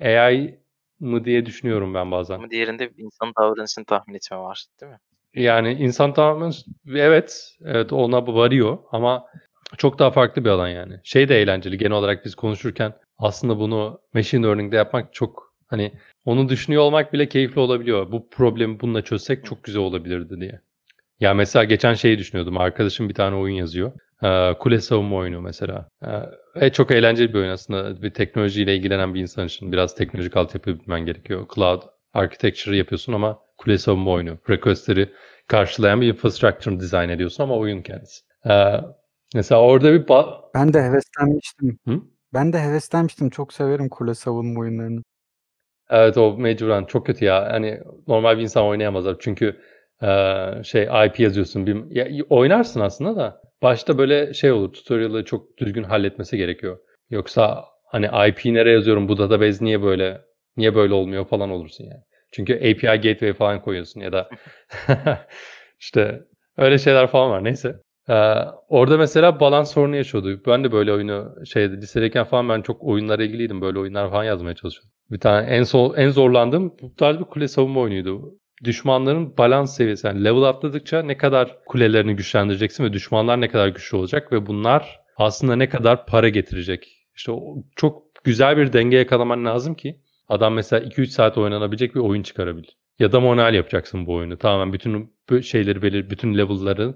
AI 0.00 0.58
mı 1.00 1.24
diye 1.24 1.46
düşünüyorum 1.46 1.94
ben 1.94 2.10
bazen. 2.10 2.34
Ama 2.34 2.50
diğerinde 2.50 2.90
insanın 2.96 3.32
davranışını 3.40 3.84
tahmin 3.84 4.14
etme 4.14 4.36
var 4.36 4.64
değil 4.80 4.92
mi? 4.92 4.98
Yani 5.34 5.72
insan 5.72 6.14
tamamen 6.14 6.52
evet, 6.94 7.56
evet 7.64 7.92
ona 7.92 8.26
varıyor 8.26 8.78
ama 8.92 9.26
çok 9.78 9.98
daha 9.98 10.10
farklı 10.10 10.44
bir 10.44 10.50
alan 10.50 10.68
yani. 10.68 11.00
Şey 11.04 11.28
de 11.28 11.42
eğlenceli 11.42 11.78
genel 11.78 11.92
olarak 11.92 12.24
biz 12.24 12.34
konuşurken 12.34 12.92
aslında 13.18 13.58
bunu 13.58 14.00
machine 14.14 14.46
learning'de 14.46 14.76
yapmak 14.76 15.14
çok 15.14 15.54
hani 15.66 15.92
onu 16.24 16.48
düşünüyor 16.48 16.82
olmak 16.82 17.12
bile 17.12 17.28
keyifli 17.28 17.60
olabiliyor. 17.60 18.12
Bu 18.12 18.28
problemi 18.28 18.80
bununla 18.80 19.02
çözsek 19.02 19.44
çok 19.44 19.64
güzel 19.64 19.82
olabilirdi 19.82 20.40
diye. 20.40 20.60
Ya 21.20 21.34
mesela 21.34 21.64
geçen 21.64 21.94
şeyi 21.94 22.18
düşünüyordum. 22.18 22.58
Arkadaşım 22.58 23.08
bir 23.08 23.14
tane 23.14 23.36
oyun 23.36 23.54
yazıyor. 23.54 23.92
Ee, 24.22 24.54
kule 24.58 24.80
savunma 24.80 25.16
oyunu 25.16 25.40
mesela. 25.40 25.88
Ee, 26.04 26.08
ve 26.60 26.72
çok 26.72 26.90
eğlenceli 26.90 27.28
bir 27.34 27.38
oyun 27.38 27.50
aslında. 27.50 28.02
Bir 28.02 28.10
teknolojiyle 28.10 28.76
ilgilenen 28.76 29.14
bir 29.14 29.20
insan 29.20 29.46
için 29.46 29.72
biraz 29.72 29.94
teknolojik 29.94 30.36
altyapı 30.36 30.80
bilmen 30.80 31.06
gerekiyor. 31.06 31.46
Cloud 31.54 31.82
architecture 32.14 32.76
yapıyorsun 32.76 33.12
ama 33.12 33.38
kule 33.58 33.78
savunma 33.78 34.10
oyunu. 34.10 34.38
Request'leri 34.50 35.08
karşılayan 35.48 36.00
bir 36.00 36.06
infrastructure 36.08 36.80
design 36.80 37.08
ediyorsun 37.08 37.44
ama 37.44 37.56
oyun 37.56 37.82
kendisi. 37.82 38.20
Ee, 38.50 38.80
mesela 39.34 39.60
orada 39.60 39.92
bir 39.92 40.06
ba- 40.06 40.40
Ben 40.54 40.74
de 40.74 40.82
heveslenmiştim. 40.82 41.78
Hı? 41.88 42.00
Ben 42.34 42.52
de 42.52 42.60
heveslenmiştim. 42.60 43.30
Çok 43.30 43.52
severim 43.52 43.88
kule 43.88 44.14
savunma 44.14 44.60
oyunlarını. 44.60 45.00
Evet 45.92 46.16
o 46.18 46.36
mecburen 46.38 46.84
çok 46.84 47.06
kötü 47.06 47.24
ya. 47.24 47.52
Hani 47.52 47.80
normal 48.08 48.36
bir 48.38 48.42
insan 48.42 48.64
oynayamaz 48.64 49.06
abi. 49.06 49.16
Çünkü 49.20 49.60
eee, 50.02 50.60
şey 50.64 50.82
IP 51.06 51.20
yazıyorsun. 51.22 51.66
Bir, 51.66 51.96
ya, 51.96 52.24
oynarsın 52.30 52.80
aslında 52.80 53.16
da 53.16 53.42
başta 53.62 53.98
böyle 53.98 54.34
şey 54.34 54.52
olur. 54.52 54.72
Tutorial'ı 54.72 55.24
çok 55.24 55.58
düzgün 55.58 55.82
halletmesi 55.84 56.36
gerekiyor. 56.36 56.78
Yoksa 57.10 57.64
hani 57.86 58.06
IP 58.28 58.52
nereye 58.54 58.72
yazıyorum? 58.74 59.08
Bu 59.08 59.18
database 59.18 59.64
niye 59.64 59.82
böyle 59.82 60.20
niye 60.56 60.74
böyle 60.74 60.94
olmuyor 60.94 61.26
falan 61.26 61.50
olursun 61.50 61.84
yani. 61.84 62.02
Çünkü 62.32 62.54
API 62.56 63.00
gateway 63.00 63.32
falan 63.32 63.62
koyuyorsun 63.62 64.00
ya 64.00 64.12
da 64.12 64.28
işte 65.80 66.22
öyle 66.58 66.78
şeyler 66.78 67.06
falan 67.06 67.30
var. 67.30 67.44
Neyse. 67.44 67.76
Ee, 68.08 68.34
orada 68.68 68.98
mesela 68.98 69.40
balans 69.40 69.72
sorunu 69.74 69.96
yaşıyorduk. 69.96 70.46
Ben 70.46 70.64
de 70.64 70.72
böyle 70.72 70.92
oyunu 70.92 71.34
şeyde 71.46 71.76
lisedeyken 71.76 72.24
falan 72.24 72.48
ben 72.48 72.62
çok 72.62 72.82
oyunlara 72.82 73.24
ilgiliydim. 73.24 73.60
Böyle 73.60 73.78
oyunlar 73.78 74.10
falan 74.10 74.24
yazmaya 74.24 74.54
çalışıyordum. 74.54 74.90
Bir 75.10 75.20
tane 75.20 75.46
en 75.46 75.62
sol 75.62 75.96
en 75.96 76.08
zorlandığım 76.08 76.74
bu 76.82 76.94
tarz 76.94 77.18
bir 77.18 77.24
kule 77.24 77.48
savunma 77.48 77.80
oyunuydu. 77.80 78.38
Düşmanların 78.64 79.36
balans 79.38 79.76
seviyesi 79.76 80.06
yani 80.06 80.24
level 80.24 80.42
atladıkça 80.42 81.02
ne 81.02 81.16
kadar 81.16 81.58
kulelerini 81.66 82.16
güçlendireceksin 82.16 82.84
ve 82.84 82.92
düşmanlar 82.92 83.40
ne 83.40 83.48
kadar 83.48 83.68
güçlü 83.68 83.96
olacak 83.96 84.32
ve 84.32 84.46
bunlar 84.46 85.00
aslında 85.16 85.56
ne 85.56 85.68
kadar 85.68 86.06
para 86.06 86.28
getirecek. 86.28 86.88
İşte 87.16 87.32
çok 87.76 88.02
güzel 88.24 88.56
bir 88.56 88.72
denge 88.72 88.96
yakalaman 88.96 89.44
lazım 89.44 89.74
ki 89.74 90.00
adam 90.28 90.54
mesela 90.54 90.86
2-3 90.86 91.06
saat 91.06 91.38
oynanabilecek 91.38 91.94
bir 91.94 92.00
oyun 92.00 92.22
çıkarabilir. 92.22 92.76
Ya 92.98 93.12
da 93.12 93.20
manuel 93.20 93.54
yapacaksın 93.54 94.06
bu 94.06 94.14
oyunu. 94.14 94.38
Tamamen 94.38 94.72
bütün 94.72 95.12
şeyleri 95.40 95.82
belir, 95.82 96.10
bütün 96.10 96.38
level'ları 96.38 96.94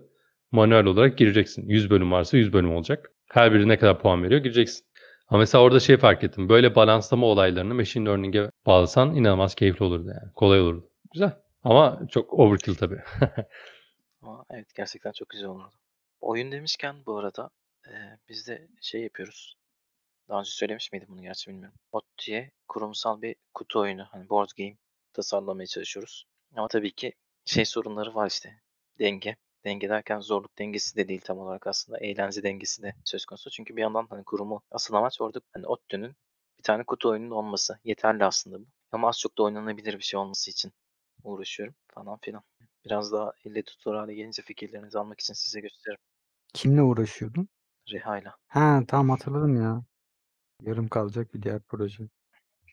manuel 0.56 0.84
olarak 0.84 1.18
gireceksin. 1.18 1.68
100 1.68 1.90
bölüm 1.90 2.12
varsa 2.12 2.36
100 2.36 2.52
bölüm 2.52 2.76
olacak. 2.76 3.12
Her 3.32 3.54
biri 3.54 3.68
ne 3.68 3.78
kadar 3.78 4.00
puan 4.00 4.22
veriyor 4.22 4.40
gireceksin. 4.40 4.86
Ama 5.28 5.38
mesela 5.38 5.64
orada 5.64 5.80
şey 5.80 5.96
fark 5.96 6.24
ettim. 6.24 6.48
Böyle 6.48 6.74
balanslama 6.74 7.26
olaylarını 7.26 7.74
machine 7.74 8.08
learning'e 8.08 8.50
bağlasan 8.66 9.14
inanılmaz 9.14 9.54
keyifli 9.54 9.84
olurdu 9.84 10.08
yani. 10.08 10.32
Kolay 10.34 10.60
olurdu. 10.60 10.90
Güzel. 11.12 11.32
Ama 11.64 12.00
çok 12.10 12.32
overkill 12.32 12.74
tabii. 12.74 13.00
Evet 14.50 14.74
gerçekten 14.74 15.12
çok 15.12 15.28
güzel 15.28 15.48
olurdu. 15.48 15.74
Oyun 16.20 16.52
demişken 16.52 17.06
bu 17.06 17.18
arada 17.18 17.50
e, 17.88 17.92
biz 18.28 18.48
de 18.48 18.68
şey 18.80 19.02
yapıyoruz. 19.02 19.56
Daha 20.28 20.38
önce 20.38 20.50
söylemiş 20.50 20.92
miydim 20.92 21.08
bunu 21.10 21.22
gerçi 21.22 21.50
bilmiyorum. 21.50 21.78
Ot 21.92 22.04
diye 22.26 22.50
kurumsal 22.68 23.22
bir 23.22 23.36
kutu 23.54 23.80
oyunu 23.80 24.06
hani 24.10 24.28
board 24.28 24.48
game 24.58 24.76
tasarlamaya 25.12 25.66
çalışıyoruz. 25.66 26.26
Ama 26.56 26.68
tabii 26.68 26.92
ki 26.92 27.12
şey 27.44 27.64
sorunları 27.64 28.14
var 28.14 28.26
işte. 28.26 28.60
Denge. 28.98 29.36
Denge 29.66 29.88
derken 29.88 30.20
zorluk 30.20 30.58
dengesi 30.58 30.96
de 30.96 31.08
değil 31.08 31.20
tam 31.24 31.38
olarak 31.38 31.66
aslında. 31.66 31.98
Eğlence 31.98 32.42
dengesi 32.42 32.82
de 32.82 32.94
söz 33.04 33.24
konusu. 33.24 33.50
Çünkü 33.50 33.76
bir 33.76 33.82
yandan 33.82 34.06
hani 34.10 34.24
kurumu 34.24 34.62
asıl 34.70 34.94
amaç 34.94 35.20
orada 35.20 35.40
hani 35.54 35.66
ODTÜ'nün 35.66 36.16
bir 36.58 36.62
tane 36.62 36.84
kutu 36.84 37.08
oyunun 37.08 37.30
olması. 37.30 37.78
Yeterli 37.84 38.24
aslında 38.24 38.60
bu. 38.60 38.66
Ama 38.92 39.08
az 39.08 39.18
çok 39.18 39.38
da 39.38 39.42
oynanabilir 39.42 39.98
bir 39.98 40.04
şey 40.04 40.20
olması 40.20 40.50
için 40.50 40.72
uğraşıyorum 41.24 41.74
falan 41.94 42.18
filan. 42.22 42.42
Biraz 42.84 43.12
daha 43.12 43.32
elle 43.44 43.62
tutulur 43.62 43.96
hale 43.96 44.14
gelince 44.14 44.42
fikirlerinizi 44.42 44.98
almak 44.98 45.20
için 45.20 45.34
size 45.34 45.60
gösteririm. 45.60 46.00
Kimle 46.54 46.82
uğraşıyordun? 46.82 47.48
Reha'yla. 47.92 48.36
Ha 48.48 48.82
tamam 48.88 49.10
hatırladım 49.10 49.62
ya. 49.62 49.84
Yarım 50.62 50.88
kalacak 50.88 51.34
bir 51.34 51.42
diğer 51.42 51.60
proje. 51.60 52.08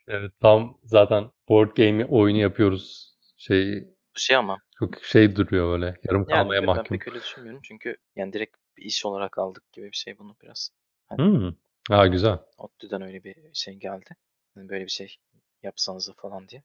evet 0.08 0.32
tam 0.42 0.78
zaten 0.84 1.32
board 1.50 1.78
game 1.78 2.06
oyunu 2.06 2.38
yapıyoruz. 2.38 3.14
Şey 3.38 3.93
Bu 4.16 4.20
şey 4.20 4.36
ama 4.36 4.58
çok 4.80 5.04
şey 5.04 5.36
duruyor 5.36 5.72
böyle. 5.72 5.86
Yarım 5.86 6.26
yani 6.30 6.40
kalmaya 6.40 6.62
ben 6.62 6.66
mahkum. 6.66 6.98
pek 6.98 7.08
öyle 7.08 7.20
düşünmüyorum. 7.20 7.62
Çünkü 7.64 7.98
yani 8.16 8.34
direkt 8.34 8.58
bir 8.78 8.86
iş 8.86 9.06
olarak 9.06 9.38
aldık 9.38 9.72
gibi 9.72 9.92
bir 9.92 9.98
şey 9.98 10.18
bunu 10.18 10.36
biraz. 10.44 10.70
Hmm. 11.10 11.52
Ha 11.90 12.08
güzel. 12.08 12.40
ODTÜ'den 12.58 13.02
öyle 13.02 13.24
bir 13.24 13.36
şey 13.54 13.74
geldi. 13.74 14.16
Hani 14.56 14.70
böyle 14.70 14.86
bir 14.86 14.92
şey 14.92 15.18
yapsanız 15.64 16.12
falan 16.18 16.48
diye. 16.48 16.64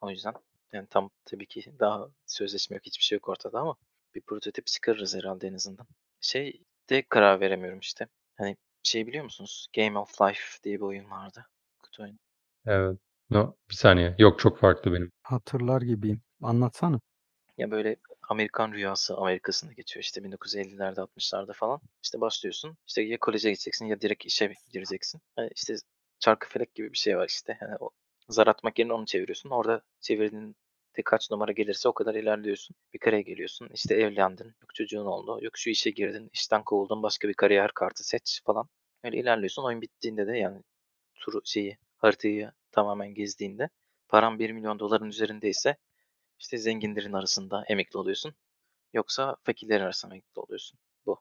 O 0.00 0.10
yüzden 0.10 0.34
yani 0.72 0.86
tam 0.90 1.10
tabii 1.24 1.46
ki 1.46 1.72
daha 1.78 2.08
sözleşme 2.26 2.74
yok 2.74 2.86
hiçbir 2.86 3.04
şey 3.04 3.16
yok 3.16 3.28
ortada 3.28 3.60
ama 3.60 3.76
bir 4.14 4.20
prototip 4.20 4.66
çıkarırız 4.66 5.16
herhalde 5.16 5.46
en 5.46 5.54
azından. 5.54 5.86
Şey 6.20 6.62
de 6.90 7.02
karar 7.08 7.40
veremiyorum 7.40 7.78
işte. 7.78 8.08
Hani 8.38 8.56
şey 8.82 9.06
biliyor 9.06 9.24
musunuz? 9.24 9.68
Game 9.76 9.98
of 9.98 10.20
Life 10.20 10.62
diye 10.62 10.76
bir 10.76 10.84
oyun 10.84 11.10
vardı. 11.10 11.46
Kutu 11.82 12.02
oyunu. 12.02 12.18
Evet. 12.66 12.98
No, 13.30 13.54
bir 13.70 13.74
saniye. 13.74 14.14
Yok 14.18 14.38
çok 14.38 14.58
farklı 14.58 14.92
benim. 14.92 15.12
Hatırlar 15.22 15.82
gibiyim. 15.82 16.20
Anlatsana. 16.42 17.00
Ya 17.58 17.70
böyle 17.70 17.96
Amerikan 18.28 18.72
Rüyası 18.72 19.16
Amerika'sında 19.16 19.72
geçiyor. 19.72 20.04
İşte 20.04 20.20
1950'lerde 20.20 21.00
60'larda 21.00 21.52
falan. 21.52 21.80
İşte 22.02 22.20
başlıyorsun. 22.20 22.76
İşte 22.86 23.02
ya 23.02 23.18
koleje 23.18 23.50
gideceksin 23.50 23.86
ya 23.86 24.00
direkt 24.00 24.26
işe 24.26 24.54
gireceksin. 24.72 25.20
Hani 25.36 25.50
işte 25.54 25.74
çarkıfelek 26.18 26.74
gibi 26.74 26.92
bir 26.92 26.98
şey 26.98 27.16
var 27.16 27.28
işte. 27.28 27.58
Yani 27.60 27.76
o 27.80 27.90
zar 28.28 28.46
atmak 28.46 28.78
yerine 28.78 28.92
onu 28.92 29.06
çeviriyorsun. 29.06 29.50
Orada 29.50 29.82
çevirdiğin 30.00 30.56
de 30.96 31.02
kaç 31.02 31.30
numara 31.30 31.52
gelirse 31.52 31.88
o 31.88 31.92
kadar 31.92 32.14
ilerliyorsun. 32.14 32.76
Bir 32.94 32.98
kareye 32.98 33.22
geliyorsun. 33.22 33.68
İşte 33.74 33.94
evlendin. 33.94 34.46
Yok 34.46 34.74
çocuğun 34.74 35.06
oldu. 35.06 35.38
Yok 35.42 35.58
şu 35.58 35.70
işe 35.70 35.90
girdin. 35.90 36.30
işten 36.32 36.62
kovuldun. 36.64 37.02
Başka 37.02 37.28
bir 37.28 37.34
kariyer 37.34 37.70
kartı 37.74 38.04
seç 38.08 38.40
falan. 38.46 38.68
Öyle 39.04 39.16
ilerliyorsun. 39.18 39.64
Oyun 39.64 39.82
bittiğinde 39.82 40.26
de 40.26 40.38
yani 40.38 40.62
turu 41.14 41.40
şeyi 41.44 41.78
haritayı 41.96 42.52
tamamen 42.72 43.14
gezdiğinde 43.14 43.68
paran 44.08 44.38
1 44.38 44.50
milyon 44.50 44.78
doların 44.78 45.06
üzerindeyse 45.08 45.76
işte 46.38 46.58
zenginlerin 46.58 47.12
arasında 47.12 47.64
emekli 47.68 47.98
oluyorsun. 47.98 48.34
Yoksa 48.92 49.36
fakirlerin 49.42 49.84
arasında 49.84 50.14
emekli 50.14 50.40
oluyorsun. 50.40 50.78
Bu. 51.06 51.20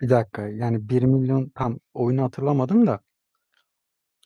Bir 0.00 0.10
dakika 0.10 0.48
yani 0.48 0.88
1 0.88 1.02
milyon 1.02 1.48
tam 1.48 1.78
oyunu 1.94 2.22
hatırlamadım 2.22 2.86
da 2.86 3.00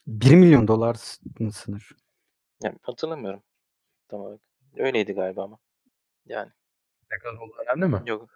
1 0.07 0.35
milyon 0.35 0.67
dolar 0.67 0.93
s- 0.93 1.21
mı 1.39 1.51
sınır? 1.51 1.91
Yani 2.63 2.75
hatırlamıyorum. 2.81 3.43
Tamam. 4.07 4.39
Öyleydi 4.77 5.13
galiba 5.13 5.43
ama. 5.43 5.57
Yani 6.25 6.51
Ne 7.11 7.17
kadar 7.17 7.37
oldu 7.37 7.53
önemli 7.67 7.87
mi? 7.95 8.09
yok. 8.09 8.29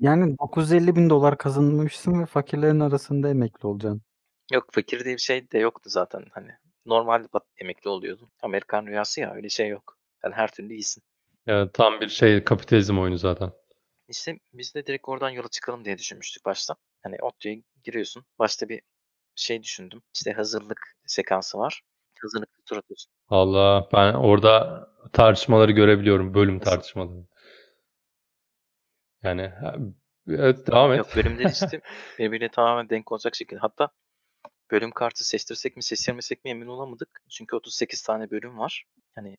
Yani 0.00 0.38
950 0.38 0.96
bin 0.96 1.10
dolar 1.10 1.38
kazanmışsın 1.38 2.20
ve 2.22 2.26
fakirlerin 2.26 2.80
arasında 2.80 3.28
emekli 3.28 3.66
olacaksın. 3.66 4.02
Yok 4.52 4.68
fakir 4.72 5.04
diye 5.04 5.14
bir 5.14 5.20
şey 5.20 5.50
de 5.50 5.58
yoktu 5.58 5.90
zaten. 5.90 6.24
Hani 6.32 6.50
normal 6.86 7.26
emekli 7.56 7.90
oluyordun. 7.90 8.30
Amerikan 8.42 8.86
rüyası 8.86 9.20
ya 9.20 9.34
öyle 9.34 9.48
şey 9.48 9.68
yok. 9.68 9.98
Yani 10.24 10.34
her 10.34 10.52
türlü 10.52 10.72
iyisin. 10.72 11.02
Yani 11.46 11.70
tam 11.72 12.00
bir 12.00 12.08
şey 12.08 12.44
kapitalizm 12.44 12.98
oyunu 12.98 13.18
zaten. 13.18 13.52
İşte 14.08 14.38
biz 14.52 14.74
de 14.74 14.86
direkt 14.86 15.08
oradan 15.08 15.30
yola 15.30 15.48
çıkalım 15.48 15.84
diye 15.84 15.98
düşünmüştük 15.98 16.44
başta. 16.44 16.76
Hani 17.02 17.16
ODTÜ'ye 17.22 17.62
giriyorsun. 17.84 18.24
Başta 18.38 18.68
bir 18.68 18.82
şey 19.34 19.62
düşündüm. 19.62 20.02
İşte 20.14 20.32
hazırlık 20.32 20.96
sekansı 21.06 21.58
var. 21.58 21.82
Hazırlıklı 22.22 22.62
tur 22.66 22.76
atıyorsun. 22.76 23.12
Allah 23.28 23.88
ben 23.92 24.14
orada 24.14 24.86
tartışmaları 25.12 25.72
görebiliyorum. 25.72 26.34
Bölüm 26.34 26.58
Nasıl? 26.58 26.70
tartışmaları. 26.70 27.26
Yani 29.22 29.52
evet 30.28 30.66
devam 30.66 30.92
et. 30.92 30.98
Yok 30.98 31.16
bölümleri 31.16 31.52
işte 31.52 31.80
birbiriyle 32.18 32.48
tamamen 32.48 32.88
denk 32.88 33.12
olacak 33.12 33.34
şekilde. 33.34 33.60
Hatta 33.60 33.88
bölüm 34.72 34.90
kartı 34.90 35.24
seçtirsek 35.28 35.76
mi 35.76 35.82
seçtirmesek 35.82 36.44
mi 36.44 36.50
emin 36.50 36.66
olamadık. 36.66 37.22
Çünkü 37.30 37.56
38 37.56 38.02
tane 38.02 38.30
bölüm 38.30 38.58
var. 38.58 38.84
Hani 39.14 39.36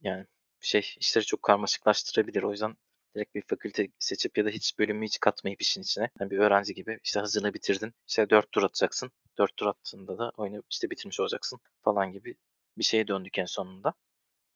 yani 0.00 0.26
şey 0.60 0.94
işleri 1.00 1.24
çok 1.24 1.42
karmaşıklaştırabilir. 1.42 2.42
O 2.42 2.50
yüzden 2.50 2.76
direkt 3.14 3.34
bir 3.34 3.42
fakülte 3.42 3.88
seçip 3.98 4.38
ya 4.38 4.44
da 4.44 4.48
hiç 4.48 4.78
bölümü 4.78 5.04
hiç 5.06 5.20
katmayıp 5.20 5.62
işin 5.62 5.82
içine. 5.82 6.10
Yani 6.20 6.30
bir 6.30 6.38
öğrenci 6.38 6.74
gibi 6.74 6.98
işte 7.04 7.20
hazırlığı 7.20 7.54
bitirdin. 7.54 7.94
İşte 8.08 8.30
4 8.30 8.52
tur 8.52 8.62
atacaksın. 8.62 9.10
4 9.38 9.56
tur 9.56 9.66
attığında 9.66 10.18
da 10.18 10.32
oyunu 10.36 10.62
işte 10.70 10.90
bitirmiş 10.90 11.20
olacaksın 11.20 11.60
falan 11.84 12.12
gibi 12.12 12.34
bir 12.78 12.84
şeye 12.84 13.08
döndük 13.08 13.38
en 13.38 13.44
sonunda. 13.44 13.94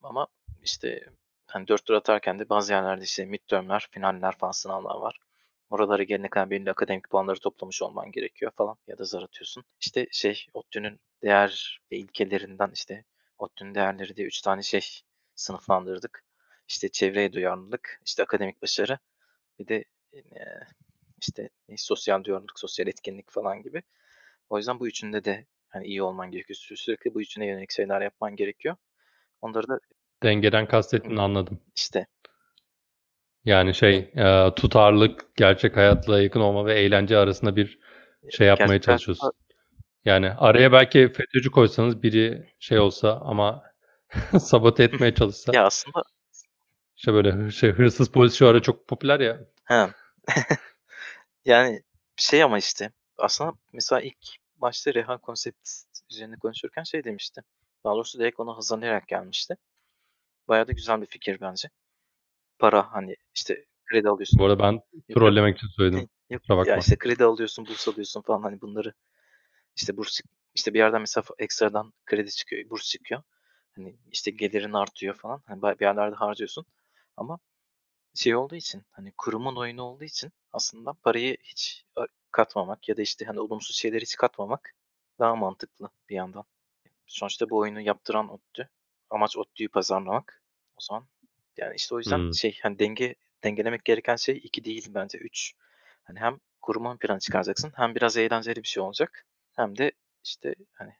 Ama 0.01 0.27
işte 0.63 1.09
hani 1.47 1.67
4 1.67 1.85
tur 1.85 1.93
atarken 1.93 2.39
de 2.39 2.49
bazı 2.49 2.73
yerlerde 2.73 3.03
işte 3.03 3.25
midtermler, 3.25 3.87
finaller 3.91 4.37
falan 4.37 4.51
sınavlar 4.51 4.95
var. 4.95 5.19
Oralara 5.69 6.03
gelene 6.03 6.29
kadar 6.29 6.49
belli 6.49 6.71
akademik 6.71 7.09
puanları 7.09 7.39
toplamış 7.39 7.81
olman 7.81 8.11
gerekiyor 8.11 8.51
falan 8.55 8.77
ya 8.87 8.97
da 8.97 9.05
zar 9.05 9.23
atıyorsun. 9.23 9.63
İşte 9.79 10.07
şey 10.11 10.45
ODTÜ'nün 10.53 10.99
değer 11.23 11.81
ve 11.91 11.97
ilkelerinden 11.97 12.71
işte 12.73 13.05
ODTÜ'nün 13.37 13.75
değerleri 13.75 14.15
diye 14.15 14.27
3 14.27 14.41
tane 14.41 14.63
şey 14.63 15.01
sınıflandırdık. 15.35 16.23
İşte 16.67 16.89
çevreye 16.89 17.33
duyarlılık, 17.33 18.01
işte 18.05 18.23
akademik 18.23 18.61
başarı 18.61 18.99
bir 19.59 19.67
de 19.67 19.85
işte 21.21 21.49
sosyal 21.77 22.23
duyarlılık, 22.23 22.59
sosyal 22.59 22.87
etkinlik 22.87 23.31
falan 23.31 23.61
gibi. 23.61 23.83
O 24.49 24.57
yüzden 24.57 24.79
bu 24.79 24.87
üçünde 24.87 25.23
de 25.23 25.45
hani 25.69 25.87
iyi 25.87 26.03
olman 26.03 26.31
gerekiyor. 26.31 26.57
Sü- 26.57 26.77
Sürekli 26.77 27.13
bu 27.13 27.21
üçüne 27.21 27.45
yönelik 27.45 27.71
şeyler 27.71 28.01
yapman 28.01 28.35
gerekiyor. 28.35 28.75
Onları 29.41 29.67
da 29.67 29.79
Dengeden 30.23 30.67
kastettiğini 30.67 31.21
anladım. 31.21 31.59
işte 31.75 32.07
Yani 33.47 33.73
şey 33.73 33.97
e, 33.97 34.55
tutarlılık, 34.55 35.35
gerçek 35.35 35.77
hayatla 35.77 36.21
yakın 36.21 36.39
olma 36.39 36.65
ve 36.65 36.73
eğlence 36.79 37.17
arasında 37.17 37.55
bir 37.55 37.79
şey 38.29 38.47
yapmaya 38.47 38.67
gerçek 38.67 38.87
hayatta- 38.87 38.91
çalışıyorsun. 38.91 39.31
Yani 40.05 40.31
araya 40.31 40.71
belki 40.71 41.07
FETÖ'cü 41.07 41.51
koysanız 41.51 42.03
biri 42.03 42.53
şey 42.59 42.79
olsa 42.79 43.21
ama 43.25 43.63
sabote 44.39 44.83
etmeye 44.83 45.15
çalışsa. 45.15 45.51
ya 45.55 45.65
aslında 45.65 46.03
İşte 46.97 47.13
böyle 47.13 47.51
şey, 47.51 47.71
hırsız 47.71 48.11
polis 48.11 48.35
şu 48.35 48.47
ara 48.47 48.61
çok 48.61 48.87
popüler 48.87 49.19
ya. 49.19 49.39
He. 49.65 49.87
Yani 51.45 51.83
şey 52.15 52.43
ama 52.43 52.57
işte 52.57 52.91
aslında 53.17 53.53
mesela 53.73 54.01
ilk 54.01 54.17
başta 54.57 54.93
Reha 54.93 55.17
konsept 55.17 55.69
üzerine 56.11 56.35
konuşurken 56.35 56.83
şey 56.83 57.03
demişti. 57.03 57.41
Daha 57.83 57.93
doğrusu 57.93 58.19
direkt 58.19 58.39
onu 58.39 58.57
hazırlayarak 58.57 59.07
gelmişti. 59.07 59.57
Bayağı 60.47 60.67
da 60.67 60.71
güzel 60.71 61.01
bir 61.01 61.05
fikir 61.05 61.41
bence. 61.41 61.69
Para 62.59 62.93
hani 62.93 63.15
işte 63.35 63.65
kredi 63.85 64.09
alıyorsun. 64.09 64.39
Bu 64.39 64.45
arada 64.45 64.59
ben 64.59 64.81
trollemek 65.13 65.57
için 65.57 65.67
söyledim. 65.67 66.09
yok, 66.29 66.41
ya 66.49 66.57
bakma. 66.57 66.77
işte 66.77 66.95
kredi 66.95 67.23
alıyorsun, 67.23 67.67
burs 67.67 67.87
alıyorsun 67.87 68.21
falan 68.21 68.41
hani 68.41 68.61
bunları 68.61 68.93
işte 69.75 69.97
burs 69.97 70.19
işte 70.55 70.73
bir 70.73 70.79
yerden 70.79 71.01
mesela 71.01 71.23
ekstradan 71.39 71.93
kredi 72.05 72.31
çıkıyor, 72.31 72.69
burs 72.69 72.89
çıkıyor. 72.89 73.23
Hani 73.75 73.97
işte 74.11 74.31
gelirin 74.31 74.73
artıyor 74.73 75.15
falan. 75.15 75.41
Hani 75.45 75.61
bir 75.61 75.85
yerlerde 75.85 76.15
harcıyorsun. 76.15 76.65
Ama 77.17 77.39
şey 78.15 78.35
olduğu 78.35 78.55
için 78.55 78.83
hani 78.91 79.13
kurumun 79.17 79.55
oyunu 79.55 79.83
olduğu 79.83 80.03
için 80.03 80.31
aslında 80.51 80.93
parayı 80.93 81.37
hiç 81.43 81.85
katmamak 82.31 82.89
ya 82.89 82.97
da 82.97 83.01
işte 83.01 83.25
hani 83.25 83.39
olumsuz 83.39 83.75
şeyleri 83.75 84.01
hiç 84.01 84.15
katmamak 84.15 84.73
daha 85.19 85.35
mantıklı 85.35 85.89
bir 86.09 86.15
yandan. 86.15 86.43
Sonuçta 87.07 87.49
bu 87.49 87.57
oyunu 87.57 87.81
yaptıran 87.81 88.29
ODTÜ. 88.29 88.69
Amaç 89.09 89.37
ODTÜ'yü 89.37 89.69
pazarlamak. 89.69 90.43
O 90.77 90.81
zaman 90.81 91.07
yani 91.57 91.75
işte 91.75 91.95
o 91.95 91.97
yüzden 91.97 92.17
Hmm. 92.17 92.33
şey 92.33 92.59
hani 92.63 92.79
denge 92.79 93.15
dengelemek 93.43 93.85
gereken 93.85 94.15
şey 94.15 94.41
iki 94.43 94.63
değil 94.63 94.87
bence 94.89 95.17
üç. 95.17 95.53
Hani 96.03 96.19
hem 96.19 96.39
kurumu 96.61 96.91
ön 96.91 96.97
plana 96.97 97.19
çıkaracaksın 97.19 97.71
hem 97.75 97.95
biraz 97.95 98.17
eğlenceli 98.17 98.63
bir 98.63 98.67
şey 98.67 98.83
olacak 98.83 99.25
hem 99.55 99.77
de 99.77 99.91
işte 100.23 100.55
hani 100.73 100.93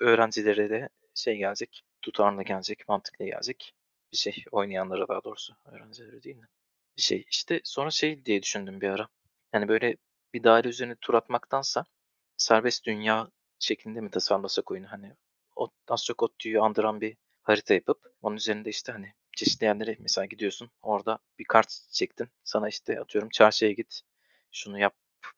öğrencilere 0.00 0.70
de 0.70 0.88
şey 1.14 1.36
gelecek 1.36 1.82
tutarlı 2.02 2.42
gelecek 2.42 2.88
mantıklı 2.88 3.24
gelecek 3.24 3.74
bir 4.12 4.16
şey 4.16 4.44
oynayanlara 4.52 5.08
daha 5.08 5.24
doğrusu 5.24 5.54
öğrencilere 5.64 6.22
değil 6.22 6.36
de 6.36 6.46
bir 6.96 7.02
şey. 7.02 7.24
İşte 7.30 7.60
sonra 7.64 7.90
şey 7.90 8.24
diye 8.24 8.42
düşündüm 8.42 8.80
bir 8.80 8.88
ara. 8.88 9.08
Yani 9.52 9.68
böyle 9.68 9.96
bir 10.34 10.44
daire 10.44 10.68
üzerine 10.68 10.96
tur 11.00 11.14
atmaktansa 11.14 11.84
serbest 12.36 12.86
dünya 12.86 13.30
şeklinde 13.58 14.00
mi 14.00 14.10
tasarlasak 14.10 14.70
oyunu? 14.70 14.86
Hani 14.90 15.12
o, 15.56 15.70
az 15.88 16.04
çok 16.04 16.22
ODTÜ'yü 16.22 16.60
andıran 16.60 17.00
bir 17.00 17.16
harita 17.42 17.74
yapıp 17.74 17.98
onun 18.22 18.36
üzerinde 18.36 18.70
işte 18.70 18.92
hani 18.92 19.12
çeşitli 19.36 19.64
yerlere 19.64 19.96
mesela 20.00 20.24
gidiyorsun. 20.24 20.70
Orada 20.82 21.18
bir 21.38 21.44
kart 21.44 21.68
çektin. 21.92 22.28
Sana 22.44 22.68
işte 22.68 23.00
atıyorum 23.00 23.28
çarşıya 23.30 23.72
git. 23.72 24.00
Şunu 24.52 24.78
yap. 24.78 24.94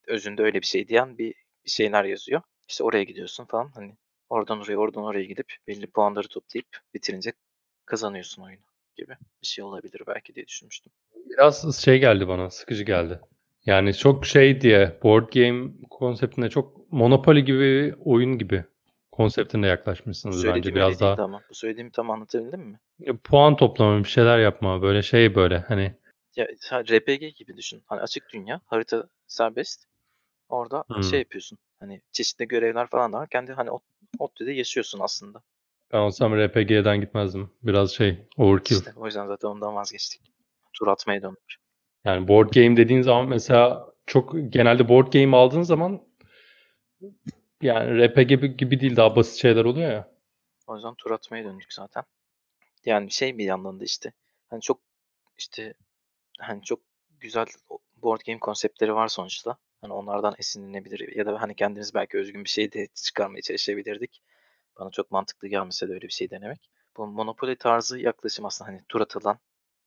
Özünde 0.07 0.43
öyle 0.43 0.61
bir 0.61 0.67
şey 0.67 0.89
diyen 0.89 1.19
bir, 1.19 1.35
bir 1.65 1.71
şeyler 1.71 2.05
yazıyor. 2.05 2.43
İşte 2.69 2.85
oraya 2.85 3.05
gidiyorsun 3.05 3.45
falan. 3.45 3.71
Hani 3.75 3.97
oradan 4.29 4.61
oraya 4.61 4.77
oradan 4.77 5.05
oraya 5.05 5.25
gidip 5.25 5.57
belli 5.67 5.87
puanları 5.87 6.29
toplayıp 6.29 6.67
bitirince 6.95 7.33
kazanıyorsun 7.85 8.43
oyunu 8.43 8.63
gibi 8.97 9.17
bir 9.43 9.47
şey 9.47 9.65
olabilir 9.65 10.03
belki 10.07 10.35
diye 10.35 10.47
düşünmüştüm. 10.47 10.93
Biraz 11.31 11.81
şey 11.81 11.99
geldi 11.99 12.29
bana, 12.29 12.51
sıkıcı 12.51 12.85
geldi. 12.85 13.21
Yani 13.67 13.95
çok 13.95 14.27
şey 14.27 14.61
diye 14.61 14.99
board 15.03 15.33
game 15.33 15.71
konseptine 15.91 16.51
çok 16.51 16.93
Monopoly 16.93 17.45
gibi 17.45 17.95
oyun 18.05 18.39
gibi 18.39 18.65
konseptine 19.13 19.67
yaklaşmışsınız 19.67 20.37
bence. 20.37 20.49
söylediğim 20.49 20.77
Biraz 20.77 21.01
daha 21.01 21.25
ama. 21.25 21.43
Bu 21.51 21.55
söylediğimi 21.55 21.93
tam 21.93 22.11
anlatabildim 22.11 22.61
mi? 22.61 22.81
Ya, 22.99 23.17
puan 23.25 23.57
toplama, 23.57 23.99
bir 23.99 24.09
şeyler 24.09 24.39
yapma, 24.39 24.83
böyle 24.83 25.03
şey 25.03 25.35
böyle 25.35 25.59
hani 25.59 25.95
Ya 26.37 26.47
RPG 26.73 27.31
gibi 27.31 27.57
düşün. 27.57 27.83
Hani 27.87 28.01
açık 28.01 28.33
dünya, 28.33 28.61
harita 28.67 29.09
serbest. 29.27 29.85
Orada 30.49 30.85
Hmm. 30.89 31.03
şey 31.03 31.19
yapıyorsun. 31.19 31.59
Hani 31.81 32.01
çeşitli 32.13 32.49
görevler 32.49 32.87
falan 32.87 33.13
da 33.13 33.17
var. 33.17 33.29
Kendi 33.29 33.53
hani 33.53 33.71
o 33.71 33.81
ODTÜ'de 34.19 34.53
yaşıyorsun 34.53 35.01
aslında. 35.01 35.43
ben 35.93 35.99
olsam 35.99 36.37
RPG'den 36.37 37.01
gitmezdim. 37.01 37.51
Biraz 37.63 37.91
şey 37.91 38.19
overkill. 38.37 38.77
İşte 38.77 38.93
o 38.97 39.07
yüzden 39.07 39.27
zaten 39.27 39.49
ondan 39.49 39.75
vazgeçtik. 39.75 40.21
Tur 40.73 40.89
atmaya 40.89 41.23
döndük. 41.23 41.55
Yani 42.05 42.29
board 42.29 42.55
game 42.55 42.77
dediğin 42.77 43.03
zaman 43.03 43.29
mesela 43.29 43.87
çok 44.07 44.35
genelde 44.49 44.89
board 44.89 45.13
game 45.13 45.37
aldığın 45.37 45.63
zaman 45.63 46.01
yani 47.63 48.09
RPG 48.09 48.47
gibi 48.47 48.81
değil 48.81 48.97
daha 48.97 49.17
basit 49.17 49.41
şeyler 49.41 49.65
oluyor 49.65 49.91
ya. 49.91 50.09
O 50.67 50.75
yüzden 50.75 50.95
tur 50.95 51.11
atmaya 51.11 51.45
döndük 51.45 51.73
zaten. 51.73 52.05
Yani 52.89 53.11
şey 53.11 53.39
bir 53.39 53.45
yandan 53.45 53.81
da 53.81 53.85
işte 53.85 54.13
hani 54.49 54.61
çok 54.61 54.81
işte 55.39 55.75
hani 56.39 56.63
çok 56.63 56.81
güzel 57.11 57.47
board 57.97 58.21
game 58.27 58.39
konseptleri 58.39 58.95
var 58.95 59.09
sonuçta. 59.09 59.57
Hani 59.81 59.93
onlardan 59.93 60.35
esinlenebilir 60.39 61.17
ya 61.17 61.27
da 61.27 61.43
hani 61.43 61.57
kendimiz 61.57 61.95
belki 61.95 62.19
özgün 62.19 62.45
bir 62.45 62.49
şey 62.49 62.73
de 62.73 62.89
çıkarmaya 62.95 63.43
çalışabilirdik. 63.43 64.23
Bana 64.79 64.91
çok 64.91 65.11
mantıklı 65.11 65.49
gelmese 65.49 65.89
de 65.89 65.93
öyle 65.93 66.07
bir 66.07 66.13
şey 66.13 66.31
denemek. 66.31 66.71
Bu 66.97 67.07
Monopoly 67.07 67.57
tarzı 67.57 67.99
yaklaşım 67.99 68.45
aslında 68.45 68.71
hani 68.71 68.83
tur 68.89 69.01
atılan 69.01 69.39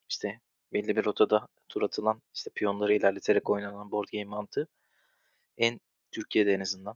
işte 0.09 0.41
belli 0.73 0.95
bir 0.95 1.05
rotada 1.05 1.47
tur 1.69 1.81
atılan, 1.81 2.21
işte 2.33 2.51
piyonları 2.55 2.93
ilerleterek 2.93 3.49
oynanan 3.49 3.91
board 3.91 4.07
game 4.13 4.25
mantığı 4.25 4.67
en 5.57 5.79
Türkiye'de 6.11 6.53
en 6.53 6.59
azından 6.59 6.95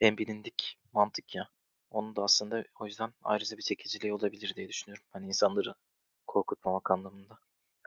en 0.00 0.18
bilindik 0.18 0.78
mantık 0.92 1.34
ya. 1.34 1.48
Onun 1.94 2.16
da 2.16 2.22
aslında 2.22 2.64
o 2.80 2.86
yüzden 2.86 3.10
ayrıca 3.22 3.56
bir 3.56 3.62
çekiciliği 3.62 4.14
olabilir 4.14 4.52
diye 4.56 4.68
düşünüyorum. 4.68 5.04
Hani 5.12 5.26
insanları 5.26 5.74
korkutmamak 6.26 6.90
anlamında. 6.90 7.38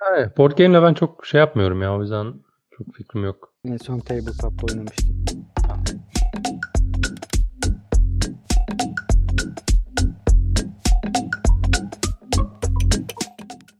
Yani 0.01 0.31
board 0.37 0.57
game'le 0.57 0.83
ben 0.83 0.93
çok 0.93 1.25
şey 1.25 1.39
yapmıyorum 1.39 1.81
ya 1.81 1.97
o 1.97 2.01
yüzden 2.01 2.33
çok 2.71 2.93
fikrim 2.93 3.23
yok. 3.23 3.53
En 3.65 3.77
son 3.77 3.99
tabletop'ta 3.99 4.65
oynamıştım. 4.71 5.36